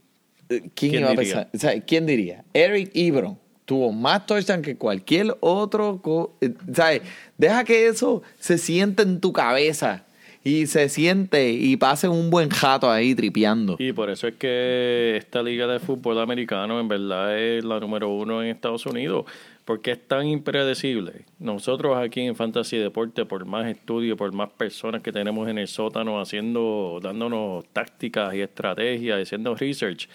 eh, 0.49 0.61
¿Quién, 0.61 0.71
¿Quién 0.75 0.95
iba 1.01 1.09
a 1.09 1.11
diría? 1.13 1.35
pensar? 1.35 1.51
O 1.55 1.59
sea, 1.59 1.81
¿Quién 1.81 2.07
diría? 2.07 2.45
Eric 2.53 2.91
Ebron 2.95 3.39
tuvo 3.65 3.93
más 3.93 4.27
touchdowns 4.27 4.63
que 4.65 4.77
cualquier 4.77 5.37
otro. 5.41 6.01
co- 6.03 6.35
eh, 6.41 6.53
¿sabes? 6.75 7.03
Deja 7.39 7.65
que 7.65 7.87
eso 7.87 8.23
se 8.39 8.59
siente 8.59 9.03
en 9.03 9.21
tu 9.21 9.33
cabeza 9.33 10.05
y 10.45 10.67
se 10.67 10.89
siente 10.89 11.51
y 11.51 11.77
pase 11.77 12.09
un 12.09 12.31
buen 12.31 12.51
jato 12.51 12.91
ahí 12.91 13.15
tripeando. 13.15 13.77
Y 13.79 13.93
por 13.93 14.11
eso 14.11 14.27
es 14.27 14.35
que 14.35 15.17
esta 15.17 15.43
liga 15.43 15.67
de 15.67 15.79
fútbol 15.79 16.19
americano 16.21 16.81
en 16.81 16.89
verdad 16.89 17.39
es 17.39 17.65
la 17.65 17.79
número 17.79 18.09
uno 18.09 18.43
en 18.43 18.49
Estados 18.49 18.85
Unidos, 18.87 19.27
porque 19.65 19.93
es 19.93 20.09
tan 20.09 20.27
impredecible. 20.27 21.25
Nosotros 21.39 21.97
aquí 21.97 22.23
en 22.23 22.35
Fantasy 22.35 22.77
Deporte, 22.79 23.25
por 23.25 23.45
más 23.45 23.69
estudio, 23.69 24.17
por 24.17 24.33
más 24.33 24.51
personas 24.51 25.03
que 25.03 25.13
tenemos 25.13 25.49
en 25.49 25.59
el 25.59 25.69
sótano 25.69 26.21
haciendo, 26.21 26.99
dándonos 27.01 27.65
tácticas 27.73 28.35
y 28.35 28.41
estrategias, 28.41 29.23
haciendo 29.23 29.55
research, 29.55 30.09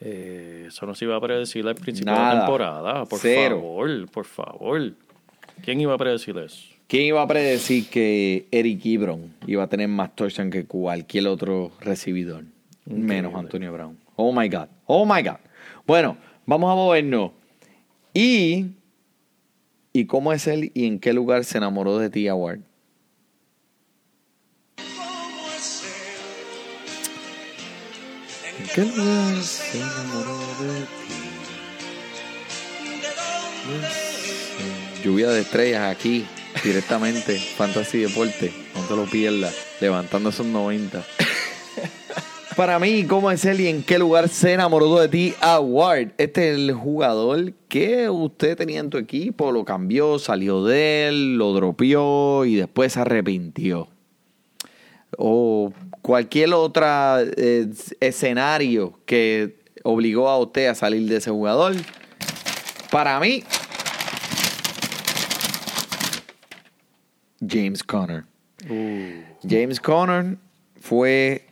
eh, 0.00 0.66
eso 0.68 0.86
no 0.86 0.94
se 0.94 1.06
iba 1.06 1.16
a 1.16 1.20
predecir 1.20 1.66
al 1.66 1.74
principio 1.74 2.12
de 2.12 2.18
la 2.18 2.38
temporada. 2.38 3.04
Por 3.06 3.18
Cero. 3.18 3.56
favor, 3.56 4.10
por 4.10 4.24
favor. 4.26 4.92
¿Quién 5.64 5.80
iba 5.80 5.94
a 5.94 5.98
predecir 5.98 6.36
eso? 6.36 6.77
¿Quién 6.88 7.04
iba 7.04 7.20
a 7.20 7.28
predecir 7.28 7.86
que 7.90 8.48
Eric 8.50 8.80
Ebron 8.86 9.34
iba 9.46 9.62
a 9.62 9.68
tener 9.68 9.88
más 9.88 10.16
touchdowns 10.16 10.50
que 10.50 10.64
cualquier 10.64 11.28
otro 11.28 11.70
recibidor? 11.80 12.44
Menos 12.86 13.34
Antonio 13.34 13.70
Brown. 13.74 13.98
Oh 14.16 14.32
my 14.32 14.48
God. 14.48 14.68
Oh 14.86 15.04
my 15.04 15.22
God. 15.22 15.36
Bueno, 15.86 16.16
vamos 16.46 16.72
a 16.72 16.74
movernos. 16.74 17.32
Y. 18.14 18.68
¿Y 19.92 20.06
cómo 20.06 20.32
es 20.32 20.46
él 20.46 20.72
y 20.72 20.86
en 20.86 20.98
qué 20.98 21.12
lugar 21.12 21.44
se 21.44 21.58
enamoró 21.58 21.98
de 21.98 22.08
ti, 22.08 22.26
Award? 22.26 22.60
¿En 28.58 28.66
qué 28.74 28.80
lugar 28.80 29.42
se 29.42 29.76
enamoró 29.78 30.38
de 30.62 30.80
ti? 30.80 30.86
Lluvia 35.04 35.28
de 35.28 35.42
estrellas 35.42 35.94
aquí, 35.94 36.24
directamente, 36.62 37.38
Fantasy 37.38 37.98
Deporte, 37.98 38.52
no 38.74 38.82
te 38.82 38.96
lo 38.96 39.04
pierdas, 39.04 39.54
levantando 39.80 40.30
esos 40.30 40.46
90. 40.46 41.04
Para 42.56 42.80
mí, 42.80 43.04
¿cómo 43.04 43.30
es 43.30 43.44
él 43.44 43.60
y 43.60 43.68
en 43.68 43.84
qué 43.84 44.00
lugar 44.00 44.28
se 44.28 44.54
enamoró 44.54 44.98
de 44.98 45.08
ti? 45.08 45.34
Award. 45.40 46.08
Este 46.18 46.50
es 46.50 46.56
el 46.56 46.72
jugador 46.72 47.52
que 47.68 48.10
usted 48.10 48.56
tenía 48.56 48.80
en 48.80 48.90
tu 48.90 48.98
equipo, 48.98 49.52
lo 49.52 49.64
cambió, 49.64 50.18
salió 50.18 50.64
de 50.64 51.06
él, 51.06 51.36
lo 51.36 51.52
dropeó 51.52 52.44
y 52.44 52.56
después 52.56 52.94
se 52.94 53.00
arrepintió. 53.00 53.86
O 55.16 55.72
cualquier 56.02 56.52
otro 56.52 56.84
escenario 58.00 58.98
que 59.06 59.58
obligó 59.84 60.28
a 60.28 60.38
usted 60.38 60.66
a 60.66 60.74
salir 60.74 61.08
de 61.08 61.18
ese 61.18 61.30
jugador. 61.30 61.76
Para 62.90 63.20
mí, 63.20 63.44
James 67.46 67.82
Conner. 67.82 68.24
James 69.48 69.80
Conner 69.80 70.36
fue 70.80 71.44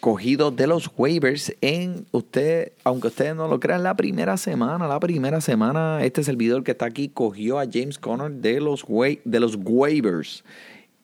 cogido 0.00 0.50
de 0.50 0.66
los 0.66 0.90
waivers 0.96 1.54
en 1.62 2.06
usted, 2.12 2.72
aunque 2.84 3.08
ustedes 3.08 3.34
no 3.34 3.48
lo 3.48 3.58
crean, 3.58 3.82
la 3.82 3.96
primera 3.96 4.36
semana, 4.36 4.86
la 4.86 5.00
primera 5.00 5.40
semana, 5.40 6.04
este 6.04 6.22
servidor 6.22 6.62
que 6.62 6.72
está 6.72 6.84
aquí 6.86 7.08
cogió 7.08 7.58
a 7.58 7.64
James 7.70 7.98
Conner 7.98 8.30
de 8.30 8.60
los, 8.60 8.84
wa- 8.86 9.18
de 9.24 9.40
los 9.40 9.56
waivers. 9.60 10.44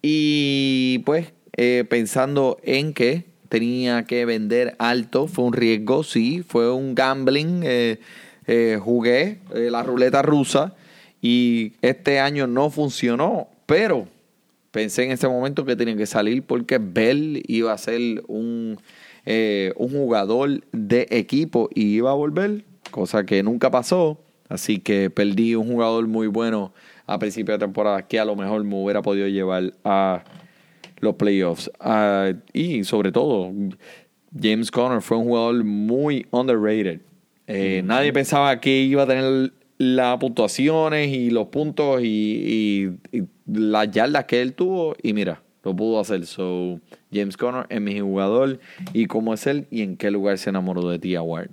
Y 0.02 0.98
pues 1.06 1.32
eh, 1.56 1.84
pensando 1.88 2.58
en 2.62 2.92
que 2.92 3.24
tenía 3.48 4.04
que 4.04 4.24
vender 4.26 4.76
alto, 4.78 5.26
fue 5.26 5.44
un 5.46 5.52
riesgo, 5.52 6.04
sí, 6.04 6.44
fue 6.46 6.72
un 6.72 6.94
gambling, 6.94 7.62
eh, 7.64 7.98
eh, 8.46 8.78
jugué 8.80 9.38
la 9.52 9.82
ruleta 9.82 10.22
rusa 10.22 10.74
y 11.20 11.72
este 11.82 12.20
año 12.20 12.46
no 12.46 12.70
funcionó, 12.70 13.48
pero 13.66 14.08
pensé 14.70 15.04
en 15.04 15.10
ese 15.12 15.28
momento 15.28 15.64
que 15.64 15.76
tenía 15.76 15.96
que 15.96 16.06
salir 16.06 16.42
porque 16.42 16.78
Bell 16.78 17.42
iba 17.46 17.72
a 17.72 17.78
ser 17.78 18.22
un, 18.28 18.78
eh, 19.26 19.72
un 19.76 19.90
jugador 19.90 20.62
de 20.72 21.06
equipo 21.10 21.68
y 21.74 21.94
iba 21.96 22.10
a 22.10 22.14
volver, 22.14 22.64
cosa 22.90 23.24
que 23.24 23.42
nunca 23.42 23.70
pasó. 23.70 24.20
Así 24.48 24.78
que 24.80 25.10
perdí 25.10 25.54
un 25.54 25.68
jugador 25.68 26.06
muy 26.08 26.26
bueno 26.26 26.72
a 27.06 27.18
principio 27.18 27.52
de 27.54 27.58
temporada 27.60 28.06
que 28.06 28.18
a 28.18 28.24
lo 28.24 28.34
mejor 28.36 28.64
me 28.64 28.74
hubiera 28.82 29.00
podido 29.02 29.28
llevar 29.28 29.74
a 29.84 30.24
los 31.00 31.14
playoffs. 31.14 31.70
Ah, 31.80 32.32
y 32.52 32.82
sobre 32.84 33.12
todo, 33.12 33.52
James 34.40 34.70
Conner 34.70 35.02
fue 35.02 35.16
un 35.18 35.24
jugador 35.24 35.64
muy 35.64 36.26
underrated. 36.30 37.00
Eh, 37.46 37.82
Nadie 37.84 38.12
pensaba 38.12 38.60
que 38.60 38.82
iba 38.82 39.02
a 39.04 39.06
tener 39.06 39.52
las 39.78 40.18
puntuaciones 40.18 41.08
y 41.08 41.30
los 41.30 41.46
puntos 41.48 42.02
y, 42.02 42.06
y- 43.12 43.18
y 43.18 43.22
las 43.52 43.90
yardas 43.90 44.24
que 44.24 44.40
él 44.42 44.54
tuvo. 44.54 44.94
Y 45.02 45.12
mira, 45.12 45.40
lo 45.64 45.74
pudo 45.74 46.00
hacer. 46.00 46.26
So, 46.26 46.80
James 47.12 47.36
Conner 47.36 47.66
es 47.68 47.80
mi 47.80 47.98
jugador. 48.00 48.58
¿Y 48.92 49.06
cómo 49.06 49.34
es 49.34 49.46
él? 49.46 49.66
¿Y 49.70 49.82
en 49.82 49.96
qué 49.96 50.10
lugar 50.10 50.38
se 50.38 50.50
enamoró 50.50 50.88
de 50.88 50.98
ti, 50.98 51.14
Award? 51.16 51.48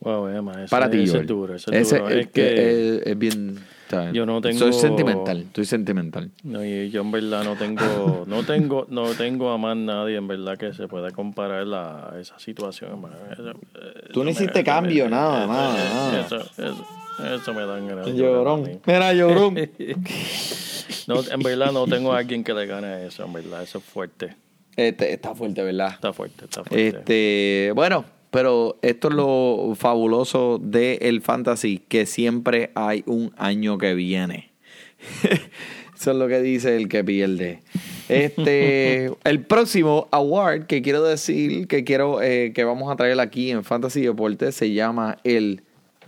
Wow, 0.00 0.28
Emma, 0.28 0.52
ese, 0.64 0.68
Para 0.70 0.90
ti, 0.90 0.98
ese 0.98 1.12
Joel. 1.12 1.22
es 1.22 1.26
duro, 1.28 1.54
ese 1.54 1.70
es 1.70 1.76
Ese 1.86 1.98
duro. 1.98 2.10
es, 2.10 2.16
Es 2.26 2.32
que... 2.32 2.96
es- 2.98 3.06
es 3.06 3.18
bien... 3.18 3.58
Yo 4.12 4.26
no 4.26 4.40
tengo- 4.40 4.58
Soy 4.58 4.72
sentimental. 4.72 5.42
Estoy 5.42 5.66
sentimental. 5.66 6.28
No, 6.42 6.64
y 6.64 6.90
yo 6.90 7.02
en 7.02 7.12
verdad 7.12 7.44
no 7.44 7.54
tengo, 7.54 8.24
no 8.26 8.42
tengo, 8.42 8.86
no 8.90 9.04
tengo 9.10 9.50
a 9.50 9.58
más 9.58 9.76
nadie 9.76 10.16
en 10.16 10.26
verdad 10.26 10.58
que 10.58 10.72
se 10.74 10.88
pueda 10.88 11.12
comparar 11.12 11.64
a 11.72 12.18
esa 12.20 12.36
situación. 12.40 13.00
eso 13.30 13.52
Tú 14.12 14.20
no 14.20 14.24
me- 14.24 14.30
hiciste 14.32 14.60
eso 14.60 14.64
cambio, 14.64 15.04
me- 15.04 15.10
nada, 15.12 15.44
eso- 15.44 15.52
nada, 15.52 15.94
nada. 15.94 16.20
Eso, 16.26 16.36
eso, 16.38 17.34
eso 17.36 17.54
me 17.54 17.64
dan 17.64 17.86
ganas. 17.86 18.06
de 18.06 18.14
Llorón. 18.16 18.80
Mira, 18.84 19.12
llorón. 19.14 19.54
No, 21.06 21.20
en 21.22 21.40
verdad 21.40 21.72
no 21.72 21.86
tengo 21.86 22.12
a 22.12 22.18
alguien 22.18 22.44
que 22.44 22.54
le 22.54 22.66
gane 22.66 22.86
a 22.86 23.04
eso, 23.04 23.24
en 23.24 23.32
verdad, 23.32 23.62
eso 23.62 23.78
es 23.78 23.84
fuerte. 23.84 24.36
Este, 24.76 25.12
está 25.12 25.34
fuerte, 25.34 25.62
¿verdad? 25.62 25.92
Está 25.92 26.12
fuerte, 26.12 26.44
está 26.44 26.64
fuerte. 26.64 26.88
Este, 26.88 27.72
bueno, 27.74 28.04
pero 28.30 28.78
esto 28.82 29.08
es 29.08 29.14
lo 29.14 29.74
fabuloso 29.76 30.58
del 30.60 31.22
fantasy, 31.22 31.78
que 31.78 32.06
siempre 32.06 32.72
hay 32.74 33.04
un 33.06 33.32
año 33.36 33.78
que 33.78 33.94
viene. 33.94 34.50
Eso 35.96 36.10
es 36.10 36.16
lo 36.16 36.26
que 36.26 36.40
dice 36.40 36.76
el 36.76 36.88
que 36.88 37.04
pierde. 37.04 37.62
Este, 38.08 39.10
el 39.24 39.40
próximo 39.46 40.08
award 40.10 40.66
que 40.66 40.82
quiero 40.82 41.02
decir, 41.02 41.68
que 41.68 41.84
quiero 41.84 42.20
eh, 42.20 42.52
que 42.52 42.64
vamos 42.64 42.92
a 42.92 42.96
traer 42.96 43.20
aquí 43.20 43.50
en 43.50 43.62
Fantasy 43.62 44.02
Deportes, 44.02 44.56
se 44.56 44.72
llama 44.72 45.18
el 45.22 45.62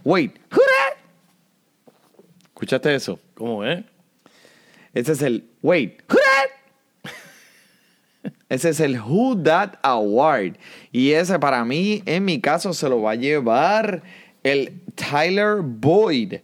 Wait? 0.04 0.34
¿Escuchaste 2.48 2.94
eso? 2.94 3.20
¿Cómo 3.34 3.64
es? 3.64 3.84
Ese 4.96 5.12
es 5.12 5.20
el 5.20 5.44
Wait, 5.60 6.00
who 6.08 6.16
that? 6.16 7.12
Ese 8.48 8.70
es 8.70 8.80
el 8.80 8.98
Who 8.98 9.42
That 9.42 9.74
Award. 9.82 10.56
Y 10.90 11.10
ese 11.10 11.38
para 11.38 11.66
mí, 11.66 12.02
en 12.06 12.24
mi 12.24 12.40
caso, 12.40 12.72
se 12.72 12.88
lo 12.88 13.02
va 13.02 13.10
a 13.10 13.14
llevar 13.14 14.02
el 14.42 14.80
Tyler 14.94 15.60
Boyd. 15.62 16.36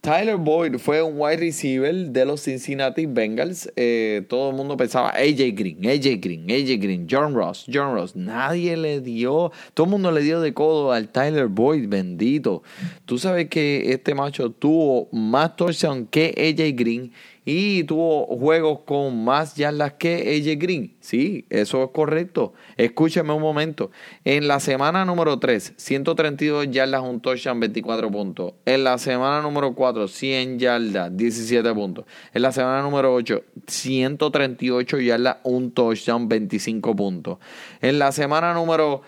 Tyler 0.00 0.38
Boyd 0.38 0.78
fue 0.78 1.02
un 1.02 1.20
wide 1.20 1.36
receiver 1.36 1.94
de 1.94 2.24
los 2.24 2.42
Cincinnati 2.42 3.06
Bengals. 3.06 3.70
Eh, 3.76 4.24
todo 4.28 4.50
el 4.50 4.56
mundo 4.56 4.76
pensaba 4.76 5.10
AJ 5.10 5.54
Green, 5.54 5.86
AJ 5.86 6.20
Green, 6.20 6.50
AJ 6.50 6.80
Green, 6.80 7.06
John 7.08 7.34
Ross, 7.34 7.66
John 7.72 7.94
Ross. 7.94 8.16
Nadie 8.16 8.76
le 8.76 9.00
dio, 9.02 9.52
todo 9.74 9.84
el 9.84 9.90
mundo 9.90 10.10
le 10.10 10.22
dio 10.22 10.40
de 10.40 10.52
codo 10.52 10.92
al 10.92 11.10
Tyler 11.10 11.46
Boyd, 11.46 11.86
bendito. 11.86 12.64
Tú 13.04 13.18
sabes 13.18 13.48
que 13.50 13.92
este 13.92 14.14
macho 14.14 14.50
tuvo 14.50 15.08
más 15.12 15.54
touchdown 15.54 16.06
que 16.06 16.34
AJ 16.34 16.74
Green 16.76 17.12
y 17.44 17.84
tuvo 17.84 18.26
juegos 18.26 18.80
con 18.84 19.24
más 19.24 19.54
yardas 19.54 19.94
que 19.94 20.16
AJ 20.16 20.58
Green. 20.60 20.96
Sí, 21.00 21.46
eso 21.48 21.82
es 21.82 21.90
correcto. 21.90 22.52
Escúcheme 22.76 23.32
un 23.32 23.40
momento. 23.40 23.90
En 24.24 24.46
la 24.46 24.60
semana 24.60 25.04
número 25.04 25.38
3, 25.38 25.74
132 25.76 26.70
yardas, 26.70 27.02
un 27.02 27.20
touchdown, 27.20 27.60
24 27.60 28.10
puntos. 28.10 28.54
En 28.66 28.84
la 28.84 28.98
semana 28.98 29.40
número 29.40 29.74
4, 29.74 30.08
100 30.08 30.58
yardas, 30.58 31.16
17 31.16 31.72
puntos. 31.74 32.04
En 32.34 32.42
la 32.42 32.52
semana 32.52 32.82
número 32.82 33.14
8, 33.14 33.42
138 33.66 34.98
yardas, 35.00 35.38
un 35.44 35.72
touchdown, 35.72 36.28
25 36.28 36.94
puntos. 36.94 37.38
En 37.80 37.98
la 37.98 38.12
semana 38.12 38.52
número 38.52 39.02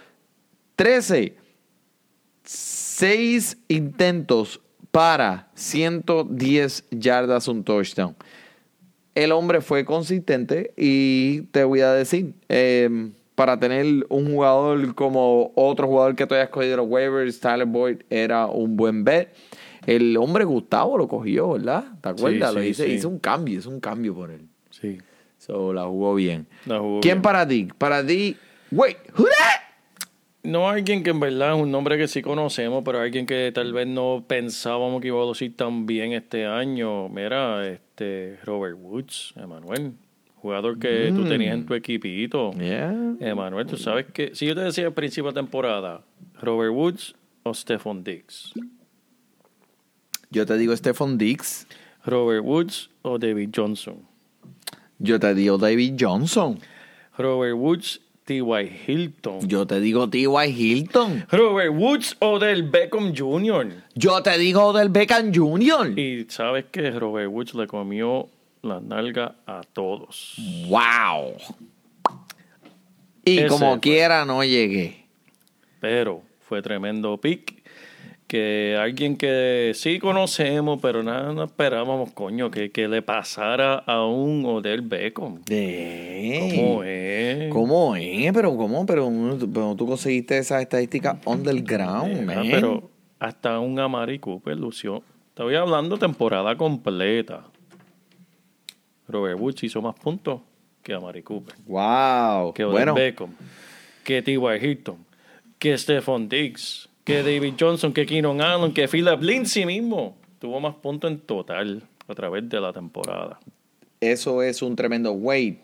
13, 0.77 1.37
6 2.45 3.59
intentos 3.69 4.61
para 4.93 5.49
110 5.55 6.85
yardas, 6.91 7.49
un 7.49 7.65
touchdown. 7.65 8.15
El 9.15 9.33
hombre 9.33 9.61
fue 9.61 9.85
consistente 9.85 10.73
y 10.77 11.43
te 11.51 11.65
voy 11.65 11.81
a 11.81 11.93
decir, 11.93 12.35
eh, 12.49 13.11
para 13.35 13.59
tener 13.59 14.07
un 14.09 14.27
jugador 14.27 14.95
como 14.95 15.51
otro 15.55 15.89
jugador 15.89 16.15
que 16.15 16.27
tú 16.27 16.35
hayas 16.35 16.51
cogido 16.51 16.77
los 16.77 16.87
waivers, 16.89 17.41
Tyler 17.41 17.67
Boyd 17.67 18.03
era 18.11 18.47
un 18.47 18.77
buen 18.77 19.03
bet. 19.03 19.35
El 19.87 20.17
hombre 20.17 20.45
Gustavo 20.45 20.97
lo 20.97 21.09
cogió, 21.09 21.53
¿verdad? 21.53 21.85
¿Te 22.01 22.11
acuerdas? 22.11 22.51
Sí, 22.51 22.57
lo 22.57 22.63
sí, 22.63 22.69
hice, 22.69 22.87
sí. 22.87 22.93
hizo 22.93 23.09
un 23.09 23.19
cambio, 23.19 23.59
hizo 23.59 23.71
un 23.71 23.81
cambio 23.81 24.15
por 24.15 24.31
él. 24.31 24.47
Sí. 24.71 24.99
So, 25.39 25.73
la 25.73 25.85
jugó 25.87 26.15
bien. 26.15 26.47
La 26.67 26.79
jugó 26.79 27.01
¿Quién 27.01 27.17
bien. 27.17 27.23
para 27.23 27.49
ti? 27.49 27.69
Para 27.77 28.07
ti, 28.07 28.37
wait, 28.71 28.97
who 29.19 29.25
that? 29.25 29.72
No 30.45 30.69
alguien 30.69 31.05
que 31.05 31.11
en 31.11 31.21
verdad 31.21 31.55
es 31.55 31.63
un 31.63 31.71
nombre 31.71 31.97
que 31.97 32.09
sí 32.09 32.21
conocemos, 32.21 32.83
pero 32.85 33.01
alguien 33.01 33.27
que 33.27 33.53
tal 33.55 33.73
vez 33.73 33.87
no 33.87 34.25
pensábamos 34.27 35.01
que 35.01 35.07
iba 35.09 35.23
a 35.23 35.25
lucir 35.25 35.57
tan 35.57 35.87
bien 35.87 36.13
este 36.13 36.47
año. 36.47 37.09
Mira, 37.09 37.69
este 37.69 38.39
Robert 38.45 38.77
Woods, 38.81 39.35
Emanuel, 39.37 39.93
jugador 40.37 40.81
que 40.81 41.13
tú 41.15 41.25
tenías 41.25 41.55
en 41.55 41.65
tu 41.65 41.75
equipito. 41.75 42.51
Yeah. 42.55 42.93
Emanuel, 43.21 43.67
tú 43.69 43.77
sabes 43.77 44.07
que 44.07 44.35
si 44.35 44.47
yo 44.47 44.57
te 44.57 44.63
decía 44.63 44.87
al 44.87 44.93
principio 44.95 45.31
de 45.31 45.35
temporada, 45.41 46.03
Robert 46.41 46.73
Woods 46.73 47.15
o 47.45 47.55
Stephon 47.55 48.03
Diggs, 48.03 48.53
Yo 50.31 50.45
te 50.45 50.57
digo 50.59 50.77
Stephon 50.77 51.19
Diggs. 51.19 51.69
Robert 52.05 52.43
Woods 52.45 52.91
o 53.03 53.17
David 53.17 53.51
Johnson, 53.55 53.99
Yo 54.99 55.21
te 55.21 55.33
digo 55.37 55.57
David 55.57 55.95
Johnson. 56.01 56.59
Robert 57.17 57.55
Woods, 57.55 58.01
T.Y. 58.25 58.71
Hilton, 58.87 59.49
Yo 59.49 59.67
te 59.67 59.81
digo 59.81 60.09
T.Y. 60.09 60.49
Hilton. 60.51 61.27
Robert 61.31 61.73
Woods 61.75 62.17
o 62.21 62.39
del 62.39 62.63
Beckham 62.63 63.13
Jr. 63.17 63.73
Yo 63.95 64.23
te 64.23 64.39
digo 64.39 64.73
del 64.73 64.89
Beckham 64.91 65.33
Jr. 65.35 65.99
Y 65.99 66.27
sabes 66.29 66.67
que 66.71 66.91
Robert 66.93 67.31
Woods 67.31 67.55
le 67.55 67.67
comió 67.67 68.29
la 68.63 68.81
nalga 68.81 69.35
a 69.47 69.63
todos. 69.73 70.35
¡Wow! 70.69 71.35
Y 73.25 73.39
Ese 73.39 73.49
como 73.49 73.73
fue. 73.73 73.81
quiera 73.81 74.25
no 74.25 74.43
llegué. 74.45 75.05
Pero 75.81 76.23
fue 76.49 76.63
tremendo 76.63 77.17
pick. 77.19 77.62
Que 78.33 78.79
alguien 78.81 79.19
que 79.19 79.73
sí 79.75 79.99
conocemos, 79.99 80.79
pero 80.81 81.03
nada, 81.03 81.35
no 81.35 81.45
esperábamos, 81.45 82.13
coño, 82.13 82.51
que, 82.51 82.71
que 82.71 82.89
le 82.89 83.03
pasara 83.03 83.75
a 83.75 84.07
un 84.07 84.43
Odell 84.47 84.81
Beckham. 84.81 85.43
De... 85.45 86.49
¿Cómo 86.57 86.83
es? 86.83 87.53
¿Cómo 87.53 87.95
es? 87.95 88.33
Pero 88.33 88.57
cómo, 88.57 88.87
pero, 88.87 89.13
pero 89.53 89.77
tú 89.77 89.87
conseguiste 89.87 90.39
esas 90.39 90.63
estadísticas 90.63 91.19
underground, 91.27 92.25
man. 92.25 92.49
pero 92.51 92.91
hasta 93.19 93.61
un 93.61 93.79
Amari 93.79 94.19
Cooper 94.19 94.57
lució. 94.57 95.03
Estoy 95.29 95.55
hablando 95.57 95.99
temporada 95.99 96.57
completa. 96.57 97.45
Robert 99.09 99.39
Woods 99.39 99.63
hizo 99.65 99.83
más 99.83 99.95
puntos 99.97 100.41
que 100.83 100.95
Amari 100.95 101.23
Cooper. 101.23 101.55
Wow. 101.67 102.55
que 102.55 102.65
Odell 102.65 102.73
bueno, 102.73 102.95
Beckham, 102.95 103.35
que 104.03 104.23
T.Y. 104.23 104.39
Hilton, 104.39 105.05
que 105.59 105.77
Stephon 105.77 106.31
Diggs, 106.31 106.89
que 107.05 107.23
David 107.23 107.55
Johnson, 107.59 107.93
que 107.93 108.07
Keenan 108.07 108.41
Allen, 108.41 108.73
que 108.73 108.87
Philip 108.89 109.21
Lindsay 109.21 109.67
mismo. 109.67 110.17
Tuvo 110.39 110.61
más 110.61 110.75
puntos 110.77 111.11
en 111.11 111.21
total 111.21 111.83
a 112.09 112.15
través 112.15 112.49
de 112.49 112.61
la 112.61 112.73
temporada. 112.73 113.39
eso 114.01 114.43
es 114.43 114.61
un 114.63 114.75
tremendo 114.75 115.13
weight. 115.13 115.61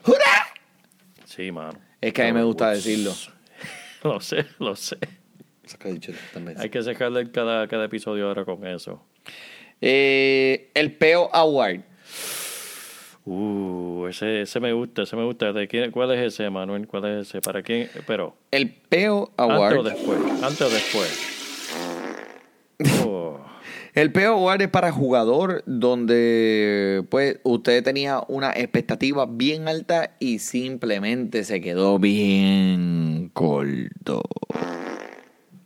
Sí, 1.25 1.51
mano. 1.53 1.79
Es 2.01 2.13
que 2.13 2.23
a 2.23 2.27
mí 2.27 2.33
me 2.33 2.43
gusta 2.45 2.71
decirlo. 2.71 3.13
Lo 4.05 4.21
sé, 4.21 4.47
lo 4.61 4.77
sé. 4.77 4.97
Hay 6.57 6.71
que 6.71 6.83
sacarle 6.83 7.31
cada, 7.33 7.67
cada 7.67 7.85
episodio 7.87 8.29
ahora 8.29 8.45
con 8.45 8.65
eso. 8.65 9.03
Eh, 9.81 10.71
el 10.73 10.93
Peo 10.93 11.29
Award. 11.33 11.81
Uh, 13.25 14.07
ese, 14.07 14.43
ese 14.43 14.61
me 14.61 14.73
gusta, 14.73 15.03
ese 15.03 15.17
me 15.17 15.25
gusta. 15.25 15.53
¿De 15.53 15.67
quién, 15.67 15.91
¿Cuál 15.91 16.13
es 16.13 16.33
ese, 16.35 16.49
Manuel? 16.49 16.87
¿Cuál 16.87 17.07
es 17.07 17.29
ese? 17.29 17.41
¿Para 17.41 17.63
quién? 17.63 17.91
Pero, 18.07 18.37
El 18.51 18.71
Peo 18.71 19.33
antes 19.37 19.57
o 19.59 19.65
Award. 19.65 19.85
después. 19.85 20.43
Antes 20.43 20.61
o 20.63 20.71
después. 20.71 21.28
Oh. 23.05 23.41
El 23.95 24.17
Award 24.17 24.63
es 24.63 24.69
para 24.69 24.93
jugador 24.93 25.65
donde 25.67 27.05
pues 27.11 27.41
usted 27.43 27.83
tenía 27.83 28.23
una 28.29 28.51
expectativa 28.51 29.27
bien 29.27 29.67
alta 29.67 30.15
y 30.21 30.39
simplemente 30.39 31.43
se 31.43 31.61
quedó 31.61 31.99
bien 31.99 33.31
corto. 33.33 34.23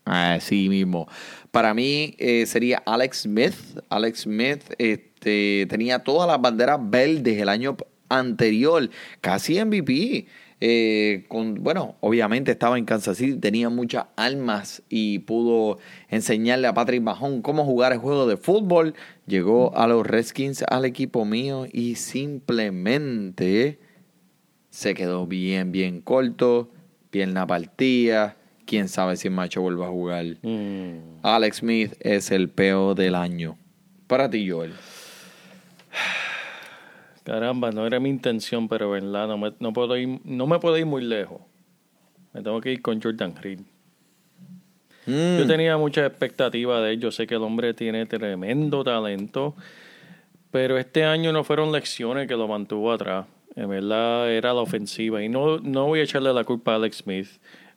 Así 0.07 0.71
mismo. 0.71 1.09
Para 1.51 1.75
mí 1.75 2.15
eh, 2.19 2.47
sería 2.47 2.83
Alex 2.87 3.23
Smith. 3.23 3.55
Alex 3.91 4.21
Smith 4.21 4.63
este, 4.79 5.67
tenía 5.69 5.99
todas 5.99 6.27
las 6.27 6.41
banderas 6.41 6.79
verdes 6.81 7.39
el 7.39 7.51
año 7.51 7.77
anterior, 8.09 8.89
casi 9.21 9.63
MVP. 9.63 10.27
Eh, 10.65 11.25
con, 11.27 11.65
bueno, 11.65 11.97
obviamente 11.99 12.53
estaba 12.53 12.79
en 12.79 12.85
Kansas 12.85 13.17
City, 13.17 13.37
tenía 13.37 13.69
muchas 13.69 14.05
armas 14.15 14.85
y 14.89 15.19
pudo 15.19 15.79
enseñarle 16.09 16.69
a 16.69 16.73
Patrick 16.73 17.03
Mahon 17.03 17.43
cómo 17.43 17.65
jugar 17.65 17.91
el 17.91 17.99
juego 17.99 18.29
de 18.29 18.37
fútbol. 18.37 18.95
Llegó 19.27 19.77
a 19.77 19.89
los 19.89 20.07
Redskins, 20.07 20.63
al 20.69 20.85
equipo 20.85 21.25
mío, 21.25 21.67
y 21.73 21.97
simplemente 21.97 23.81
se 24.71 24.95
quedó 24.95 25.27
bien, 25.27 25.73
bien 25.73 26.01
corto, 26.01 26.71
pierna 27.11 27.45
partida. 27.45 28.37
Quién 28.65 28.89
sabe 28.89 29.17
si 29.17 29.27
el 29.27 29.35
macho 29.35 29.63
vuelve 29.63 29.85
a 29.85 29.89
jugar. 29.89 30.25
Mm. 30.43 31.25
Alex 31.25 31.57
Smith 31.57 31.95
es 31.99 32.31
el 32.31 32.49
peo 32.49 32.95
del 32.95 33.17
año. 33.17 33.59
Para 34.07 34.31
ti, 34.31 34.49
Joel. 34.49 34.75
Caramba, 37.25 37.71
no 37.71 37.87
era 37.87 38.01
mi 38.01 38.09
intención, 38.09 38.69
pero 38.69 38.91
verdad, 38.91 39.29
no 39.29 39.39
me, 39.39 39.53
no 39.61 39.73
puedo 39.73 39.97
ir, 39.97 40.21
no 40.25 40.47
me 40.47 40.59
puedo 40.59 40.77
ir 40.77 40.87
muy 40.87 41.03
lejos. 41.03 41.41
Me 42.33 42.43
tengo 42.43 42.61
que 42.61 42.73
ir 42.73 42.83
con 42.83 43.01
Jordan 43.01 43.35
Reed. 43.41 43.61
Mm. 45.07 45.39
Yo 45.39 45.47
tenía 45.47 45.77
mucha 45.77 46.07
expectativa 46.07 46.81
de 46.81 46.93
él. 46.93 47.01
Yo 47.01 47.11
sé 47.11 47.27
que 47.27 47.35
el 47.35 47.43
hombre 47.43 47.75
tiene 47.75 48.07
tremendo 48.07 48.83
talento, 48.85 49.55
pero 50.51 50.79
este 50.79 51.05
año 51.05 51.33
no 51.33 51.45
fueron 51.45 51.73
lecciones 51.73 52.27
que 52.27 52.37
lo 52.37 52.49
mantuvo 52.49 52.93
atrás. 52.93 53.27
En 53.55 53.69
verdad 53.69 54.31
era 54.31 54.55
la 54.55 54.61
ofensiva. 54.61 55.23
Y 55.23 55.29
no, 55.29 55.59
no 55.59 55.87
voy 55.87 56.01
a 56.01 56.05
echarle 56.05 56.33
la 56.33 56.45
culpa 56.45 56.73
a 56.73 56.77
Alex 56.77 56.99
Smith. 56.99 57.29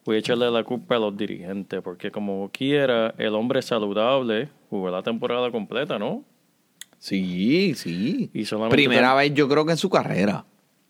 Voy 0.05 0.17
a 0.17 0.19
echarle 0.19 0.49
la 0.51 0.63
culpa 0.63 0.95
a 0.95 0.99
los 0.99 1.17
dirigentes, 1.17 1.81
porque 1.81 2.11
como 2.11 2.49
quiera, 2.53 3.15
el 3.17 3.33
hombre 3.33 3.61
saludable 3.61 4.49
jugó 4.69 4.91
la 4.91 5.01
temporada 5.01 5.51
completa, 5.51 5.97
¿no? 5.97 6.23
Sí, 7.05 7.75
sí. 7.75 8.31
Y 8.33 8.45
solamente 8.45 8.75
Primera 8.75 9.13
vez 9.13 9.31
yo 9.35 9.47
creo 9.47 9.63
que 9.63 9.73
en 9.73 9.77
su 9.77 9.91
carrera. 9.91 10.43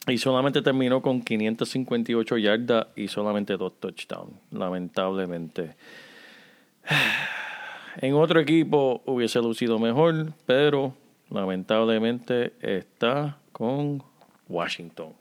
Y 0.07 0.17
solamente 0.17 0.61
terminó 0.61 1.01
con 1.01 1.21
558 1.21 2.37
yardas 2.37 2.87
y 2.95 3.09
solamente 3.09 3.57
dos 3.57 3.73
touchdowns, 3.81 4.31
lamentablemente. 4.51 5.75
En 8.01 8.13
otro 8.13 8.41
equipo 8.41 9.01
hubiese 9.05 9.39
lucido 9.39 9.79
mejor, 9.79 10.33
pero 10.45 10.93
lamentablemente 11.29 12.51
está 12.59 13.37
con 13.53 14.03
Washington. 14.49 15.13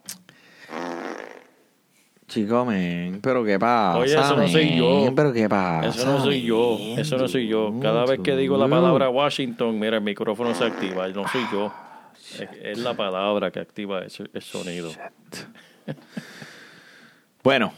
Chico, 2.27 2.65
men, 2.65 3.19
pero 3.21 3.43
qué 3.43 3.59
pasa. 3.59 3.99
Oye, 3.99 4.13
eso 4.13 4.35
no 4.35 4.47
soy 4.47 4.75
yo. 4.75 5.13
Pero 5.15 5.31
qué 5.31 5.47
pasa. 5.47 5.89
Eso 5.89 6.05
no 6.11 6.23
soy 6.23 6.41
yo, 6.41 6.79
eso 6.97 7.17
no 7.17 7.27
soy 7.27 7.47
yo. 7.47 7.73
Cada 7.81 8.05
vez 8.05 8.19
que 8.21 8.35
digo 8.35 8.57
la 8.57 8.67
palabra 8.67 9.09
Washington, 9.09 9.79
mira, 9.79 9.97
el 9.97 10.03
micrófono 10.03 10.53
se 10.55 10.65
activa, 10.65 11.07
no 11.09 11.27
soy 11.27 11.41
yo. 11.51 11.71
Es, 12.39 12.49
es 12.63 12.77
la 12.79 12.95
palabra 12.95 13.51
que 13.51 13.59
activa 13.59 14.03
ese, 14.03 14.23
ese 14.33 14.41
sonido. 14.41 14.91
Bueno, 17.43 17.73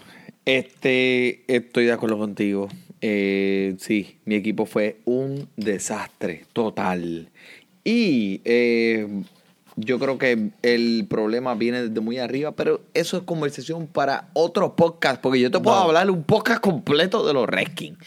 este, 0.45 1.43
estoy 1.53 1.85
de 1.85 1.91
acuerdo 1.91 2.17
contigo. 2.17 2.69
Eh, 3.01 3.75
sí, 3.79 4.17
mi 4.23 4.35
equipo 4.35 4.65
fue 4.65 4.97
un 5.03 5.49
desastre 5.57 6.45
total. 6.53 7.29
Y 7.83 8.41
eh, 8.45 9.07
yo 9.77 9.99
creo 9.99 10.17
que 10.17 10.49
el 10.63 11.05
problema 11.07 11.53
viene 11.53 11.83
desde 11.83 12.01
muy 12.01 12.17
arriba, 12.17 12.51
pero 12.53 12.81
eso 12.95 13.15
es 13.17 13.23
conversación 13.23 13.85
para 13.85 14.29
otro 14.33 14.75
podcast, 14.75 15.21
porque 15.21 15.39
yo 15.39 15.51
te 15.51 15.59
puedo 15.59 15.77
hablar 15.77 16.09
un 16.09 16.23
podcast 16.23 16.59
completo 16.59 17.25
de 17.25 17.33
los 17.33 17.47
Redskins. 17.47 17.97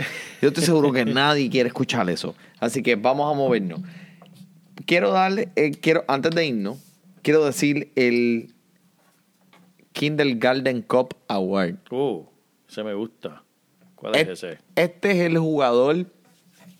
Yo 0.42 0.48
estoy 0.48 0.64
seguro 0.64 0.92
que 0.92 1.04
nadie 1.06 1.48
quiere 1.48 1.68
escuchar 1.68 2.10
eso. 2.10 2.34
Así 2.58 2.82
que 2.82 2.96
vamos 2.96 3.32
a 3.32 3.36
movernos. 3.36 3.80
Quiero 4.84 5.12
darle, 5.12 5.50
eh, 5.54 5.70
quiero, 5.70 6.04
antes 6.08 6.34
de 6.34 6.44
irnos, 6.44 6.78
quiero 7.22 7.44
decir 7.44 7.92
el 7.94 8.52
Kindergarten 9.92 10.82
Cup 10.82 11.14
Award. 11.28 11.76
Uh, 11.92 12.24
ese 12.68 12.82
me 12.82 12.94
gusta. 12.94 13.44
¿Cuál 13.94 14.16
es 14.16 14.28
ese? 14.28 14.58
Este 14.74 15.12
es 15.12 15.18
el 15.18 15.38
jugador 15.38 16.06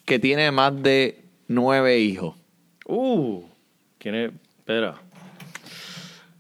que 0.04 0.18
tiene 0.18 0.50
más 0.50 0.82
de 0.82 1.22
nueve 1.46 2.00
hijos. 2.00 2.34
Uh, 2.86 3.44
¿quién 3.98 4.14
es? 4.16 4.32
Espera. 4.70 4.94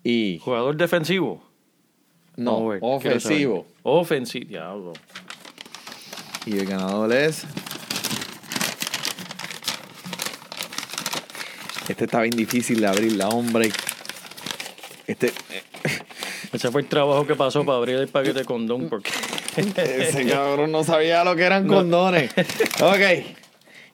Y 0.04 0.38
¿Jugador 0.38 0.76
defensivo? 0.76 1.42
no, 2.36 2.68
ver, 2.68 2.78
ofensivo. 2.80 3.66
Ofensivo, 3.82 4.48
diablo. 4.48 4.92
Y 6.46 6.58
el 6.58 6.64
ganador 6.64 7.12
es. 7.12 7.44
Este 11.88 12.04
está 12.04 12.20
bien 12.20 12.36
difícil 12.36 12.80
de 12.80 12.86
abrirla, 12.86 13.30
hombre. 13.30 13.72
Este. 15.08 15.32
Ese 16.52 16.70
fue 16.70 16.82
el 16.82 16.86
trabajo 16.86 17.26
que 17.26 17.34
pasó 17.34 17.64
para 17.64 17.78
abrir 17.78 17.96
el 17.96 18.06
paquete 18.06 18.38
de 18.38 18.44
condón 18.44 18.88
porque... 18.88 19.10
Ese 19.56 20.24
cabrón 20.28 20.70
no 20.70 20.84
sabía 20.84 21.24
lo 21.24 21.34
que 21.34 21.42
eran 21.42 21.66
condones. 21.66 22.30
Ok. 22.80 23.26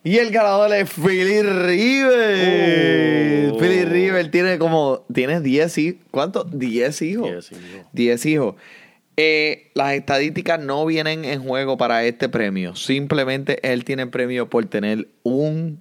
Y 0.05 0.19
el 0.19 0.31
ganador 0.31 0.75
es 0.75 0.91
Philly 0.91 1.41
River. 1.43 3.33
Oh. 3.33 3.36
Philly 3.59 3.85
River 3.85 4.31
tiene 4.31 4.59
como. 4.59 5.05
Tiene 5.13 5.41
10 5.41 5.79
hijos. 5.79 6.01
¿Cuántos? 6.11 6.59
10 6.59 7.03
hijos. 7.03 7.31
Diez 7.31 7.53
hijos. 7.53 7.87
10 7.93 8.27
hijos. 8.27 8.55
Eh, 9.17 9.71
las 9.75 9.95
estadísticas 9.95 10.61
no 10.61 10.85
vienen 10.85 11.25
en 11.25 11.43
juego 11.43 11.79
para 11.79 12.05
este 12.05 12.29
premio. 12.29 12.77
Simplemente 12.77 13.59
él 13.71 13.85
tiene 13.85 14.03
el 14.03 14.11
premio 14.11 14.51
por 14.51 14.67
tener 14.67 15.09
un 15.23 15.81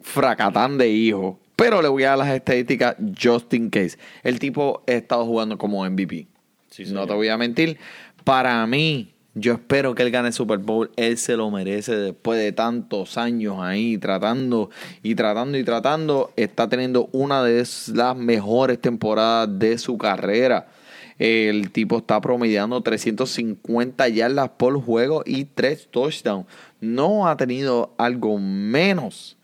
fracatán 0.00 0.78
de 0.78 0.88
hijos. 0.88 1.36
Pero 1.56 1.82
le 1.82 1.88
voy 1.88 2.04
a 2.04 2.10
dar 2.10 2.18
las 2.18 2.28
estadísticas 2.28 2.96
just 3.20 3.52
in 3.54 3.70
case. 3.70 3.98
El 4.22 4.38
tipo 4.38 4.84
ha 4.86 4.92
estado 4.92 5.24
jugando 5.24 5.58
como 5.58 5.88
MVP. 5.88 6.28
Sí, 6.70 6.84
no 6.92 7.06
te 7.06 7.14
voy 7.14 7.28
a 7.28 7.38
mentir. 7.38 7.78
Para 8.22 8.64
mí, 8.66 9.15
yo 9.38 9.52
espero 9.52 9.94
que 9.94 10.02
él 10.02 10.10
gane 10.10 10.28
el 10.28 10.34
Super 10.34 10.58
Bowl. 10.58 10.90
Él 10.96 11.18
se 11.18 11.36
lo 11.36 11.50
merece 11.50 11.94
después 11.94 12.40
de 12.40 12.52
tantos 12.52 13.18
años 13.18 13.58
ahí 13.60 13.98
tratando 13.98 14.70
y 15.02 15.14
tratando 15.14 15.58
y 15.58 15.62
tratando. 15.62 16.32
Está 16.36 16.70
teniendo 16.70 17.10
una 17.12 17.44
de 17.44 17.62
las 17.92 18.16
mejores 18.16 18.80
temporadas 18.80 19.58
de 19.58 19.76
su 19.76 19.98
carrera. 19.98 20.68
El 21.18 21.70
tipo 21.70 21.98
está 21.98 22.18
promediando 22.18 22.80
350 22.80 24.08
yardas 24.08 24.48
por 24.56 24.80
juego 24.82 25.22
y 25.26 25.44
3 25.44 25.88
touchdowns. 25.90 26.46
No 26.80 27.28
ha 27.28 27.36
tenido 27.36 27.94
algo 27.98 28.38
menos. 28.38 29.36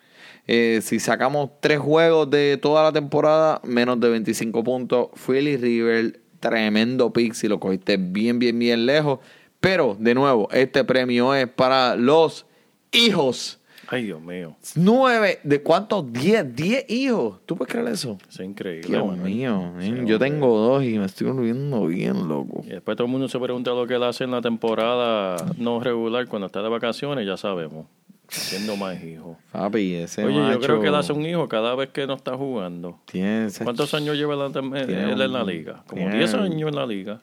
Eh, 0.47 0.81
si 0.83 1.01
sacamos 1.01 1.51
tres 1.61 1.79
juegos 1.79 2.31
de 2.31 2.59
toda 2.61 2.83
la 2.83 2.93
temporada, 2.93 3.61
menos 3.63 4.01
de 4.01 4.09
25 4.09 4.65
puntos. 4.65 5.09
Philly 5.27 5.59
River, 5.59 6.19
tremendo 6.41 7.13
pick 7.13 7.35
si 7.35 7.47
lo 7.47 7.61
cogiste 7.61 7.99
bien, 7.99 8.39
bien, 8.39 8.59
bien 8.59 8.87
lejos. 8.87 9.21
Pero, 9.63 9.97
de 9.99 10.13
nuevo, 10.15 10.49
este 10.53 10.83
premio 10.85 11.33
es 11.35 11.47
para 11.49 11.95
los 11.97 12.45
hijos. 12.91 13.61
Ay, 13.89 14.05
Dios 14.05 14.21
mío. 14.21 14.57
Nueve, 14.75 15.39
¿de 15.45 15.63
cuántos? 15.63 16.13
Diez, 16.13 16.45
diez 16.57 16.85
hijos. 16.91 17.41
¿Tú 17.47 17.57
puedes 17.57 17.73
creer 17.73 17.89
eso? 17.89 18.19
Es 18.29 18.41
increíble. 18.41 18.89
Dios 18.89 19.07
Manuel. 19.07 19.33
mío, 19.33 19.73
Sí, 19.79 19.87
eh, 19.87 19.91
yo 19.91 20.17
hombre. 20.17 20.19
tengo 20.19 20.59
dos 20.59 20.83
y 20.83 20.99
me 20.99 21.05
estoy 21.07 21.31
volviendo 21.31 21.87
bien 21.87 22.27
loco. 22.29 22.63
Y 22.67 22.71
después 22.71 22.97
todo 22.97 23.07
el 23.07 23.13
mundo 23.13 23.29
se 23.29 23.39
pregunta 23.39 23.71
lo 23.71 23.87
que 23.87 23.95
él 23.95 24.03
hace 24.03 24.25
en 24.25 24.33
la 24.33 24.41
temporada 24.41 25.37
no 25.59 25.79
regular 25.79 26.27
cuando 26.27 26.47
está 26.47 26.61
de 26.63 26.69
vacaciones, 26.69 27.25
ya 27.27 27.37
sabemos. 27.37 27.87
Haciendo 28.29 28.77
más 28.77 29.01
hijos. 29.05 29.37
Papi, 29.53 29.95
ese 29.95 30.25
Oye, 30.25 30.39
macho 30.41 30.53
yo 30.59 30.61
creo 30.67 30.81
que 30.81 30.89
él 30.89 30.95
hace 30.97 31.13
un 31.13 31.25
hijo 31.27 31.47
cada 31.49 31.75
vez 31.77 31.91
que 31.91 32.07
no 32.07 32.15
está 32.15 32.37
jugando. 32.37 32.99
tiene 33.05 33.47
ese- 33.47 33.63
¿Cuántos 33.63 33.93
años 33.95 34.17
lleva 34.17 34.51
Tiene 34.51 35.13
él 35.13 35.21
en 35.21 35.33
la 35.33 35.45
liga? 35.45 35.85
Como 35.87 36.09
10 36.09 36.33
años 36.35 36.69
en 36.69 36.75
la 36.75 36.87
liga. 36.87 37.21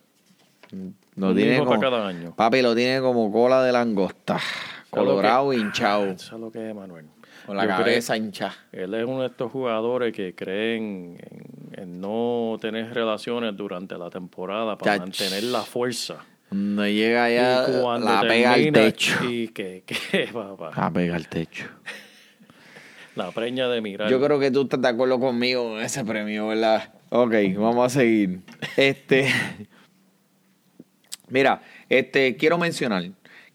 Lo 1.19 1.35
tiene 1.35 1.55
hijo 1.55 1.65
como, 1.65 1.79
para 1.79 1.91
cada 1.91 2.07
año. 2.07 2.33
Papi, 2.35 2.61
lo 2.61 2.75
tiene 2.75 3.01
como 3.01 3.31
cola 3.31 3.63
de 3.63 3.71
langosta. 3.71 4.39
Colorado, 4.89 5.53
hinchado. 5.53 6.05
Eso 6.11 6.35
es 6.35 6.41
lo 6.41 6.51
que 6.51 6.69
es, 6.69 6.75
Manuel. 6.75 7.05
Con 7.45 7.57
la 7.57 7.63
Yo 7.63 7.69
cabeza 7.69 8.15
hinchada. 8.17 8.55
Él 8.71 8.93
es 8.93 9.05
uno 9.05 9.21
de 9.21 9.27
estos 9.27 9.51
jugadores 9.51 10.13
que 10.13 10.35
creen 10.35 11.17
en, 11.73 11.83
en 11.83 12.01
no 12.01 12.57
tener 12.61 12.93
relaciones 12.93 13.55
durante 13.57 13.97
la 13.97 14.09
temporada 14.09 14.77
para 14.77 14.93
Chach. 14.93 15.01
mantener 15.01 15.43
la 15.43 15.61
fuerza. 15.61 16.17
Cuando 16.49 16.87
llega 16.87 17.65
cuando 17.81 18.07
la 18.11 18.21
pega 18.21 18.53
al 18.53 18.71
techo. 18.71 19.23
Y 19.29 19.49
que, 19.49 19.83
que 20.11 20.29
papá, 20.33 20.71
La 20.75 20.91
pega 20.91 21.15
al 21.15 21.27
techo. 21.27 21.65
la 23.15 23.31
preña 23.31 23.67
de 23.67 23.81
mirar. 23.81 24.09
Yo 24.09 24.19
creo 24.19 24.39
que 24.39 24.49
tú 24.49 24.63
estás 24.63 24.81
de 24.81 24.87
acuerdo 24.87 25.19
conmigo 25.19 25.77
en 25.77 25.85
ese 25.85 26.03
premio, 26.03 26.47
¿verdad? 26.47 26.93
Ok, 27.09 27.33
vamos 27.57 27.85
a 27.85 27.89
seguir. 27.99 28.41
Este. 28.77 29.27
Mira, 31.29 31.61
este, 31.89 32.35
quiero 32.35 32.57
mencionar 32.57 33.09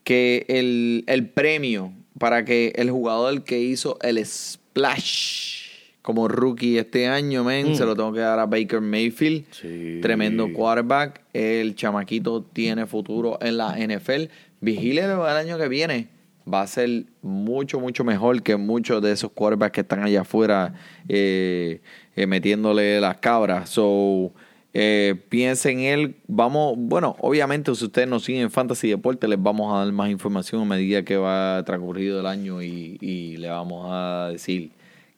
que 0.05 0.45
el, 0.49 1.05
el 1.07 1.29
premio 1.29 1.93
para 2.19 2.45
que 2.45 2.73
el 2.77 2.91
jugador 2.91 3.43
que 3.45 3.59
hizo 3.61 3.99
el 4.03 4.25
splash 4.25 5.65
como 6.03 6.29
rookie 6.29 6.77
este 6.79 7.07
año, 7.09 7.45
men, 7.45 7.73
Mm. 7.73 7.75
se 7.77 7.85
lo 7.87 7.97
tengo 7.97 8.13
que 8.13 8.21
dar 8.21 8.39
a 8.39 8.45
Baker 8.47 8.81
Mayfield. 8.83 9.47
Sí. 9.53 10.01
Tremendo 10.03 10.53
quarterback. 10.53 11.23
El 11.33 11.75
chamaquito 11.77 12.43
tiene 12.43 12.85
futuro 12.87 13.39
en 13.41 13.57
la 13.57 13.77
NFL. 13.79 14.29
Vigílelo 14.61 15.27
el 15.29 15.35
año 15.37 15.57
que 15.57 15.67
viene. 15.69 16.09
Va 16.47 16.61
a 16.61 16.67
ser 16.67 17.05
mucho, 17.23 17.81
mucho 17.81 18.05
mejor 18.05 18.43
que 18.43 18.57
muchos 18.57 19.01
de 19.01 19.13
esos 19.13 19.31
quarterbacks 19.33 19.73
que 19.73 19.81
están 19.81 20.03
allá 20.03 20.21
afuera 20.21 20.75
eh, 21.09 21.81
eh, 22.17 22.27
metiéndole 22.27 23.01
las 23.01 23.17
cabras. 23.17 23.71
So, 23.71 24.35
eh, 24.75 25.15
piensen 25.29 25.79
en 25.81 25.85
él. 26.01 26.17
Vamos, 26.27 26.75
bueno, 26.77 27.17
obviamente 27.21 27.75
si 27.75 27.85
ustedes 27.85 28.09
nos 28.09 28.25
siguen 28.25 28.43
en 28.43 28.51
Fantasy 28.51 28.89
Deporte, 28.89 29.27
les 29.29 29.41
vamos 29.43 29.73
a 29.75 29.79
dar 29.85 29.93
más 29.93 30.11
información 30.11 30.63
a 30.63 30.65
medida 30.65 31.05
que 31.05 31.17
va 31.17 31.63
transcurrido 31.65 32.21
el 32.21 32.27
año 32.27 32.61
y, 32.63 32.99
y 33.01 33.37
le 33.37 33.49
vamos 33.49 33.87
a 33.89 34.29
decir 34.33 34.71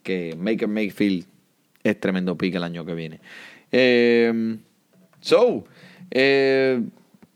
que 0.03 0.37
Maker 0.39 0.69
Mayfield 0.69 1.25
es 1.83 1.99
tremendo 1.99 2.37
pick 2.37 2.55
el 2.55 2.63
año 2.65 2.85
que 2.85 2.95
viene. 2.95 3.21
Eh, 3.73 4.57
so, 5.21 5.65
eh, 6.11 6.81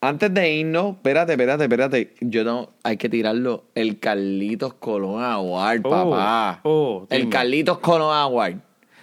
antes 0.02 0.32
de 0.32 0.54
irnos, 0.54 0.96
espérate, 0.96 1.32
espérate, 1.32 1.64
espérate. 1.64 2.14
Yo 2.20 2.44
no, 2.44 2.70
hay 2.82 2.96
que 2.96 3.08
tirarlo. 3.08 3.64
El 3.74 3.98
Carlitos 3.98 4.74
Colón 4.74 5.22
Award, 5.22 5.80
Oh, 5.84 5.90
papá. 5.90 6.60
oh, 6.64 7.06
el. 7.10 7.28
Carlitos 7.28 7.78
Colón 7.78 8.14
Award. 8.14 8.56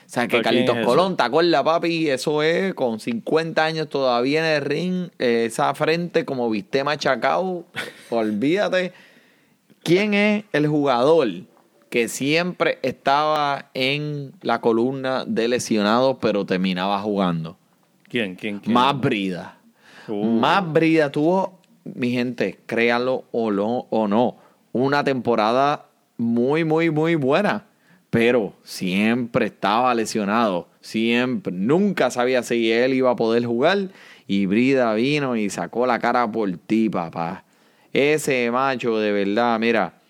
O 0.07 0.09
sea, 0.09 0.25
que 0.25 0.37
¿Para 0.37 0.51
quién 0.51 0.65
Carlitos 0.65 0.77
es 0.77 0.85
Colón, 0.85 1.17
¿te 1.17 1.23
acuerdas, 1.23 1.63
papi? 1.63 2.09
Eso 2.09 2.41
es 2.41 2.73
con 2.75 3.01
50 3.01 3.61
años 3.61 3.89
todavía 3.89 4.39
en 4.39 4.45
el 4.45 4.61
ring, 4.61 5.09
eh, 5.19 5.43
esa 5.47 5.73
frente 5.75 6.23
como 6.23 6.49
viste 6.49 6.81
machacao. 6.85 7.65
Olvídate. 8.09 8.93
¿Quién 9.83 10.13
es 10.13 10.45
el 10.53 10.67
jugador 10.67 11.27
que 11.89 12.07
siempre 12.07 12.79
estaba 12.83 13.69
en 13.73 14.31
la 14.41 14.61
columna 14.61 15.25
de 15.25 15.49
lesionados, 15.49 16.17
pero 16.21 16.45
terminaba 16.45 17.01
jugando? 17.01 17.57
¿Quién? 18.07 18.35
¿Quién? 18.35 18.59
quién? 18.59 18.73
Más 18.73 18.97
brida. 18.97 19.57
Uh. 20.07 20.23
Más 20.23 20.71
brida 20.71 21.11
tuvo, 21.11 21.59
mi 21.83 22.11
gente, 22.11 22.59
créalo 22.65 23.25
o 23.31 23.51
no, 23.51 24.37
una 24.71 25.03
temporada 25.03 25.87
muy, 26.15 26.63
muy, 26.63 26.91
muy 26.91 27.15
buena. 27.15 27.66
Pero 28.17 28.53
siempre 28.63 29.45
estaba 29.45 29.93
lesionado. 29.93 30.69
Siempre. 30.81 31.53
Nunca 31.53 32.09
sabía 32.09 32.41
si 32.41 32.71
él 32.71 32.95
iba 32.95 33.11
a 33.11 33.15
poder 33.15 33.45
jugar. 33.45 33.89
Y 34.25 34.47
Brida 34.47 34.91
vino 34.95 35.35
y 35.35 35.51
sacó 35.51 35.85
la 35.85 35.99
cara 35.99 36.31
por 36.31 36.51
ti, 36.57 36.89
papá. 36.89 37.45
Ese 37.93 38.49
macho, 38.49 38.97
de 38.97 39.11
verdad, 39.11 39.59
mira. 39.59 40.01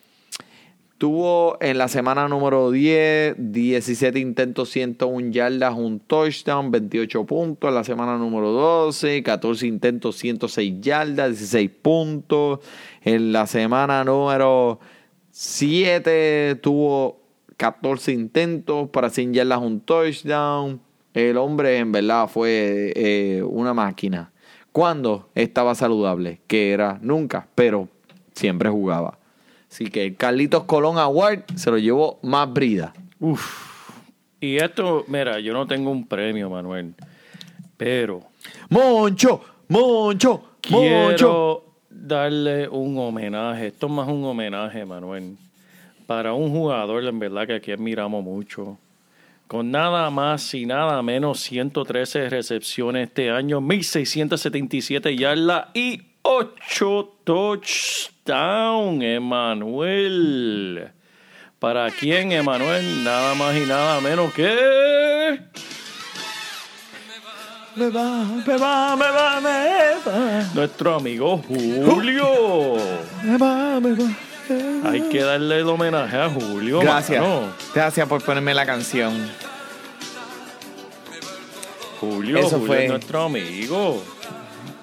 Tuvo 0.97 1.57
en 1.59 1.77
la 1.77 1.89
semana 1.89 2.29
número 2.29 2.71
10, 2.71 3.35
17 3.39 4.17
intentos, 4.19 4.69
101 4.69 5.31
yardas, 5.31 5.75
un 5.75 5.99
touchdown, 5.99 6.71
28 6.71 7.25
puntos. 7.25 7.67
En 7.67 7.75
la 7.75 7.83
semana 7.83 8.17
número 8.17 8.53
12, 8.53 9.21
14 9.21 9.67
intentos, 9.67 10.15
106 10.15 10.79
yardas, 10.79 11.31
16 11.31 11.69
puntos. 11.81 12.59
En 13.01 13.33
la 13.33 13.47
semana 13.47 14.05
número 14.05 14.79
7 15.31 16.55
tuvo 16.61 17.16
14 17.57 18.11
intentos 18.11 18.89
para 18.89 19.09
100 19.09 19.33
yardas, 19.33 19.59
un 19.59 19.81
touchdown. 19.81 20.79
El 21.13 21.37
hombre 21.37 21.77
en 21.79 21.91
verdad 21.91 22.27
fue 22.27 22.93
eh, 22.95 23.43
una 23.43 23.73
máquina. 23.73 24.31
Cuando 24.71 25.29
estaba 25.33 25.73
saludable, 25.73 26.41
que 26.45 26.71
era 26.71 26.99
nunca, 27.01 27.47
pero 27.55 27.89
siempre 28.33 28.69
jugaba. 28.69 29.17
Así 29.69 29.87
que 29.87 30.13
Carlitos 30.13 30.63
Colón 30.65 30.99
Award 30.99 31.45
se 31.55 31.71
lo 31.71 31.79
llevó 31.79 32.19
más 32.21 32.51
brida. 32.53 32.93
Y 34.39 34.57
esto, 34.57 35.03
mira, 35.07 35.39
yo 35.39 35.53
no 35.53 35.65
tengo 35.65 35.89
un 35.89 36.05
premio, 36.05 36.49
Manuel. 36.49 36.93
Pero 37.75 38.21
Moncho, 38.69 39.41
Moncho, 39.67 40.43
Moncho. 40.69 41.17
quiero 41.17 41.63
darle 41.89 42.67
un 42.69 42.97
homenaje. 42.99 43.67
Esto 43.67 43.87
es 43.87 43.93
más 43.93 44.07
un 44.07 44.23
homenaje, 44.25 44.85
Manuel. 44.85 45.37
Para 46.07 46.33
un 46.33 46.49
jugador, 46.51 47.03
en 47.03 47.19
verdad, 47.19 47.45
que 47.45 47.53
aquí 47.55 47.71
admiramos 47.71 48.23
mucho. 48.23 48.79
con 49.47 49.71
nada 49.71 50.09
más 50.09 50.53
y 50.53 50.65
nada 50.65 51.01
menos 51.01 51.39
113 51.39 52.29
recepciones 52.29 53.07
este 53.07 53.29
año, 53.29 53.61
1677 53.61 55.15
yardas 55.15 55.67
y 55.73 56.01
8 56.21 57.13
touchdowns, 57.23 59.03
Emanuel. 59.03 60.91
¿Para 61.59 61.89
quién, 61.91 62.31
Emanuel? 62.33 63.03
Nada 63.03 63.35
más 63.35 63.55
y 63.55 63.65
nada 63.65 64.01
menos 64.01 64.33
que... 64.33 65.39
Me 67.75 67.89
va, 67.89 68.23
me 68.45 68.57
va, 68.57 68.95
me 68.95 69.05
va, 69.11 69.39
me 69.39 69.95
va. 70.05 70.43
Nuestro 70.55 70.95
amigo 70.95 71.37
Julio. 71.47 72.75
Me 73.23 73.37
va, 73.37 73.79
me 73.79 73.93
va. 73.93 74.26
Hay 74.85 75.01
que 75.09 75.21
darle 75.23 75.59
el 75.59 75.67
homenaje 75.69 76.17
a 76.17 76.29
Julio. 76.29 76.79
Gracias. 76.79 77.21
mano. 77.21 77.51
Gracias 77.73 78.07
por 78.07 78.21
ponerme 78.23 78.53
la 78.53 78.65
canción. 78.65 79.29
Julio, 81.99 82.37
Eso 82.39 82.49
Julio 82.51 82.67
fue- 82.67 82.83
es 82.85 82.89
nuestro 82.91 83.23
amigo. 83.23 84.03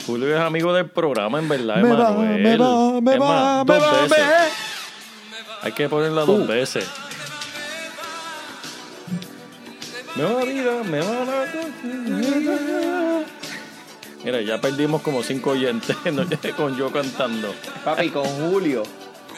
Julio 0.07 0.35
es 0.37 0.41
amigo 0.43 0.73
del 0.75 0.91
programa, 0.91 1.39
en 1.39 1.49
verdad, 1.49 1.77
Me 1.77 1.93
va, 1.95 2.09
Emanuel. 2.11 2.43
me 2.43 2.57
va, 2.59 3.01
me 3.01 3.15
Es 3.15 3.21
va, 3.21 3.27
más, 3.29 3.67
me 3.67 3.75
dos 3.75 3.83
va, 3.85 4.03
veces. 4.03 4.53
Hay 5.63 5.73
que 5.73 5.89
ponerla 5.89 6.23
dos 6.27 6.41
Uh. 6.41 6.47
veces. 6.47 6.85
Me 10.17 10.23
va 10.25 10.33
la 10.33 10.45
vida, 10.45 10.83
me 10.85 10.99
va 11.01 11.25
la... 11.25 13.23
Mira, 14.25 14.41
ya 14.43 14.61
perdimos 14.61 15.03
como 15.03 15.23
cinco 15.23 15.51
oyentes 15.51 15.97
¿no? 16.13 16.25
con 16.57 16.77
yo 16.77 16.91
cantando. 16.93 17.55
Papi, 17.85 18.11
con 18.11 18.25
Julio, 18.25 18.83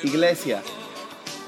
Iglesia. 0.07 0.63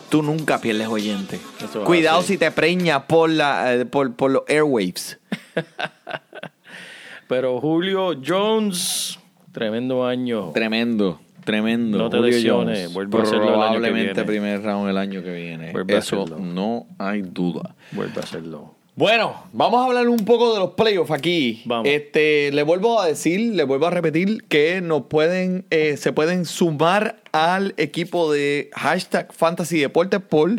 Tú 0.09 0.23
nunca 0.23 0.59
pierdes 0.61 0.89
oyente. 0.89 1.39
Eso 1.63 1.85
Cuidado 1.85 2.23
si 2.23 2.39
te 2.39 2.51
preñas 2.51 3.03
por, 3.05 3.29
la, 3.31 3.75
eh, 3.75 3.85
por, 3.85 4.15
por 4.15 4.31
los 4.31 4.43
airwaves. 4.49 5.19
Pero 7.29 7.61
Julio 7.61 8.13
Jones, 8.27 9.19
tremendo 9.53 10.07
año. 10.07 10.51
Tremendo, 10.53 11.21
tremendo. 11.45 11.99
No 11.99 12.09
te 12.09 12.17
Julio 12.17 12.33
lesiones, 12.33 12.79
Jones. 12.79 12.93
vuelve 12.95 13.19
a 13.19 13.23
hacerlo 13.23 13.43
el 13.43 13.49
año 13.49 13.59
que 13.59 13.59
Probablemente 13.79 14.13
viene. 14.13 14.25
primer 14.25 14.63
round 14.63 14.89
el 14.91 14.97
año 14.97 15.23
que 15.23 15.33
viene. 15.35 15.73
Vuelve 15.73 15.95
a 15.95 15.99
Eso 15.99 16.23
hacerlo. 16.23 16.39
no 16.39 16.87
hay 16.99 17.21
duda. 17.23 17.75
Vuelve 17.93 18.15
a 18.19 18.23
hacerlo. 18.25 18.75
Bueno, 18.99 19.45
vamos 19.53 19.81
a 19.81 19.85
hablar 19.85 20.09
un 20.09 20.25
poco 20.25 20.53
de 20.55 20.59
los 20.59 20.71
playoffs 20.73 21.13
aquí. 21.13 21.63
Vamos. 21.67 21.87
Este, 21.87 22.51
le 22.51 22.65
vuelvo 22.65 23.01
a 23.01 23.07
decir, 23.07 23.55
le 23.55 23.63
vuelvo 23.63 23.87
a 23.87 23.91
repetir 23.91 24.43
que 24.49 24.81
nos 24.81 25.05
pueden, 25.05 25.67
eh, 25.71 25.97
se 25.97 26.13
pueden 26.13 26.45
sumar 26.45 27.23
al 27.31 27.75
equipo 27.77 28.33
de 28.33 28.71
hashtag 28.75 29.33
Fantasy 29.33 29.79
Deportes 29.79 30.21
por 30.21 30.51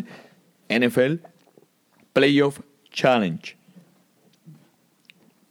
NFL 0.70 1.16
Playoff 2.14 2.60
Challenge. 2.90 3.58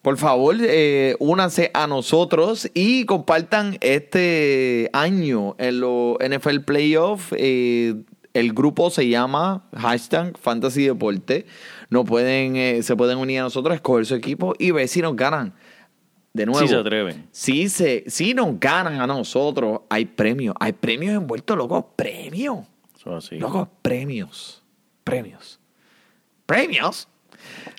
Por 0.02 0.18
favor, 0.18 0.56
eh, 0.60 1.16
únanse 1.20 1.70
a 1.76 1.86
nosotros 1.86 2.72
y 2.74 3.06
compartan 3.06 3.78
este 3.82 4.90
año 4.94 5.56
en 5.60 5.80
los 5.80 6.18
NFL 6.28 6.62
Playoff. 6.62 7.34
eh, 7.38 7.94
el 8.34 8.54
grupo 8.54 8.90
se 8.90 9.08
llama 9.08 9.68
hashtag 9.76 10.38
Fantasy 10.38 10.86
Deporte. 10.86 11.46
No 11.90 12.06
pueden, 12.06 12.56
eh, 12.56 12.84
se 12.84 12.96
pueden 12.96 13.18
unir 13.18 13.40
a 13.40 13.44
nosotros, 13.44 13.76
escoger 13.76 14.06
su 14.06 14.16
equipo 14.16 14.54
y 14.58 14.72
ver 14.72 14.88
si 14.88 15.02
nos 15.02 15.16
ganan. 15.16 15.54
De 16.34 16.46
nuevo. 16.46 16.62
Si 16.62 16.68
se 16.68 16.76
atreven. 16.76 17.28
Si, 17.32 17.70
se, 17.70 18.04
si 18.08 18.34
nos 18.34 18.60
ganan 18.60 19.02
a 19.02 19.08
nosotros, 19.08 19.82
hay 19.90 20.06
premios. 20.06 20.56
Hay 20.60 20.74
premios 20.74 21.16
envueltos, 21.16 21.58
locos. 21.58 21.86
Premios. 21.96 22.60
Así. 23.06 23.40
Premios. 23.82 24.64
Premios. 25.04 25.60
Premios. 26.46 27.08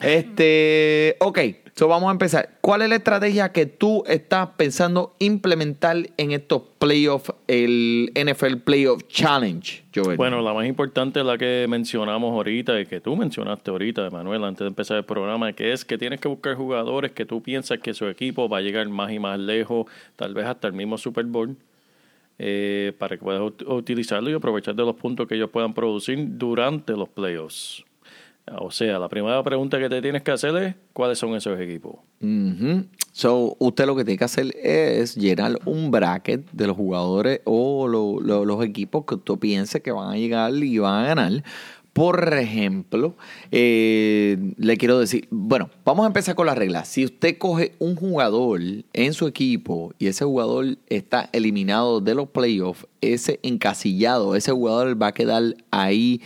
Este, 0.01 1.17
ok, 1.21 1.39
vamos 1.89 2.09
a 2.09 2.13
empezar. 2.13 2.51
¿Cuál 2.61 2.83
es 2.83 2.89
la 2.89 2.97
estrategia 2.97 3.53
que 3.53 3.67
tú 3.67 4.03
estás 4.07 4.49
pensando 4.57 5.15
implementar 5.19 5.97
en 6.17 6.33
estos 6.33 6.63
playoffs, 6.79 7.33
el 7.49 8.13
NFL 8.15 8.57
Playoff 8.65 9.03
Challenge, 9.09 9.83
Joel? 9.95 10.17
Bueno, 10.17 10.41
la 10.43 10.53
más 10.55 10.67
importante 10.67 11.21
es 11.21 11.27
la 11.27 11.37
que 11.39 11.67
mencionamos 11.69 12.33
ahorita 12.33 12.81
y 12.81 12.87
que 12.87 13.01
tú 13.01 13.17
mencionaste 13.17 13.71
ahorita, 13.71 14.11
Manuel, 14.11 14.45
antes 14.45 14.61
de 14.61 14.69
empezar 14.69 14.97
el 14.99 15.05
programa, 15.05 15.53
que 15.53 15.73
es 15.73 15.85
que 15.85 15.99
tienes 15.99 16.21
que 16.21 16.29
buscar 16.29 16.55
jugadores 16.57 17.13
que 17.13 17.25
tú 17.25 17.43
piensas 17.43 17.79
que 17.79 17.95
su 17.95 18.07
equipo 18.07 18.49
va 18.49 18.59
a 18.59 18.61
llegar 18.61 18.89
más 18.89 19.13
y 19.13 19.19
más 19.19 19.39
lejos, 19.39 19.87
tal 20.17 20.35
vez 20.35 20.47
hasta 20.47 20.67
el 20.69 20.75
mismo 20.75 20.99
Super 20.99 21.25
Bowl, 21.25 21.57
eh, 22.39 22.93
para 22.99 23.17
que 23.19 23.23
puedas 23.23 23.43
ut- 23.43 23.67
utilizarlo 23.69 24.31
y 24.31 24.33
aprovechar 24.33 24.75
de 24.75 24.83
los 24.85 24.97
puntos 24.97 25.27
que 25.29 25.35
ellos 25.35 25.51
puedan 25.51 25.75
producir 25.75 26.19
durante 26.39 26.95
los 26.95 27.09
playoffs. 27.09 27.85
O 28.59 28.71
sea, 28.71 28.99
la 28.99 29.09
primera 29.09 29.43
pregunta 29.45 29.79
que 29.79 29.89
te 29.89 30.03
tienes 30.03 30.23
que 30.23 30.33
hacer 30.33 30.57
es, 30.57 30.75
¿cuáles 30.93 31.19
son 31.19 31.35
esos 31.37 31.59
equipos? 31.61 31.97
Ujú. 32.21 32.85
So, 33.13 33.57
usted 33.61 33.87
lo 33.87 33.95
que 33.95 34.05
tiene 34.05 34.19
que 34.19 34.25
hacer 34.25 34.55
es 34.61 35.15
llenar 35.17 35.59
un 35.67 35.91
bracket 35.91 36.51
de 36.53 36.67
los 36.67 36.77
jugadores 36.77 37.41
o 37.45 37.87
lo- 37.87 38.21
lo- 38.21 38.45
los 38.45 38.65
equipos 38.65 39.05
que 39.05 39.17
usted 39.17 39.35
piense 39.35 39.83
que 39.83 39.93
van 39.93 40.11
a 40.13 40.17
llegar 40.17 40.53
y 40.55 40.79
van 40.79 41.05
a 41.05 41.09
ganar. 41.09 41.45
Por 41.93 42.33
ejemplo, 42.35 43.15
eh, 43.51 44.37
le 44.57 44.77
quiero 44.77 44.99
decir, 44.99 45.27
bueno, 45.31 45.71
vamos 45.85 46.05
a 46.05 46.07
empezar 46.07 46.35
con 46.37 46.47
las 46.47 46.57
reglas. 46.57 46.89
Si 46.89 47.05
usted 47.05 47.37
coge 47.37 47.75
un 47.81 47.97
jugador 47.97 48.61
en 48.93 49.13
su 49.13 49.27
equipo 49.27 49.93
y 49.99 50.07
ese 50.07 50.25
jugador 50.25 50.79
está 50.89 51.29
eliminado 51.33 52.01
de 52.01 52.15
los 52.15 52.29
playoffs, 52.29 52.87
ese 53.01 53.39
encasillado, 53.43 54.35
ese 54.37 54.53
jugador 54.53 55.01
va 55.01 55.09
a 55.09 55.15
quedar 55.15 55.43
ahí 55.73 56.21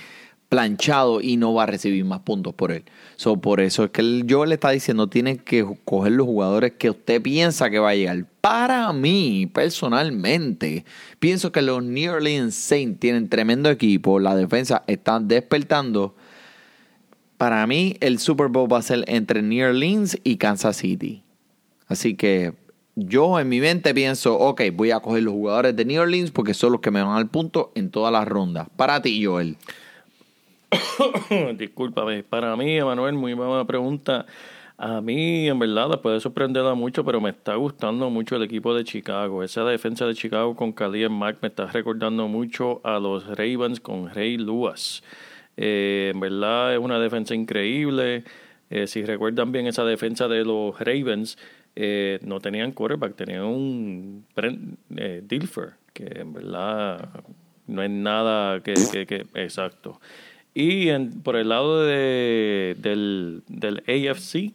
planchado 0.55 1.21
y 1.21 1.37
no 1.37 1.53
va 1.53 1.65
a 1.65 1.67
recibir 1.67 2.05
más 2.05 2.21
puntos 2.21 2.55
por 2.55 2.71
él. 2.71 2.85
So, 3.17 3.41
por 3.41 3.61
eso 3.61 3.83
es 3.85 3.91
que 3.91 4.03
el- 4.03 4.25
yo 4.25 4.47
le 4.47 4.55
está 4.55 4.71
diciendo, 4.71 5.09
tiene 5.09 5.39
que 5.39 5.67
coger 5.85 6.13
los 6.13 6.27
jugadores 6.27 6.75
que 6.79 6.91
usted 6.91 7.21
piensa 7.21 7.71
que 7.71 7.81
va 7.81 7.91
a 7.91 7.95
llegar. 7.97 8.25
Para 8.41 8.93
mí, 8.93 9.51
personalmente, 9.53 10.85
pienso 11.19 11.51
que 11.51 11.61
los 11.61 11.83
New 11.83 12.13
Orleans 12.13 12.55
Saints 12.55 13.01
tienen 13.01 13.29
tremendo 13.29 13.69
equipo, 13.69 14.21
la 14.21 14.37
defensa 14.37 14.85
está 14.87 15.19
despertando. 15.19 16.15
Para 17.37 17.67
mí, 17.67 17.97
el 17.99 18.21
Super 18.21 18.47
Bowl 18.47 18.73
va 18.73 18.79
a 18.79 18.83
ser 18.83 19.05
entre 19.09 19.43
New 19.43 19.69
Orleans 19.69 20.19
y 20.23 20.37
Kansas 20.37 20.77
City. 20.77 21.25
Así 21.89 22.15
que 22.15 22.53
yo 22.95 23.41
en 23.41 23.49
mi 23.49 23.61
mente 23.61 23.93
pienso, 23.93 24.39
ok, 24.39 24.63
voy 24.73 24.93
a 24.93 25.01
coger 25.01 25.25
los 25.25 25.35
jugadores 25.35 25.75
de 25.75 25.85
New 25.85 26.01
Orleans 26.01 26.31
porque 26.31 26.55
son 26.55 26.71
los 26.71 26.81
que 26.81 26.93
me 26.93 27.03
van 27.03 27.17
al 27.17 27.29
punto 27.29 27.73
en 27.75 27.91
todas 27.91 28.13
las 28.13 28.27
rondas. 28.29 28.69
Para 28.77 29.03
ti, 29.03 29.25
Joel. 29.25 29.57
Discúlpame, 31.57 32.23
para 32.23 32.57
mí, 32.57 32.77
Emanuel, 32.77 33.15
muy 33.15 33.35
buena 33.35 33.65
pregunta. 33.65 34.27
A 34.77 35.01
mí, 35.01 35.49
en 35.49 35.59
verdad, 35.59 35.89
le 35.91 35.99
puede 35.99 36.19
sorprender 36.21 36.65
a 36.67 36.75
mucho, 36.75 37.05
pero 37.05 37.21
me 37.21 37.31
está 37.31 37.55
gustando 37.55 38.11
mucho 38.11 38.37
el 38.37 38.43
equipo 38.43 38.75
de 38.75 38.83
Chicago. 38.85 39.43
Esa 39.45 39.65
defensa 39.65 40.05
de 40.07 40.15
Chicago 40.15 40.57
con 40.57 40.73
Khalil 40.73 41.11
Mack 41.11 41.39
me 41.43 41.49
está 41.49 41.67
recordando 41.67 42.27
mucho 42.27 42.81
a 42.85 42.99
los 42.99 43.27
Ravens 43.27 43.81
con 43.81 44.13
Ray 44.13 44.37
Lewis. 44.37 45.03
Eh, 45.57 46.11
en 46.13 46.21
verdad, 46.21 46.75
es 46.75 46.81
una 46.81 46.99
defensa 46.99 47.35
increíble. 47.35 48.25
Eh, 48.71 48.87
si 48.89 49.05
recuerdan 49.05 49.53
bien 49.53 49.67
esa 49.69 49.85
defensa 49.85 50.27
de 50.27 50.45
los 50.45 50.79
Ravens, 50.81 51.39
eh, 51.77 52.19
no 52.23 52.41
tenían 52.41 52.73
quarterback, 52.73 53.15
tenían 53.15 53.43
un 53.45 54.27
Dilfer, 55.23 55.75
que 55.93 56.05
en 56.17 56.33
verdad 56.33 57.09
no 57.69 57.83
es 57.83 57.91
nada 57.91 58.61
que- 58.61 59.27
exacto. 59.35 60.01
Y 60.55 60.89
en- 60.89 61.21
por 61.23 61.37
el 61.37 61.49
lado 61.49 61.83
de, 61.85 62.77
del, 62.79 63.43
del 63.49 63.79
AFC, 63.89 64.53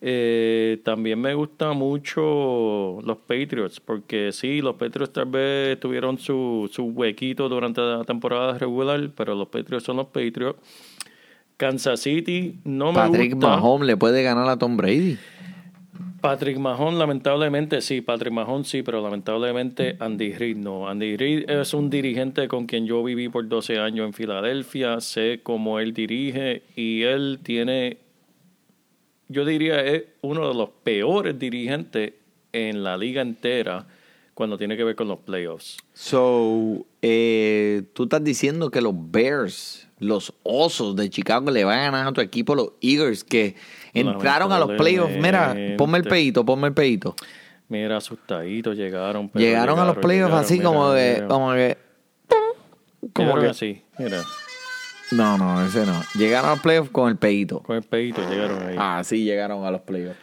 eh, 0.00 0.80
también 0.84 1.20
me 1.20 1.34
gusta 1.34 1.72
mucho 1.72 3.00
los 3.04 3.16
Patriots, 3.18 3.80
porque 3.80 4.30
sí, 4.32 4.60
los 4.60 4.76
Patriots 4.76 5.12
tal 5.12 5.26
vez 5.26 5.78
tuvieron 5.80 6.18
su, 6.18 6.68
su 6.72 6.84
huequito 6.86 7.48
durante 7.48 7.80
la 7.80 8.04
temporada 8.04 8.56
regular, 8.58 9.10
pero 9.16 9.34
los 9.34 9.48
Patriots 9.48 9.84
son 9.84 9.96
los 9.96 10.06
Patriots. 10.06 10.58
Kansas 11.56 12.00
City 12.00 12.54
no 12.64 12.92
me 12.92 12.98
Patrick 12.98 13.32
gusta. 13.34 13.48
Mahomes 13.48 13.86
le 13.88 13.96
puede 13.96 14.22
ganar 14.22 14.48
a 14.48 14.56
Tom 14.56 14.76
Brady. 14.76 15.18
Patrick 16.20 16.58
Mahon, 16.58 16.98
lamentablemente 16.98 17.80
sí, 17.80 18.00
Patrick 18.00 18.32
Mahon 18.32 18.64
sí, 18.64 18.82
pero 18.82 19.00
lamentablemente 19.00 19.96
Andy 20.00 20.32
Reid 20.32 20.56
no. 20.56 20.88
Andy 20.88 21.16
Reid 21.16 21.48
es 21.48 21.74
un 21.74 21.90
dirigente 21.90 22.48
con 22.48 22.66
quien 22.66 22.86
yo 22.86 23.04
viví 23.04 23.28
por 23.28 23.46
12 23.46 23.78
años 23.78 24.06
en 24.06 24.12
Filadelfia, 24.12 25.00
sé 25.00 25.40
cómo 25.42 25.78
él 25.78 25.94
dirige 25.94 26.62
y 26.74 27.02
él 27.02 27.38
tiene, 27.42 27.98
yo 29.28 29.44
diría, 29.44 29.84
es 29.84 30.04
uno 30.22 30.48
de 30.48 30.54
los 30.54 30.70
peores 30.82 31.38
dirigentes 31.38 32.14
en 32.52 32.82
la 32.82 32.96
liga 32.96 33.22
entera 33.22 33.86
cuando 34.34 34.58
tiene 34.58 34.76
que 34.76 34.84
ver 34.84 34.96
con 34.96 35.08
los 35.08 35.18
playoffs. 35.20 35.78
So, 35.94 36.86
eh, 37.02 37.82
tú 37.92 38.04
estás 38.04 38.22
diciendo 38.24 38.70
que 38.70 38.80
los 38.80 38.94
Bears, 38.94 39.88
los 39.98 40.32
Osos 40.42 40.96
de 40.96 41.10
Chicago 41.10 41.50
le 41.50 41.64
van 41.64 41.78
a 41.78 41.82
ganar 41.84 42.06
a 42.08 42.12
tu 42.12 42.20
equipo, 42.20 42.54
los 42.54 42.72
Eagles, 42.80 43.24
que 43.24 43.56
entraron 43.92 44.52
a 44.52 44.58
los 44.58 44.72
playoffs. 44.72 45.14
Mira, 45.16 45.48
ponme 45.48 45.58
el 45.58 45.66
Lamentablemente. 45.76 46.10
pedito, 46.10 46.44
ponme 46.44 46.68
el 46.68 46.74
pedito. 46.74 47.14
Mira, 47.68 47.98
asustaditos 47.98 48.76
llegaron. 48.76 49.28
pero 49.28 49.44
Llegaron 49.44 49.78
a 49.78 49.84
los 49.84 49.98
playoffs 49.98 50.28
llegaron, 50.30 50.44
así 50.44 50.54
mira, 50.54 50.64
como 50.64 50.90
de, 50.92 51.14
mira. 51.14 51.28
como 51.28 51.52
que, 51.52 51.78
como 53.12 53.40
que, 53.40 53.46
así, 53.48 53.82
mira. 53.98 54.22
No, 55.10 55.38
no, 55.38 55.64
ese 55.66 55.86
no. 55.86 56.02
Llegaron 56.16 56.50
a 56.50 56.52
los 56.54 56.60
playoffs 56.60 56.90
con 56.90 57.08
el 57.08 57.16
peito. 57.16 57.60
Con 57.62 57.76
el 57.76 57.82
pedito 57.82 58.20
llegaron 58.28 58.66
ahí. 58.66 58.76
Ah, 58.78 59.02
sí, 59.04 59.24
llegaron 59.24 59.64
a 59.64 59.70
los 59.70 59.80
playoffs. 59.82 60.18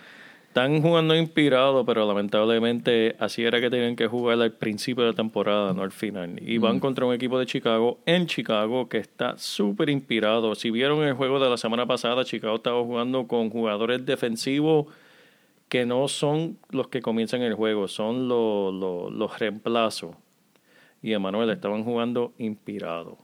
Están 0.56 0.82
jugando 0.82 1.14
inspirado, 1.18 1.84
pero 1.84 2.08
lamentablemente 2.08 3.18
así 3.20 3.44
era 3.44 3.60
que 3.60 3.70
tenían 3.70 3.98
que 3.98 4.08
jugar 4.08 4.40
al 4.40 4.54
principio 4.54 5.04
de 5.04 5.10
la 5.10 5.14
temporada, 5.14 5.74
no 5.74 5.84
al 5.84 5.92
final. 5.92 6.42
Y 6.42 6.60
van 6.60 6.80
contra 6.80 7.06
un 7.06 7.14
equipo 7.14 7.38
de 7.38 7.46
Chicago 7.46 8.00
en 8.06 8.26
Chicago 8.26 8.88
que 8.88 9.00
está 9.00 9.38
súper 9.38 9.90
inspirado. 9.90 10.56
Si 10.56 10.72
vieron 10.72 11.04
el 11.04 11.14
juego 11.14 11.42
de 11.42 11.50
la 11.50 11.58
semana 11.58 11.86
pasada, 11.86 12.24
Chicago 12.24 12.56
estaba 12.56 12.82
jugando 12.82 13.28
con 13.28 13.50
jugadores 13.50 14.06
defensivos 14.06 14.86
que 15.68 15.86
no 15.86 16.08
son 16.08 16.58
los 16.70 16.88
que 16.88 17.02
comienzan 17.02 17.42
el 17.42 17.56
juego, 17.56 17.90
son 17.90 18.30
los, 18.30 18.74
los, 18.74 19.12
los 19.12 19.38
reemplazos. 19.38 20.16
Y 21.02 21.12
Emanuel 21.12 21.50
estaban 21.50 21.84
jugando 21.84 22.32
inspirado. 22.38 23.18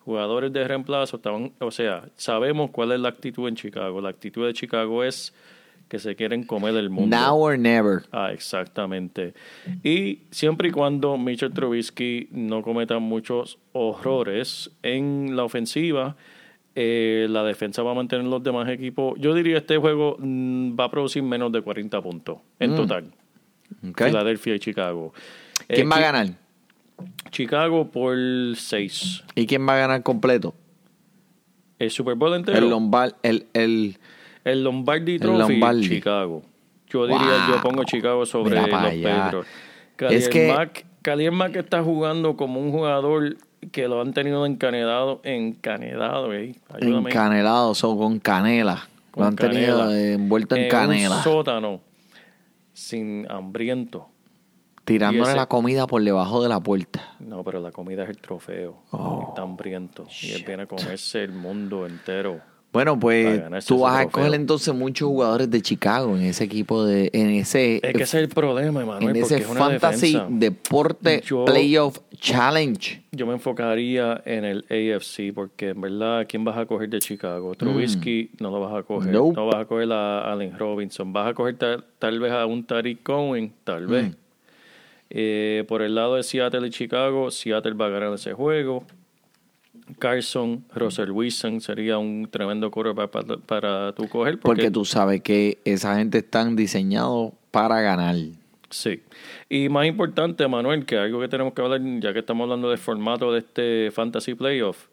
Jugadores 0.00 0.52
de 0.52 0.66
reemplazo 0.66 1.18
estaban, 1.18 1.52
o 1.60 1.70
sea, 1.70 2.08
sabemos 2.16 2.72
cuál 2.72 2.90
es 2.90 2.98
la 2.98 3.10
actitud 3.10 3.46
en 3.46 3.54
Chicago. 3.54 4.00
La 4.00 4.08
actitud 4.08 4.44
de 4.44 4.54
Chicago 4.54 5.04
es 5.04 5.32
que 5.94 6.00
se 6.00 6.16
quieren 6.16 6.42
comer 6.42 6.74
el 6.74 6.90
mundo. 6.90 7.16
Now 7.16 7.36
or 7.38 7.56
never. 7.56 8.02
Ah, 8.10 8.32
exactamente. 8.32 9.32
Y 9.84 10.22
siempre 10.32 10.70
y 10.70 10.72
cuando 10.72 11.16
Mitchell 11.16 11.52
Trubisky 11.52 12.26
no 12.32 12.62
cometa 12.62 12.98
muchos 12.98 13.60
horrores 13.70 14.72
en 14.82 15.36
la 15.36 15.44
ofensiva, 15.44 16.16
eh, 16.74 17.28
la 17.30 17.44
defensa 17.44 17.84
va 17.84 17.92
a 17.92 17.94
mantener 17.94 18.26
los 18.26 18.42
demás 18.42 18.68
equipos. 18.70 19.14
Yo 19.20 19.34
diría 19.34 19.58
este 19.58 19.76
juego 19.76 20.16
mm, 20.18 20.74
va 20.76 20.86
a 20.86 20.90
producir 20.90 21.22
menos 21.22 21.52
de 21.52 21.62
40 21.62 22.02
puntos 22.02 22.38
en 22.58 22.74
total. 22.74 23.04
Ok. 23.88 24.02
Filadelfia 24.06 24.56
y 24.56 24.58
Chicago. 24.58 25.14
¿Quién 25.68 25.86
Eh, 25.86 25.90
va 25.90 25.96
a 25.98 26.00
ganar? 26.00 26.26
Chicago 27.30 27.88
por 27.88 28.16
6. 28.56 29.22
¿Y 29.36 29.46
quién 29.46 29.64
va 29.68 29.74
a 29.74 29.78
ganar 29.78 30.02
completo? 30.02 30.56
El 31.78 31.92
Super 31.92 32.16
Bowl 32.16 32.34
entero. 32.34 32.58
El 32.58 32.68
Lombard, 32.68 33.12
el, 33.22 33.46
el, 33.52 33.96
El 34.44 34.62
Lombardi 34.62 35.14
El 35.14 35.20
Trophy, 35.20 35.38
Lombardi. 35.38 35.88
Chicago. 35.88 36.42
Yo 36.88 37.06
diría, 37.06 37.46
Wow. 37.48 37.56
yo 37.56 37.62
pongo 37.62 37.84
Chicago 37.84 38.26
sobre 38.26 38.56
los. 38.60 38.68
Pedros. 38.68 39.46
Es 40.10 40.28
que- 40.28 40.54
Khalil 41.02 41.32
Mack 41.32 41.56
está 41.56 41.82
jugando 41.82 42.36
como 42.36 42.60
un 42.60 42.70
jugador 42.70 43.36
que 43.72 43.88
lo 43.88 44.00
han 44.00 44.12
tenido 44.14 44.46
encanedado, 44.46 45.20
encanedado, 45.24 46.32
eh. 46.34 46.54
Encanelado, 46.80 47.74
son 47.74 47.98
con 47.98 48.18
canela. 48.20 48.88
Lo 49.16 49.24
han 49.24 49.36
tenido 49.36 49.78
canela. 49.80 50.00
envuelto 50.12 50.56
en 50.56 50.64
un 50.64 50.68
canela. 50.70 51.22
sótano, 51.22 51.80
sin 52.72 53.26
hambriento. 53.30 54.08
tirándole 54.84 55.28
ese- 55.30 55.36
la 55.36 55.46
comida 55.46 55.86
por 55.86 56.02
debajo 56.02 56.42
de 56.42 56.48
la 56.50 56.60
puerta. 56.60 57.14
No, 57.18 57.42
pero 57.42 57.58
la 57.60 57.70
comida 57.72 58.04
es 58.04 58.10
el 58.10 58.18
trofeo. 58.18 58.82
Oh, 58.90 59.28
está 59.30 59.40
hambriento. 59.42 60.04
Y 60.22 60.32
él 60.32 60.44
viene 60.46 60.64
a 60.64 60.66
comerse 60.66 61.22
el 61.24 61.32
mundo 61.32 61.86
entero. 61.86 62.40
Bueno, 62.74 62.98
pues 62.98 63.40
tú 63.66 63.78
vas 63.78 63.98
a 63.98 64.02
escoger 64.02 64.34
entonces 64.34 64.74
muchos 64.74 65.06
jugadores 65.08 65.48
de 65.48 65.62
Chicago 65.62 66.16
en 66.16 66.24
ese 66.24 66.42
equipo 66.42 66.84
de, 66.84 67.08
en 67.12 67.30
ese, 67.30 67.76
Es 67.76 67.80
que 67.94 68.02
ese 68.02 68.02
es 68.02 68.14
el 68.24 68.28
problema, 68.28 68.82
Emanuel, 68.82 69.16
en 69.16 69.22
ese 69.22 69.36
es 69.36 69.48
una 69.48 69.60
fantasy 69.60 70.12
defensa. 70.14 70.26
deporte 70.28 71.22
Yo- 71.24 71.44
playoff 71.44 72.00
challenge. 72.18 73.04
Yo 73.12 73.28
me 73.28 73.34
enfocaría 73.34 74.20
en 74.26 74.44
el 74.44 74.64
AFC 74.68 75.32
porque 75.32 75.68
en 75.68 75.80
verdad, 75.80 76.26
¿quién 76.28 76.42
vas 76.44 76.58
a 76.58 76.66
coger 76.66 76.88
de 76.88 76.98
Chicago? 76.98 77.54
Trubisky 77.54 78.32
no 78.40 78.50
lo 78.50 78.58
vas 78.58 78.74
a 78.74 78.82
coger. 78.82 79.10
Mm. 79.12 79.14
Nope. 79.14 79.36
No 79.36 79.46
vas 79.46 79.56
a 79.56 79.64
coger 79.66 79.92
a 79.92 80.32
Allen 80.32 80.58
Robinson. 80.58 81.12
Vas 81.12 81.28
a 81.30 81.34
coger 81.34 81.56
tal, 81.56 81.84
tal 82.00 82.18
vez 82.18 82.32
a 82.32 82.44
un 82.44 82.64
Tariq 82.66 83.04
Cohen, 83.04 83.52
tal 83.62 83.86
vez. 83.86 84.08
Mm. 84.08 84.14
Eh, 85.10 85.64
por 85.68 85.80
el 85.82 85.94
lado 85.94 86.16
de 86.16 86.24
Seattle 86.24 86.66
y 86.66 86.70
Chicago, 86.70 87.30
Seattle 87.30 87.74
va 87.74 87.86
a 87.86 87.90
ganar 87.90 88.12
ese 88.14 88.32
juego. 88.32 88.84
Carson, 89.98 90.64
Russell 90.74 91.10
Wilson 91.10 91.60
sería 91.60 91.98
un 91.98 92.28
tremendo 92.30 92.70
quarterback 92.70 93.10
para, 93.10 93.36
para 93.38 93.92
tú 93.94 94.08
coger. 94.08 94.38
Porque, 94.38 94.62
Porque, 94.62 94.70
tú 94.70 94.84
sabes 94.84 95.20
que 95.22 95.58
esa 95.64 95.96
gente 95.96 96.18
están 96.18 96.56
diseñados 96.56 97.32
para 97.50 97.80
ganar. 97.80 98.16
Sí. 98.70 99.02
Y 99.48 99.68
más 99.68 99.86
importante, 99.86 100.48
Manuel, 100.48 100.84
que 100.86 100.96
algo 100.98 101.20
que 101.20 101.28
tenemos 101.28 101.52
que 101.52 101.62
hablar, 101.62 101.80
ya 102.00 102.12
que 102.12 102.20
estamos 102.20 102.44
hablando 102.44 102.70
del 102.70 102.78
formato 102.78 103.32
de 103.32 103.40
este 103.40 103.90
Fantasy 103.92 104.34
Playoff, 104.34 104.86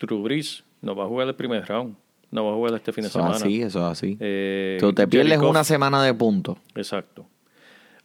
Drew 0.00 0.22
Brees 0.22 0.64
no 0.80 0.94
va 0.94 1.04
a 1.04 1.08
jugar 1.08 1.28
el 1.28 1.34
primer 1.34 1.66
round. 1.66 1.96
No 2.30 2.46
va 2.46 2.52
a 2.52 2.54
jugar 2.54 2.74
este 2.74 2.92
fin 2.92 3.02
de 3.02 3.08
Eso 3.08 3.18
es 3.18 3.24
semana. 3.24 3.36
así, 3.44 3.62
eso 3.62 3.78
es 3.80 3.84
así. 3.84 4.16
Eh, 4.18 4.78
Tú 4.80 4.92
te 4.94 5.06
pierdes 5.06 5.38
una 5.38 5.64
semana 5.64 6.02
de 6.02 6.14
puntos. 6.14 6.56
Exacto. 6.74 7.26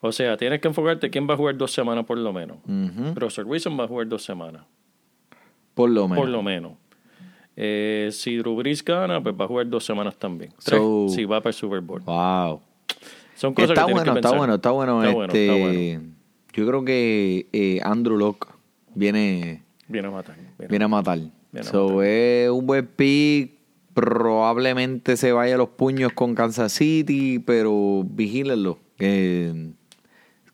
O 0.02 0.12
sea, 0.12 0.36
tienes 0.38 0.60
que 0.60 0.68
enfocarte 0.68 1.10
quién 1.10 1.28
va 1.30 1.34
a 1.36 1.38
jugar 1.38 1.56
dos 1.58 1.72
semanas 1.72 2.06
por 2.06 2.18
lo 2.18 2.34
menos. 2.34 2.58
Russell 3.16 3.46
Wilson 3.46 3.80
va 3.80 3.86
a 3.86 3.88
jugar 3.88 4.08
dos 4.08 4.24
semanas. 4.24 4.64
Por 5.78 5.90
lo 5.92 6.08
menos. 6.10 6.24
Por 6.24 6.30
lo 6.30 6.44
menos. 6.44 6.74
Eh, 7.56 8.10
si 8.12 8.36
Drew 8.38 8.56
Brees 8.56 8.84
gana, 8.84 9.22
pues 9.24 9.34
va 9.40 9.46
a 9.46 9.48
jugar 9.48 9.68
dos 9.70 9.86
semanas 9.86 10.16
también. 10.18 10.52
Tres, 10.64 10.78
So- 10.80 11.08
si 11.10 11.24
va 11.26 11.40
para 11.40 11.52
el 11.52 11.54
Super 11.56 11.80
Bowl. 11.82 12.02
Wow. 12.02 12.62
Son 13.36 13.54
cosas 13.54 13.70
Está 13.72 13.86
que 13.86 13.94
bueno, 13.94 14.14
que 14.14 14.20
está 14.20 14.36
bueno, 14.38 14.56
está 14.56 14.72
bueno. 14.72 15.02
Está 15.04 15.14
bueno, 15.14 15.26
este, 15.26 15.46
está 15.48 15.58
bueno. 15.58 16.14
Yo 16.54 16.68
creo 16.68 16.86
que 16.86 17.48
eh, 17.54 17.80
Andrew 17.84 18.18
Locke 18.18 18.48
viene, 18.96 19.64
Viene 19.88 20.08
a 20.08 20.12
matar. 20.12 20.36
viene 20.36 20.68
viene 20.70 20.86
a 20.86 20.88
matar. 20.88 21.18
Viene 21.20 21.32
a 21.60 21.64
so, 21.64 21.90
matar. 21.90 22.06
es 22.06 22.50
un 22.50 22.66
buen 22.68 22.88
pick. 22.88 23.52
Probablemente 23.94 25.18
se 25.18 25.32
vaya 25.32 25.56
a 25.56 25.58
los 25.58 25.70
puños 25.70 26.12
con 26.14 26.36
Kansas 26.36 26.72
City, 26.74 27.40
pero 27.40 28.04
vigílenlo. 28.08 28.80
que 28.98 29.72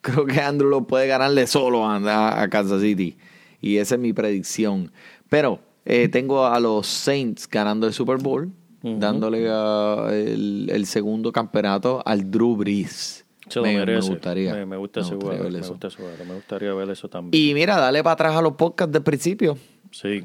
creo 0.02 0.26
que 0.26 0.40
Andrew 0.42 0.70
Locke 0.70 0.88
puede 0.88 1.08
ganarle 1.08 1.48
solo 1.48 1.86
a, 1.86 2.42
a 2.42 2.50
Kansas 2.50 2.82
City. 2.82 3.18
Y 3.62 3.78
esa 3.78 3.96
es 3.96 4.02
mi 4.02 4.12
predicción. 4.12 4.92
Pero 5.34 5.60
eh, 5.86 6.10
tengo 6.10 6.46
a 6.46 6.60
los 6.60 6.86
Saints 6.86 7.50
ganando 7.50 7.88
el 7.88 7.94
Super 7.94 8.18
Bowl, 8.18 8.52
dándole 8.84 9.48
a- 9.50 10.10
el, 10.12 10.70
el 10.72 10.86
segundo 10.86 11.32
campeonato 11.32 12.04
al 12.06 12.30
Drew 12.30 12.56
Brees. 12.56 13.26
Se 13.50 13.60
me, 13.60 13.84
me 13.84 14.00
gustaría. 14.00 14.54
Me, 14.54 14.66
me 14.68 14.78
gusta 14.78 15.00
me 15.00 15.06
ese 15.08 15.16
gustaría 15.16 15.38
jugador. 15.40 15.44
ver 15.44 15.52
Me 15.54 15.60
eso. 15.60 15.70
gusta 15.72 15.88
ese 15.88 15.98
jugador. 15.98 16.26
Me 16.28 16.34
gustaría 16.36 16.74
ver 16.76 16.90
eso 16.92 17.10
también. 17.10 17.44
Y 17.44 17.54
mira, 17.56 17.78
dale 17.78 18.04
para 18.04 18.14
atrás 18.14 18.36
a 18.36 18.42
los 18.44 18.54
podcasts 18.54 18.94
del 18.94 19.02
principio, 19.04 19.58
Sí. 19.92 20.24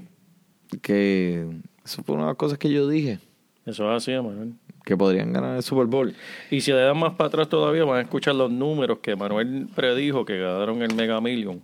que 0.82 1.46
eso 1.84 2.02
fue 2.02 2.14
una 2.14 2.24
de 2.24 2.30
las 2.32 2.36
cosas 2.36 2.58
que 2.58 2.70
yo 2.70 2.86
dije, 2.88 3.18
Eso 3.66 3.90
es 3.90 4.02
así, 4.02 4.12
Manuel. 4.12 4.54
que 4.84 4.96
podrían 4.96 5.32
ganar 5.32 5.56
el 5.56 5.62
Super 5.62 5.86
Bowl. 5.86 6.14
Y 6.50 6.60
si 6.60 6.70
le 6.72 6.78
dan 6.80 6.98
más 6.98 7.14
para 7.14 7.28
atrás 7.28 7.48
todavía, 7.48 7.84
van 7.84 7.98
a 7.98 8.02
escuchar 8.02 8.34
los 8.34 8.50
números 8.50 8.98
que 9.00 9.16
Manuel 9.16 9.68
predijo 9.74 10.24
que 10.24 10.38
ganaron 10.38 10.82
el 10.82 10.94
Mega 10.94 11.20
Million. 11.20 11.60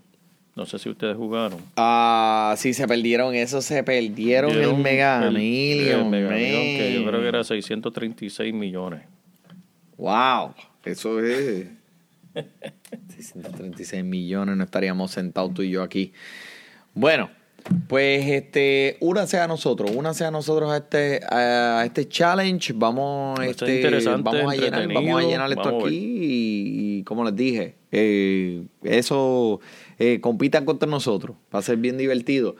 No 0.57 0.67
sé 0.67 0.79
si 0.79 0.89
ustedes 0.89 1.17
jugaron. 1.17 1.59
Ah, 1.77 2.55
sí, 2.57 2.75
se 2.75 2.87
perdieron 2.87 3.35
eso, 3.35 3.61
se 3.61 3.83
perdieron 3.83 4.53
el 4.53 4.75
Mega 4.77 5.27
el- 5.27 5.35
Million. 5.35 6.01
el 6.01 6.05
Mega 6.07 6.31
Million, 6.31 6.63
que 6.79 6.93
yo 6.95 7.09
creo 7.09 7.21
que 7.21 7.29
era 7.29 7.43
636 7.45 8.55
millones. 8.55 9.03
Wow, 9.97 10.55
eso 10.85 11.19
es. 11.25 11.67
636 13.17 14.05
millones, 14.05 14.57
no 14.57 14.65
estaríamos 14.65 15.11
sentados 15.11 15.55
tú 15.55 15.63
y 15.63 15.71
yo 15.71 15.83
aquí. 15.83 16.13
Bueno, 16.95 17.31
pues 17.89 18.27
este, 18.29 18.97
únase 19.01 19.39
a 19.39 19.47
nosotros, 19.49 19.91
únase 19.95 20.25
a 20.25 20.31
nosotros 20.31 20.71
a 20.71 20.77
este, 20.79 21.21
a 21.29 21.83
este 21.85 22.09
challenge. 22.09 22.73
Vamos, 22.77 23.41
este, 23.41 23.89
vamos 24.23 24.53
a 24.53 24.57
llenar, 24.57 24.87
vamos 24.93 25.23
a 25.23 25.27
llenar 25.27 25.51
esto 25.51 25.63
vamos 25.65 25.83
a 25.83 25.87
ver. 25.87 25.95
aquí 25.95 25.97
y, 25.97 26.99
y 26.99 27.03
como 27.05 27.25
les 27.25 27.35
dije, 27.37 27.75
eh, 27.91 28.65
eso 28.83 29.61
eh, 29.99 30.21
compitan 30.21 30.65
contra 30.65 30.89
nosotros, 30.89 31.37
va 31.55 31.59
a 31.59 31.63
ser 31.63 31.77
bien 31.77 31.97
divertido. 31.99 32.57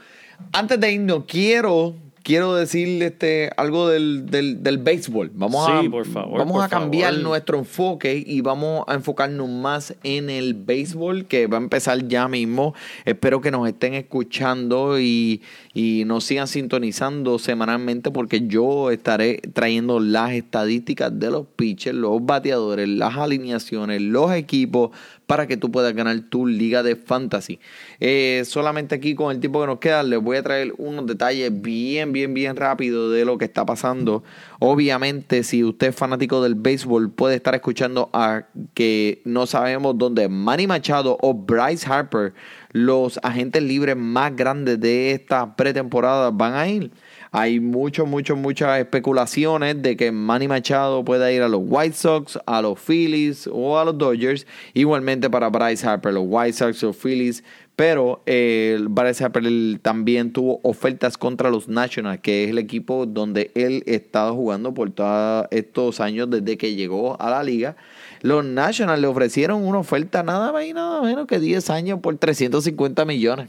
Antes 0.53 0.81
de 0.81 0.93
irnos, 0.93 1.25
quiero 1.27 1.95
quiero 2.25 2.55
decir 2.55 3.03
este 3.03 3.51
algo 3.59 3.87
del, 3.91 4.25
del, 4.25 4.63
del 4.63 4.79
béisbol. 4.79 5.31
Vamos 5.35 5.67
Sí, 5.67 5.87
a 5.87 5.91
por 5.91 6.07
favor, 6.07 6.39
vamos 6.39 6.55
por 6.55 6.65
a 6.65 6.69
cambiar 6.71 7.11
favor. 7.13 7.23
nuestro 7.29 7.59
enfoque 7.59 8.25
y 8.27 8.41
vamos 8.41 8.83
a 8.89 8.95
enfocarnos 8.95 9.47
más 9.51 9.95
en 10.05 10.31
el 10.31 10.55
béisbol 10.55 11.27
que 11.27 11.47
va 11.49 11.59
a 11.59 11.61
empezar 11.61 12.09
ya 12.09 12.27
mismo. 12.27 12.73
Espero 13.05 13.43
que 13.43 13.51
nos 13.51 13.69
estén 13.69 13.93
escuchando 13.93 14.99
y, 14.99 15.43
y 15.75 16.05
nos 16.07 16.25
sigan 16.25 16.49
sintonizando 16.49 17.39
semanalmente 17.39 18.11
porque 18.11 18.47
yo 18.47 18.91
estaré 18.91 19.43
trayendo 19.53 20.01
las 20.01 20.33
estadísticas 20.33 21.21
de 21.21 21.31
los 21.31 21.47
pitchers, 21.57 21.95
los 21.95 22.25
bateadores, 22.25 22.89
las 22.89 23.19
alineaciones, 23.19 24.01
los 24.01 24.33
equipos 24.33 24.93
para 25.27 25.47
que 25.47 25.57
tú 25.57 25.71
puedas 25.71 25.95
ganar 25.95 26.19
tu 26.29 26.47
liga 26.47 26.83
de 26.83 26.97
fantasy. 26.97 27.59
Eh, 28.01 28.43
solamente 28.45 28.95
aquí 28.95 29.15
con 29.15 29.35
el 29.35 29.41
tiempo 29.41 29.61
que 29.61 29.67
nos 29.67 29.79
queda 29.79 30.03
les 30.03 30.21
voy 30.21 30.37
a 30.37 30.43
traer 30.43 30.75
unos 30.79 31.07
detalles 31.07 31.51
bien, 31.63 32.13
bien, 32.13 32.35
bien 32.35 32.57
rápido 32.57 33.11
de 33.11 33.25
lo 33.25 33.39
que 33.39 33.45
está 33.45 33.65
pasando. 33.65 34.23
Obviamente, 34.59 35.43
si 35.43 35.65
usted 35.65 35.89
es 35.89 35.97
fanático 35.97 36.43
del 36.43 36.55
béisbol, 36.55 37.11
puede 37.11 37.37
estar 37.37 37.55
escuchando 37.55 38.11
a 38.13 38.45
que 38.75 39.23
no 39.25 39.47
sabemos 39.47 39.97
dónde 39.99 40.29
Manny 40.29 40.67
Machado 40.67 41.19
o 41.21 41.35
Bryce 41.35 41.87
Harper, 41.91 42.35
los 42.73 43.19
agentes 43.23 43.63
libres 43.63 43.97
más 43.97 44.35
grandes 44.35 44.81
de 44.81 45.13
esta 45.13 45.55
pretemporada, 45.57 46.31
van 46.31 46.55
a 46.55 46.69
ir. 46.69 46.91
Hay 47.37 47.59
mucho, 47.59 48.07
mucho, 48.07 48.37
muchas 48.37 48.79
especulaciones 48.79 49.83
de 49.83 49.97
que 49.97 50.13
Manny 50.13 50.47
Machado 50.47 51.05
pueda 51.05 51.33
ir 51.33 51.43
a 51.43 51.49
los 51.49 51.63
White 51.65 51.97
Sox, 51.97 52.39
a 52.47 52.63
los 52.63 52.79
Phillies 52.79 53.51
o 53.53 53.77
a 53.77 53.85
los 53.85 53.99
Dodgers. 53.99 54.47
Igualmente 54.73 55.29
para 55.29 55.49
Bryce 55.49 55.85
Harper, 55.85 56.15
los 56.15 56.23
White 56.29 56.53
Sox 56.53 56.85
o 56.85 56.93
Phillies 56.93 57.43
Pero 57.75 58.23
eh, 58.27 58.79
Bryce 58.89 59.25
Harper 59.25 59.43
también 59.83 60.33
tuvo 60.33 60.61
ofertas 60.63 61.19
contra 61.19 61.51
los 61.51 61.67
Nationals, 61.67 62.21
que 62.21 62.45
es 62.45 62.51
el 62.51 62.59
equipo 62.59 63.05
donde 63.05 63.51
él 63.57 63.83
estaba 63.87 64.31
jugando 64.31 64.73
por 64.73 64.93
todos 64.93 65.49
estos 65.51 65.99
años 65.99 66.31
desde 66.31 66.57
que 66.57 66.77
llegó 66.77 67.21
a 67.21 67.31
la 67.31 67.43
liga. 67.43 67.75
Los 68.23 68.45
Nationals 68.45 69.01
le 69.01 69.09
ofrecieron 69.09 69.67
una 69.67 69.79
oferta 69.79 70.23
nada 70.23 70.53
más 70.53 70.67
y 70.67 70.73
nada 70.73 71.03
menos 71.03 71.27
que 71.27 71.41
10 71.41 71.69
años 71.71 71.99
por 71.99 72.17
350 72.17 73.05
millones. 73.05 73.49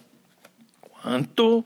¿Cuánto? 1.03 1.63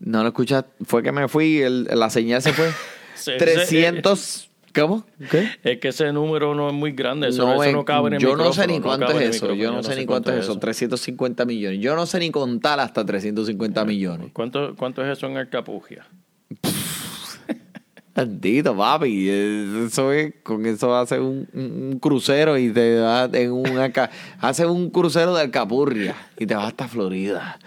No 0.00 0.22
lo 0.22 0.28
escuchas, 0.28 0.64
fue 0.84 1.02
que 1.02 1.12
me 1.12 1.28
fui, 1.28 1.58
el- 1.62 1.84
la 1.84 2.10
señal 2.10 2.42
se 2.42 2.52
fue. 2.52 2.70
Se- 3.14 3.36
300, 3.36 4.48
¿cómo? 4.74 5.04
¿Qué? 5.30 5.50
Es 5.62 5.78
que 5.78 5.88
ese 5.88 6.10
número 6.12 6.54
no 6.54 6.68
es 6.68 6.74
muy 6.74 6.92
grande. 6.92 7.28
Eso 7.28 7.44
No, 7.46 7.52
eso 7.54 7.64
eh, 7.64 7.72
no 7.72 7.84
cabe 7.84 8.08
en 8.08 8.14
el 8.14 8.20
yo 8.20 8.34
no 8.34 8.50
sé 8.54 8.66
ni 8.66 8.80
cuánto 8.80 9.10
el 9.10 9.22
es 9.22 9.36
eso. 9.36 9.54
Yo 9.54 9.70
no 9.72 9.82
sé 9.82 9.94
ni 9.96 10.06
cuánto 10.06 10.32
es 10.32 10.44
eso. 10.44 10.58
350 10.58 11.44
millones. 11.44 11.80
Yo 11.80 11.94
no 11.94 12.06
sé 12.06 12.18
ni 12.18 12.30
contar 12.30 12.80
hasta 12.80 13.04
350 13.04 13.84
millones. 13.84 14.30
¿Cuánto, 14.32 14.74
¿Cuánto 14.74 15.04
es 15.04 15.18
eso 15.18 15.26
en 15.26 15.36
Arcapugia? 15.36 16.06
Maldito, 18.16 18.76
papi. 18.76 19.26
eh, 19.28 19.84
Eso 19.86 20.12
es, 20.12 20.32
con 20.42 20.64
eso 20.66 20.96
hace 20.96 21.20
un, 21.20 21.46
un- 21.52 21.90
un 21.92 21.98
crucero 21.98 22.56
y 22.58 22.70
te 22.70 22.94
da 22.94 23.28
en 23.32 23.52
una 23.52 23.92
hace 24.40 24.64
un 24.66 24.88
crucero 24.90 25.34
de 25.34 25.42
Alcapurria 25.42 26.16
y 26.38 26.46
te 26.46 26.54
vas 26.54 26.68
hasta 26.68 26.88
Florida. 26.88 27.58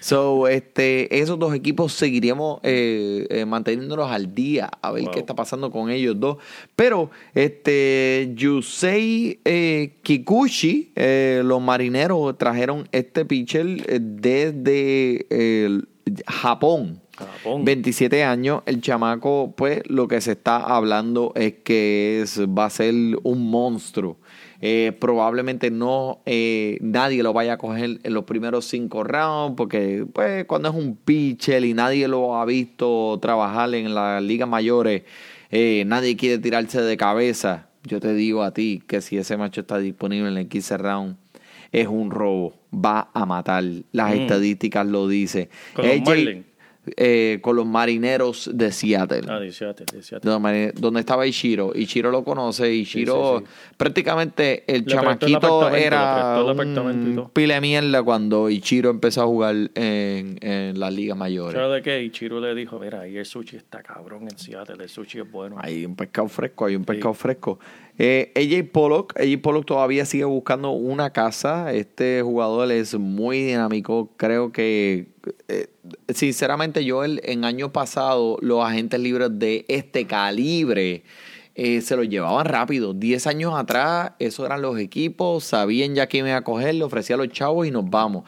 So, 0.00 0.48
este, 0.48 1.20
esos 1.20 1.38
dos 1.38 1.54
equipos 1.54 1.92
seguiríamos 1.92 2.60
eh, 2.62 3.26
eh, 3.28 3.44
manteniéndolos 3.44 4.10
al 4.10 4.34
día 4.34 4.70
a 4.80 4.90
ver 4.92 5.04
Wow. 5.04 5.12
qué 5.12 5.18
está 5.20 5.34
pasando 5.34 5.70
con 5.70 5.90
ellos 5.90 6.18
dos. 6.18 6.38
Pero, 6.74 7.10
este, 7.34 8.32
Yusei 8.34 9.40
eh, 9.44 9.96
Kikuchi, 10.02 10.92
eh, 10.96 11.42
los 11.44 11.60
marineros 11.60 12.36
trajeron 12.38 12.88
este 12.92 13.24
pitcher 13.26 13.66
eh, 13.86 13.98
desde 14.00 15.26
eh, 15.30 15.80
Japón. 16.26 17.00
Japón. 17.16 17.66
27 17.66 18.24
años, 18.24 18.62
el 18.64 18.80
chamaco, 18.80 19.52
pues 19.54 19.82
lo 19.86 20.08
que 20.08 20.22
se 20.22 20.32
está 20.32 20.56
hablando 20.56 21.32
es 21.36 21.52
que 21.62 22.22
es, 22.22 22.40
va 22.40 22.64
a 22.64 22.70
ser 22.70 22.94
un 23.22 23.50
monstruo. 23.50 24.16
Eh, 24.62 24.92
probablemente 24.98 25.70
no 25.70 26.20
eh, 26.26 26.76
nadie 26.82 27.22
lo 27.22 27.32
vaya 27.32 27.54
a 27.54 27.56
coger 27.58 27.98
en 28.02 28.12
los 28.14 28.24
primeros 28.24 28.66
cinco 28.66 29.04
rounds, 29.04 29.54
porque 29.56 30.04
pues 30.12 30.44
cuando 30.44 30.68
es 30.68 30.74
un 30.74 30.96
pitcher 30.96 31.64
y 31.64 31.72
nadie 31.72 32.08
lo 32.08 32.36
ha 32.36 32.44
visto 32.44 33.18
trabajar 33.22 33.74
en 33.74 33.94
las 33.94 34.22
ligas 34.22 34.48
mayores, 34.48 35.02
eh, 35.50 35.84
nadie 35.86 36.16
quiere 36.16 36.38
tirarse 36.38 36.82
de 36.82 36.96
cabeza. 36.96 37.68
Yo 37.84 38.00
te 38.00 38.12
digo 38.12 38.42
a 38.42 38.52
ti 38.52 38.82
que 38.86 39.00
si 39.00 39.16
ese 39.16 39.38
macho 39.38 39.62
está 39.62 39.78
disponible 39.78 40.28
en 40.28 40.36
el 40.36 40.48
15 40.48 40.76
round, 40.76 41.16
es 41.72 41.86
un 41.88 42.10
robo. 42.10 42.54
Va 42.74 43.10
a 43.14 43.24
matar. 43.24 43.64
Las 43.92 44.10
Mm. 44.14 44.18
estadísticas 44.18 44.86
lo 44.86 45.08
dicen. 45.08 45.48
Con 45.72 45.86
AJ. 45.86 46.44
Eh, 46.96 47.38
con 47.42 47.56
los 47.56 47.66
marineros 47.66 48.50
de 48.52 48.72
Seattle. 48.72 49.22
Ah, 49.28 49.38
de 49.38 49.52
Seattle, 49.52 49.86
de 49.92 50.02
Seattle. 50.02 50.72
Donde 50.74 51.00
estaba 51.00 51.26
Ichiro. 51.26 51.72
Ichiro 51.74 52.10
lo 52.10 52.24
conoce. 52.24 52.72
Ichiro, 52.72 53.40
Sí, 53.40 53.44
sí, 53.44 53.74
prácticamente 53.76 54.64
el 54.66 54.74
Le 54.74 54.78
el 54.78 54.86
chamaquito 54.86 55.68
era 55.68 56.40
el 56.40 56.56
y 56.56 57.16
un 57.16 57.30
pile 57.32 57.60
mierda 57.60 58.02
cuando 58.02 58.48
Ichiro 58.48 58.90
empezó 58.90 59.22
a 59.22 59.26
jugar 59.26 59.54
en, 59.74 60.38
en 60.40 60.80
las 60.80 60.92
ligas 60.94 61.16
mayores. 61.16 61.54
¿Sabes 61.54 61.76
de 61.76 61.82
qué? 61.82 62.02
Ichiro 62.02 62.40
le 62.40 62.54
dijo, 62.54 62.78
mira, 62.78 63.02
ahí 63.02 63.16
el 63.16 63.26
sushi 63.26 63.56
está 63.56 63.82
cabrón 63.82 64.22
en 64.22 64.38
Seattle, 64.38 64.82
el 64.82 64.88
sushi 64.88 65.20
es 65.20 65.30
bueno. 65.30 65.56
Hay 65.58 65.84
un 65.84 65.96
pescado 65.96 66.28
fresco, 66.28 66.66
hay 66.66 66.76
un 66.76 66.84
pescado 66.84 67.14
fresco. 67.14 67.58
Eh, 68.02 68.32
AJ 68.34 68.72
Pollock, 68.72 69.14
Pollock 69.42 69.66
todavía 69.66 70.06
sigue 70.06 70.24
buscando 70.24 70.70
una 70.70 71.10
casa. 71.10 71.70
Este 71.74 72.22
jugador 72.22 72.72
es 72.72 72.98
muy 72.98 73.42
dinámico. 73.42 74.08
Creo 74.16 74.52
que, 74.52 75.08
eh, 75.48 75.66
sinceramente, 76.08 76.82
yo 76.86 77.04
el, 77.04 77.20
en 77.24 77.44
año 77.44 77.74
pasado, 77.74 78.38
los 78.40 78.64
agentes 78.64 78.98
libres 79.00 79.28
de 79.38 79.66
este 79.68 80.06
calibre 80.06 81.04
eh, 81.54 81.82
se 81.82 81.94
los 81.94 82.08
llevaban 82.08 82.46
rápido. 82.46 82.94
Diez 82.94 83.26
años 83.26 83.52
atrás, 83.54 84.12
esos 84.18 84.46
eran 84.46 84.62
los 84.62 84.78
equipos, 84.78 85.44
sabían 85.44 85.94
ya 85.94 86.06
quién 86.06 86.26
iba 86.26 86.38
a 86.38 86.42
coger, 86.42 86.76
le 86.76 86.84
ofrecía 86.84 87.16
a 87.16 87.18
los 87.18 87.28
chavos 87.28 87.66
y 87.66 87.70
nos 87.70 87.90
vamos. 87.90 88.24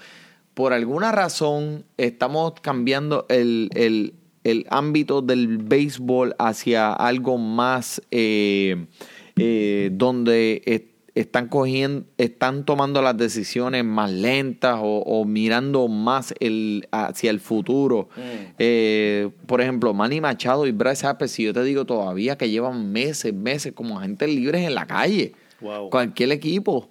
Por 0.53 0.75
alguna 0.75 1.12
razón, 1.12 1.87
estamos 1.97 2.53
cambiando 2.61 3.25
el, 3.31 3.70
el, 3.75 4.12
el 4.45 4.66
ámbito 4.68 5.23
del 5.23 5.57
béisbol 5.57 6.35
hacia 6.39 6.93
algo 6.93 7.39
más 7.39 8.03
eh, 8.11 8.85
eh, 9.37 9.91
donde 9.93 10.62
es- 10.66 10.83
están 11.14 11.49
cogiendo, 11.49 12.07
están 12.16 12.64
tomando 12.64 13.03
las 13.03 13.16
decisiones 13.18 13.85
más 13.85 14.11
lentas 14.11 14.78
o, 14.80 15.01
o 15.01 15.24
mirando 15.26 15.87
más 15.89 16.33
el, 16.41 16.89
hacia 16.91 17.30
el 17.30 17.39
futuro. 17.39 18.09
Eh, 18.59 19.28
por 19.47 19.61
ejemplo, 19.61 19.93
Manny 19.93 20.22
Machado 20.22 20.66
y 20.66 20.72
Bryce 20.72 21.07
Harper, 21.07 21.28
si 21.28 21.45
yo 21.45 21.53
te 21.53 21.62
digo 21.64 21.85
todavía 21.85 22.39
que 22.39 22.49
llevan 22.49 22.91
meses, 22.93 23.35
meses 23.35 23.74
como 23.74 23.99
agentes 23.99 24.28
libres 24.30 24.66
en 24.66 24.74
la 24.74 24.87
calle. 24.87 25.35
Wow. 25.61 25.91
Cualquier 25.91 26.33
equipo 26.33 26.89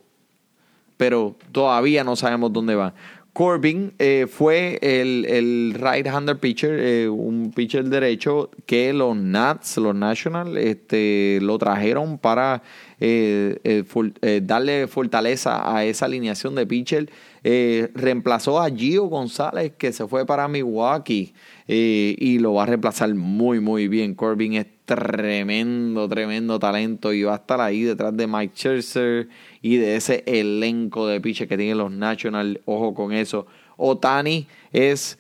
pero 0.98 1.36
todavía 1.52 2.04
no 2.04 2.16
sabemos 2.16 2.54
dónde 2.54 2.76
van. 2.76 2.94
Corbin 3.34 3.94
eh, 3.98 4.28
fue 4.30 4.78
el, 4.82 5.26
el 5.26 5.74
right-hander 5.76 6.38
pitcher, 6.38 6.78
eh, 6.80 7.08
un 7.08 7.52
pitcher 7.56 7.86
derecho 7.86 8.52
que 8.66 8.92
los 8.92 9.16
Nats, 9.16 9.78
los 9.78 9.96
Nationals, 9.96 10.58
este, 10.58 11.40
lo 11.42 11.58
trajeron 11.58 12.18
para 12.18 12.62
eh, 13.00 13.58
eh, 13.64 13.84
eh, 14.22 14.42
darle 14.44 14.86
fortaleza 14.88 15.76
a 15.76 15.86
esa 15.86 16.06
alineación 16.06 16.56
de 16.56 16.68
pitcher. 16.68 17.10
Reemplazó 17.44 18.62
a 18.62 18.70
Gio 18.70 19.06
González, 19.06 19.74
que 19.76 19.92
se 19.92 20.06
fue 20.08 20.26
para 20.26 20.48
Milwaukee, 20.48 21.34
y 21.68 22.38
lo 22.38 22.54
va 22.54 22.64
a 22.64 22.66
reemplazar 22.68 23.16
muy, 23.16 23.60
muy 23.60 23.88
bien. 23.88 24.14
Corbin 24.14 24.54
es 24.54 24.68
tremendo, 24.96 26.08
tremendo 26.10 26.60
talento 26.60 27.14
y 27.14 27.24
va 27.24 27.34
a 27.34 27.38
estar 27.38 27.62
ahí 27.62 27.84
detrás 27.84 28.16
de 28.16 28.28
Mike 28.28 28.54
Scherzer 28.56 29.30
y 29.62 29.78
de 29.78 29.96
ese 29.96 30.24
elenco 30.26 31.08
de 31.08 31.22
pitchers 31.22 31.48
que 31.48 31.58
tienen 31.58 31.78
los 31.78 31.92
Nationals. 31.92 32.60
Ojo 32.66 32.94
con 32.94 33.14
eso. 33.14 33.48
Otani 33.78 34.48
es 34.72 35.18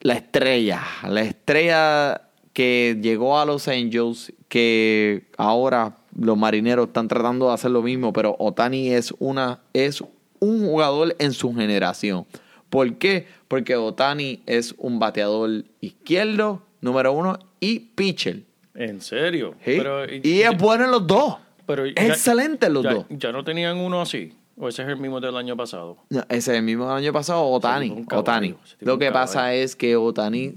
la 0.00 0.14
estrella, 0.14 0.82
la 1.08 1.22
estrella 1.22 2.22
que 2.52 2.98
llegó 3.00 3.38
a 3.38 3.44
Los 3.44 3.68
Angels, 3.68 4.32
que 4.48 5.26
ahora 5.36 5.96
los 6.18 6.36
marineros 6.38 6.88
están 6.88 7.08
tratando 7.08 7.48
de 7.48 7.54
hacer 7.54 7.70
lo 7.70 7.82
mismo, 7.82 8.12
pero 8.12 8.34
Otani 8.38 8.90
es 8.90 9.14
una 9.18 9.60
es 9.72 10.02
un 10.40 10.66
jugador 10.66 11.14
en 11.18 11.32
su 11.32 11.54
generación. 11.54 12.26
¿Por 12.70 12.94
qué? 12.94 13.26
Porque 13.48 13.76
Otani 13.76 14.42
es 14.46 14.74
un 14.78 14.98
bateador 14.98 15.64
izquierdo, 15.80 16.62
número 16.80 17.12
uno, 17.12 17.38
y 17.60 17.80
pitcher. 17.80 18.45
¿En 18.76 19.00
serio? 19.00 19.54
¿sí? 19.64 19.74
Pero, 19.78 20.04
y 20.14 20.42
es 20.42 20.56
bueno 20.58 20.84
en 20.84 20.90
los 20.90 21.06
dos. 21.06 21.36
pero 21.66 21.84
es 21.84 21.94
ya- 21.94 22.06
excelente 22.08 22.66
en 22.66 22.74
los 22.74 22.84
ya, 22.84 22.94
dos. 22.94 23.06
¿Ya 23.10 23.32
no 23.32 23.42
tenían 23.44 23.78
uno 23.78 24.00
así? 24.00 24.32
¿O 24.58 24.68
ese 24.68 24.82
es 24.82 24.88
el 24.88 24.96
mismo 24.96 25.20
del 25.20 25.36
año 25.36 25.54
pasado? 25.56 25.98
No, 26.08 26.20
ese 26.30 26.36
es 26.52 26.58
el 26.58 26.62
mismo 26.62 26.86
del 26.88 26.96
año 27.04 27.12
pasado, 27.12 27.44
Otani. 27.44 28.06
Otani. 28.10 28.54
Lo 28.80 28.98
que 28.98 29.12
pasa 29.12 29.52
es 29.52 29.76
que 29.76 29.96
Otani 29.96 30.54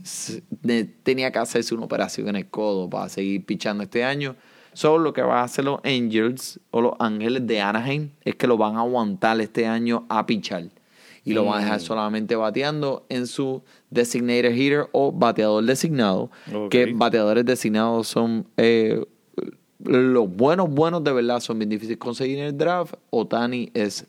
tenía 1.04 1.32
que 1.32 1.40
hacerse 1.40 1.74
una 1.76 1.86
operación 1.86 2.30
en 2.30 2.36
el 2.38 2.50
codo 2.50 2.90
para 2.90 3.10
seguir 3.10 3.46
pichando 3.46 3.84
este 3.84 4.04
año. 4.04 4.36
Solo 4.74 5.00
lo 5.04 5.14
que 5.14 5.22
va 5.22 5.42
a 5.42 5.44
hacer 5.44 5.66
los 5.66 5.80
Angels 5.84 6.60
o 6.72 6.80
los 6.80 6.94
Ángeles 7.00 7.46
de 7.46 7.60
Anaheim 7.60 8.12
es 8.24 8.36
que 8.36 8.48
lo 8.48 8.56
van 8.58 8.76
a 8.78 8.82
aguantar 8.82 9.42
este 9.42 9.66
año 9.68 10.06
a 10.10 10.26
pichar. 10.26 10.64
Y 11.26 11.34
lo 11.34 11.46
van 11.46 11.56
a 11.56 11.60
Mm. 11.60 11.64
dejar 11.64 11.80
solamente 11.82 12.36
bateando 12.36 13.06
en 13.10 13.28
su 13.28 13.62
designated 13.90 14.54
hitter 14.56 14.88
o 14.92 15.12
bateador 15.12 15.64
designado. 15.66 16.32
Que 16.70 16.94
bateadores 16.94 17.46
designados 17.46 18.08
son 18.08 18.46
eh, 18.58 19.06
los 19.84 20.30
buenos, 20.30 20.70
buenos 20.70 21.04
de 21.04 21.14
verdad 21.14 21.40
son 21.40 21.58
bien 21.60 21.70
difíciles 21.70 21.96
de 21.98 22.00
conseguir 22.00 22.40
en 22.40 22.46
el 22.46 22.58
draft. 22.58 22.96
Otani 23.12 23.70
es 23.74 24.06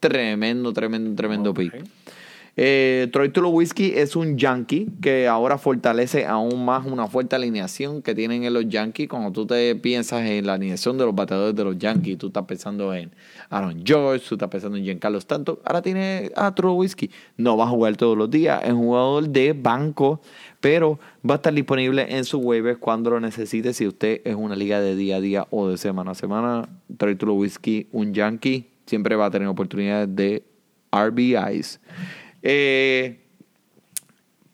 tremendo, 0.00 0.72
tremendo, 0.72 1.14
tremendo 1.14 1.50
Ok. 1.50 1.56
pick. 1.58 1.84
Eh, 2.60 3.06
Troy 3.12 3.28
Tulowitzki 3.28 3.92
es 3.94 4.16
un 4.16 4.36
yankee 4.36 4.88
que 5.00 5.28
ahora 5.28 5.58
fortalece 5.58 6.26
aún 6.26 6.64
más 6.64 6.84
una 6.86 7.06
fuerte 7.06 7.36
alineación 7.36 8.02
que 8.02 8.16
tienen 8.16 8.42
en 8.42 8.52
los 8.52 8.68
Yankees. 8.68 9.08
Cuando 9.08 9.30
tú 9.30 9.46
te 9.46 9.76
piensas 9.76 10.26
en 10.26 10.44
la 10.44 10.54
alineación 10.54 10.98
de 10.98 11.04
los 11.04 11.14
bateadores 11.14 11.54
de 11.54 11.62
los 11.62 11.78
Yankees, 11.78 12.18
tú 12.18 12.26
estás 12.26 12.46
pensando 12.46 12.92
en 12.92 13.12
Aaron 13.48 13.84
George, 13.86 14.26
tú 14.28 14.34
estás 14.34 14.48
pensando 14.48 14.76
en 14.76 14.82
Giancarlo 14.82 15.18
Stanton. 15.18 15.60
Ahora 15.64 15.82
tiene 15.82 16.32
a 16.34 16.52
Tulowitzki. 16.52 17.12
No 17.36 17.56
va 17.56 17.66
a 17.66 17.68
jugar 17.68 17.96
todos 17.96 18.18
los 18.18 18.28
días, 18.28 18.60
es 18.64 18.72
jugador 18.72 19.28
de 19.28 19.52
banco, 19.52 20.20
pero 20.60 20.98
va 21.24 21.34
a 21.34 21.36
estar 21.36 21.54
disponible 21.54 22.06
en 22.16 22.24
su 22.24 22.38
waiver 22.38 22.78
cuando 22.78 23.10
lo 23.10 23.20
necesite. 23.20 23.72
Si 23.72 23.86
usted 23.86 24.20
es 24.24 24.34
una 24.34 24.56
liga 24.56 24.80
de 24.80 24.96
día 24.96 25.18
a 25.18 25.20
día 25.20 25.46
o 25.50 25.68
de 25.68 25.76
semana 25.76 26.10
a 26.10 26.14
semana, 26.16 26.68
Troy 26.96 27.14
Tulowitzki, 27.14 27.86
un 27.92 28.12
Yankee, 28.14 28.68
siempre 28.84 29.14
va 29.14 29.26
a 29.26 29.30
tener 29.30 29.46
oportunidades 29.46 30.08
de 30.16 30.42
RBIs. 30.90 31.78
Eh, 32.42 33.24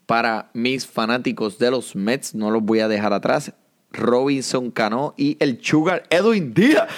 para 0.06 0.50
mis 0.52 0.86
fanáticos 0.86 1.58
de 1.58 1.70
los 1.70 1.96
Mets, 1.96 2.34
no 2.34 2.50
los 2.50 2.62
voy 2.62 2.80
a 2.80 2.88
dejar 2.88 3.12
atrás. 3.12 3.52
Robinson 3.92 4.70
Cano 4.70 5.14
y 5.16 5.36
el 5.40 5.58
Sugar 5.62 6.02
Edwin 6.10 6.52
Díaz. 6.52 6.88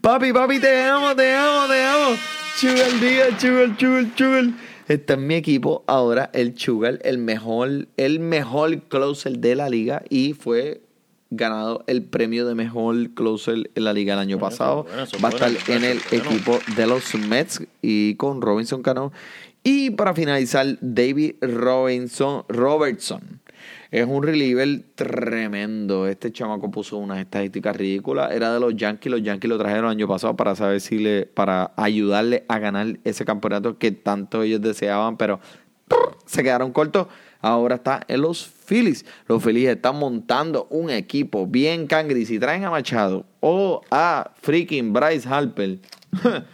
Papi, 0.00 0.32
papi, 0.32 0.60
te 0.60 0.82
amo, 0.82 1.14
te 1.14 1.34
amo, 1.34 1.68
te 1.68 1.82
amo. 1.82 2.16
Sugar 2.56 3.00
Díaz, 3.00 3.40
Sugar, 3.40 3.76
Sugar, 3.78 4.06
Sugar. 4.16 4.44
Está 4.88 5.14
en 5.14 5.26
mi 5.26 5.34
equipo 5.34 5.82
ahora 5.86 6.30
el 6.32 6.56
Sugar, 6.56 7.00
el 7.02 7.18
mejor, 7.18 7.88
el 7.96 8.20
mejor 8.20 8.82
closer 8.82 9.38
de 9.38 9.56
la 9.56 9.68
liga 9.68 10.02
y 10.08 10.32
fue 10.32 10.80
ganado 11.30 11.82
el 11.86 12.02
premio 12.02 12.46
de 12.46 12.54
mejor 12.54 13.10
closer 13.10 13.70
en 13.74 13.84
la 13.84 13.92
liga 13.92 14.14
el 14.14 14.20
año 14.20 14.38
Bueno, 14.38 14.50
pasado. 14.50 14.84
bueno, 14.84 15.04
Va 15.22 15.28
a 15.28 15.32
estar 15.32 15.50
en 15.76 15.84
el 15.84 15.98
bueno. 16.10 16.24
equipo 16.30 16.58
de 16.76 16.86
los 16.86 17.14
Mets 17.14 17.62
y 17.82 18.14
con 18.14 18.40
Robinson 18.40 18.82
Cano. 18.82 19.12
Y 19.64 19.90
para 19.90 20.14
finalizar, 20.14 20.78
David 20.80 21.34
Robinson, 21.40 22.44
Robertson. 22.48 23.40
Es 23.90 24.06
un 24.06 24.22
reliever 24.22 24.82
tremendo. 24.94 26.06
Este 26.06 26.30
chamaco 26.32 26.70
puso 26.70 26.98
unas 26.98 27.18
estadísticas 27.18 27.76
ridículas. 27.76 28.30
Era 28.32 28.52
de 28.52 28.60
los 28.60 28.76
Yankees. 28.76 29.10
Los 29.10 29.22
Yankees 29.22 29.48
lo 29.48 29.58
trajeron 29.58 29.86
el 29.86 29.90
año 29.92 30.06
pasado 30.08 30.36
para 30.36 30.54
saber 30.54 30.80
si 30.80 30.98
le, 30.98 31.26
para 31.26 31.72
ayudarle 31.76 32.44
a 32.48 32.58
ganar 32.58 32.98
ese 33.04 33.24
campeonato 33.24 33.78
que 33.78 33.90
tanto 33.92 34.42
ellos 34.42 34.60
deseaban, 34.60 35.16
pero 35.16 35.40
se 36.26 36.42
quedaron 36.42 36.72
cortos. 36.72 37.06
Ahora 37.46 37.76
está 37.76 38.00
en 38.08 38.22
los 38.22 38.44
Phillies. 38.44 39.04
Los 39.28 39.42
Phillies 39.42 39.68
están 39.68 39.96
montando 39.96 40.66
un 40.70 40.90
equipo 40.90 41.46
bien 41.46 41.86
cangri. 41.86 42.26
Si 42.26 42.38
traen 42.40 42.64
a 42.64 42.70
Machado 42.70 43.24
o 43.40 43.82
a 43.90 44.32
freaking 44.42 44.92
Bryce 44.92 45.28
Harper, 45.28 45.78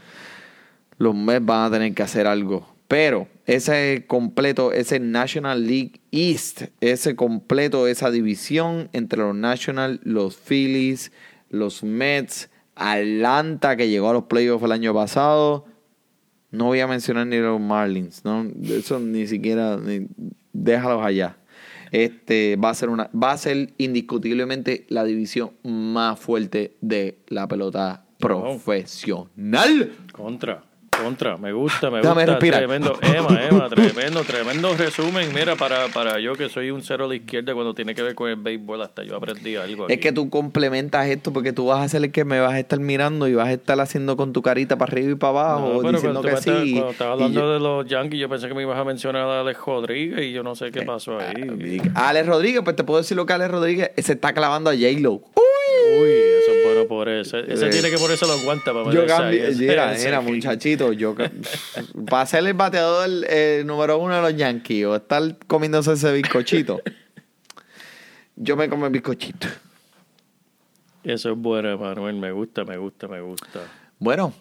los 0.98 1.14
Mets 1.14 1.46
van 1.46 1.66
a 1.66 1.70
tener 1.70 1.94
que 1.94 2.02
hacer 2.02 2.26
algo. 2.26 2.66
Pero 2.88 3.26
ese 3.46 4.04
completo, 4.06 4.72
ese 4.72 5.00
National 5.00 5.66
League 5.66 6.00
East, 6.10 6.64
ese 6.80 7.16
completo, 7.16 7.86
esa 7.88 8.10
división 8.10 8.90
entre 8.92 9.20
los 9.20 9.34
National, 9.34 10.00
los 10.04 10.36
Phillies, 10.36 11.10
los 11.48 11.82
Mets, 11.82 12.50
Atlanta 12.74 13.76
que 13.76 13.88
llegó 13.88 14.10
a 14.10 14.12
los 14.12 14.24
playoffs 14.24 14.64
el 14.64 14.72
año 14.72 14.92
pasado. 14.92 15.64
No 16.50 16.66
voy 16.66 16.80
a 16.80 16.86
mencionar 16.86 17.26
ni 17.26 17.38
los 17.38 17.58
Marlins, 17.58 18.26
no, 18.26 18.46
eso 18.62 19.00
ni 19.00 19.26
siquiera 19.26 19.78
ni- 19.78 20.06
déjalos 20.52 21.04
allá. 21.04 21.36
Este 21.90 22.56
va 22.56 22.70
a 22.70 22.74
ser 22.74 22.88
una 22.88 23.10
va 23.12 23.32
a 23.32 23.36
ser 23.36 23.74
indiscutiblemente 23.76 24.86
la 24.88 25.04
división 25.04 25.52
más 25.62 26.18
fuerte 26.18 26.76
de 26.80 27.18
la 27.28 27.46
pelota 27.48 28.06
profesional. 28.18 29.92
Contra, 30.12 30.64
contra, 31.02 31.36
me 31.36 31.52
gusta, 31.52 31.90
me 31.90 31.98
Déjame 31.98 32.22
gusta. 32.22 32.32
respirar. 32.32 32.58
Tremendo, 32.60 32.98
Emma, 33.02 33.40
Emma, 33.44 33.68
tremendo, 33.70 34.22
tremendo 34.24 34.74
resumen. 34.76 35.32
Mira, 35.34 35.56
para, 35.56 35.88
para 35.88 36.18
yo 36.20 36.34
que 36.34 36.48
soy 36.48 36.70
un 36.70 36.82
cero 36.82 37.04
a 37.04 37.08
la 37.08 37.14
izquierda 37.14 37.54
cuando 37.54 37.74
tiene 37.74 37.94
que 37.94 38.02
ver 38.02 38.14
con 38.14 38.28
el 38.30 38.36
béisbol, 38.36 38.82
hasta 38.82 39.02
yo 39.04 39.16
aprendí 39.16 39.56
algo. 39.56 39.88
Es 39.88 39.98
que 39.98 40.12
tú 40.12 40.30
complementas 40.30 41.06
esto 41.08 41.32
porque 41.32 41.52
tú 41.52 41.66
vas 41.66 41.84
a 41.84 41.88
ser 41.88 42.02
el 42.04 42.12
que 42.12 42.24
me 42.24 42.40
vas 42.40 42.52
a 42.54 42.58
estar 42.58 42.78
mirando 42.78 43.28
y 43.28 43.34
vas 43.34 43.48
a 43.48 43.52
estar 43.52 43.78
haciendo 43.80 44.16
con 44.16 44.32
tu 44.32 44.42
carita 44.42 44.76
para 44.78 44.92
arriba 44.92 45.12
y 45.12 45.14
para 45.16 45.30
abajo, 45.30 45.82
No, 45.82 45.92
diciendo 45.92 46.20
cuando, 46.22 46.22
que 46.22 46.36
sí. 46.42 46.72
cuando 46.72 46.90
estabas 46.90 47.12
hablando 47.14 47.40
yo- 47.40 47.52
de 47.52 47.60
los 47.60 47.86
Yankees, 47.86 48.20
yo 48.20 48.28
pensé 48.28 48.48
que 48.48 48.54
me 48.54 48.62
ibas 48.62 48.78
a 48.78 48.84
mencionar 48.84 49.22
a 49.28 49.40
Alex 49.40 49.60
Rodríguez 49.66 50.20
y 50.24 50.32
yo 50.32 50.42
no 50.42 50.54
sé 50.54 50.70
qué 50.70 50.82
pasó 50.82 51.18
ahí. 51.18 51.80
Alex 51.94 52.26
Rodríguez, 52.26 52.62
pues 52.64 52.76
te 52.76 52.84
puedo 52.84 52.98
decir 53.00 53.16
lo 53.16 53.26
que 53.26 53.32
Alex 53.32 53.50
Rodríguez 53.50 53.90
se 53.98 54.12
está 54.12 54.32
clavando 54.32 54.70
a 54.70 54.74
J-Lo. 54.74 55.12
Uy, 55.12 55.22
eso 55.34 56.31
por 56.86 57.08
eso. 57.08 57.38
Ese 57.38 57.68
tiene 57.70 57.90
que 57.90 57.98
ponerse 57.98 58.26
los 58.26 58.42
guantes 58.44 58.64
para 58.72 58.90
Yo 58.92 59.06
cambié, 59.06 59.48
Ese- 59.48 59.62
mira, 59.66 59.92
ese- 59.94 60.06
mira, 60.06 60.20
muchachito, 60.20 60.92
yo 60.92 61.14
para 62.10 62.26
ser 62.26 62.46
el 62.46 62.54
bateador 62.54 63.08
eh, 63.28 63.62
número 63.66 63.98
uno 63.98 64.14
de 64.16 64.22
los 64.22 64.36
Yankees 64.36 64.84
o 64.86 64.96
estar 64.96 65.36
comiéndose 65.46 65.92
ese 65.92 66.12
bizcochito, 66.12 66.80
yo 68.36 68.56
me 68.56 68.68
como 68.68 68.86
el 68.86 68.92
bizcochito. 68.92 69.48
Eso 71.04 71.32
es 71.32 71.36
bueno, 71.38 71.76
Manuel. 71.78 72.14
Me 72.16 72.30
gusta, 72.32 72.64
me 72.64 72.76
gusta, 72.76 73.08
me 73.08 73.20
gusta. 73.20 73.60
Bueno, 73.98 74.32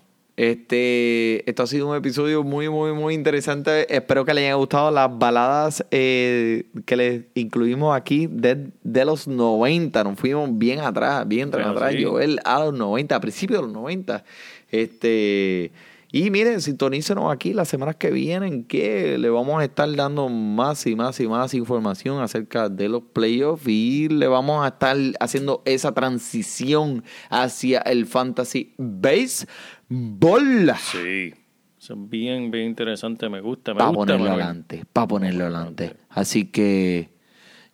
este, 0.41 1.47
esto 1.47 1.61
ha 1.61 1.67
sido 1.67 1.87
un 1.87 1.95
episodio 1.95 2.43
muy, 2.43 2.67
muy, 2.67 2.93
muy 2.93 3.13
interesante. 3.13 3.93
Espero 3.95 4.25
que 4.25 4.33
les 4.33 4.45
haya 4.45 4.55
gustado 4.55 4.89
las 4.89 5.07
baladas 5.15 5.85
eh, 5.91 6.63
que 6.85 6.95
les 6.95 7.21
incluimos 7.35 7.95
aquí 7.95 8.25
de, 8.25 8.71
de 8.81 9.05
los 9.05 9.27
90. 9.27 10.03
Nos 10.03 10.19
fuimos 10.19 10.49
bien 10.57 10.79
atrás, 10.79 11.27
bien 11.27 11.51
Bueno, 11.51 11.69
atrás. 11.69 11.93
sí. 11.93 12.03
Joel 12.03 12.39
a 12.43 12.57
los 12.57 12.73
90, 12.73 13.15
a 13.15 13.19
principios 13.21 13.59
de 13.61 13.67
los 13.67 13.71
90. 13.71 14.23
Este, 14.71 15.71
y 16.11 16.29
miren, 16.29 16.59
sintonícenos 16.61 17.31
aquí 17.31 17.53
las 17.53 17.67
semanas 17.69 17.95
que 17.95 18.11
vienen 18.11 18.65
que 18.65 19.17
le 19.17 19.29
vamos 19.29 19.61
a 19.61 19.63
estar 19.65 19.93
dando 19.95 20.27
más 20.29 20.85
y 20.85 20.95
más 20.95 21.19
y 21.19 21.27
más 21.27 21.53
información 21.53 22.21
acerca 22.21 22.67
de 22.69 22.89
los 22.89 23.03
playoffs 23.13 23.67
y 23.67 24.09
le 24.09 24.27
vamos 24.27 24.63
a 24.65 24.69
estar 24.69 24.97
haciendo 25.19 25.61
esa 25.65 25.93
transición 25.93 27.03
hacia 27.29 27.79
el 27.79 28.05
fantasy 28.05 28.73
baseball. 28.77 30.73
Sí. 30.91 31.33
Eso 31.79 31.93
es 31.95 32.09
bien, 32.09 32.51
bien 32.51 32.67
interesante. 32.67 33.27
Me 33.29 33.41
gusta, 33.41 33.73
me 33.73 33.79
Para 33.79 33.91
ponerlo 33.91 34.25
Manuel. 34.25 34.41
adelante, 34.43 34.83
para 34.93 35.07
ponerlo 35.07 35.45
adelante. 35.45 35.95
Así 36.09 36.45
que, 36.45 37.09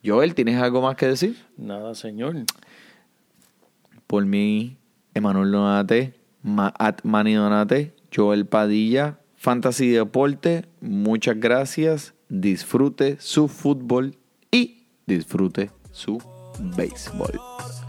Joel, 0.04 0.34
¿tienes 0.34 0.56
algo 0.62 0.80
más 0.80 0.96
que 0.96 1.06
decir? 1.08 1.36
Nada, 1.58 1.94
señor. 1.94 2.36
Por 4.06 4.24
mí, 4.24 4.78
Emanuel 5.12 5.50
Donate, 5.52 6.14
Ma- 6.42 6.72
at 6.78 7.00
Manny 7.02 7.34
Donate, 7.34 7.94
Joel 8.14 8.46
Padilla, 8.46 9.18
Fantasy 9.36 9.88
Deporte, 9.90 10.66
muchas 10.80 11.38
gracias. 11.38 12.14
Disfrute 12.28 13.16
su 13.20 13.48
fútbol 13.48 14.16
y 14.50 14.86
disfrute 15.06 15.70
su 15.92 16.18
béisbol. 16.76 17.40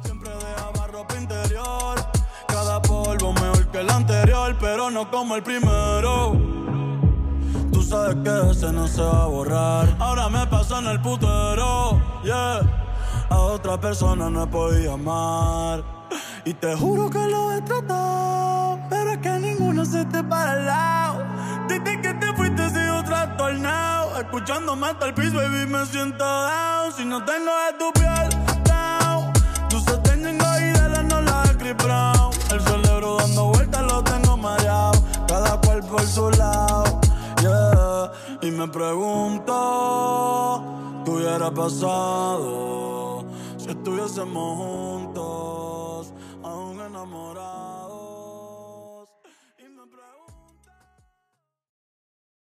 Siempre 0.03 0.29
dejaba 0.29 0.87
ropa 0.87 1.15
interior. 1.19 1.99
Cada 2.47 2.81
polvo 2.81 3.33
mejor 3.33 3.67
que 3.71 3.79
el 3.79 3.89
anterior, 3.89 4.55
pero 4.59 4.89
no 4.89 5.09
como 5.09 5.35
el 5.35 5.43
primero. 5.43 6.33
Tú 7.71 7.81
sabes 7.81 8.15
que 8.23 8.51
ese 8.51 8.71
no 8.71 8.87
se 8.87 9.01
va 9.01 9.23
a 9.23 9.27
borrar. 9.27 9.95
Ahora 9.99 10.29
me 10.29 10.45
paso 10.47 10.79
en 10.79 10.87
el 10.87 11.01
putero, 11.01 12.01
yeah. 12.23 12.61
A 13.29 13.37
otra 13.37 13.79
persona 13.79 14.29
no 14.29 14.49
podido 14.49 14.93
amar. 14.93 15.83
Y 16.45 16.53
te 16.53 16.75
juro 16.75 17.09
que 17.09 17.19
lo 17.27 17.51
he 17.51 17.61
tratado, 17.61 18.79
es 19.11 19.17
que 19.19 19.39
ninguno 19.39 19.85
se 19.85 20.05
te 20.05 20.23
para 20.23 20.51
al 20.51 20.65
lado. 20.65 21.23
Desde 21.67 22.01
que 22.01 22.13
te 22.13 22.33
fuiste 22.33 22.69
sigo 22.69 23.03
trastornado. 23.03 24.19
Escuchándome 24.19 24.87
hasta 24.87 25.05
el 25.07 25.13
piso, 25.13 25.35
baby, 25.35 25.65
me 25.67 25.85
siento 25.85 26.23
down. 26.23 26.93
Si 26.95 27.05
no 27.05 27.23
tengo 27.25 27.51
de 27.65 27.73
tu 27.77 27.91
piel, 27.93 28.29
down. 28.65 29.31
Luces 29.71 30.01
tengo 30.03 30.27
y 30.27 30.71
de 30.79 30.89
la 30.89 31.03
no 31.03 31.21
la 31.21 31.43
de 31.43 31.73
Brown. 31.73 32.31
El 32.51 32.61
cerebro 32.61 33.17
dando 33.17 33.45
vueltas 33.47 33.83
lo 33.83 34.03
tengo 34.03 34.37
mareado. 34.37 35.01
Cada 35.27 35.59
cual 35.61 35.83
por 35.83 36.01
su 36.01 36.29
lado, 36.31 36.99
yeah. 37.41 38.11
Y 38.41 38.51
me 38.51 38.67
pregunto, 38.67 39.53
¿qué 41.05 41.11
hubiera 41.11 41.51
pasado 41.51 43.25
si 43.57 43.69
estuviésemos 43.69 44.57
juntos, 44.57 46.13
aún 46.43 46.81
enamorados? 46.81 47.58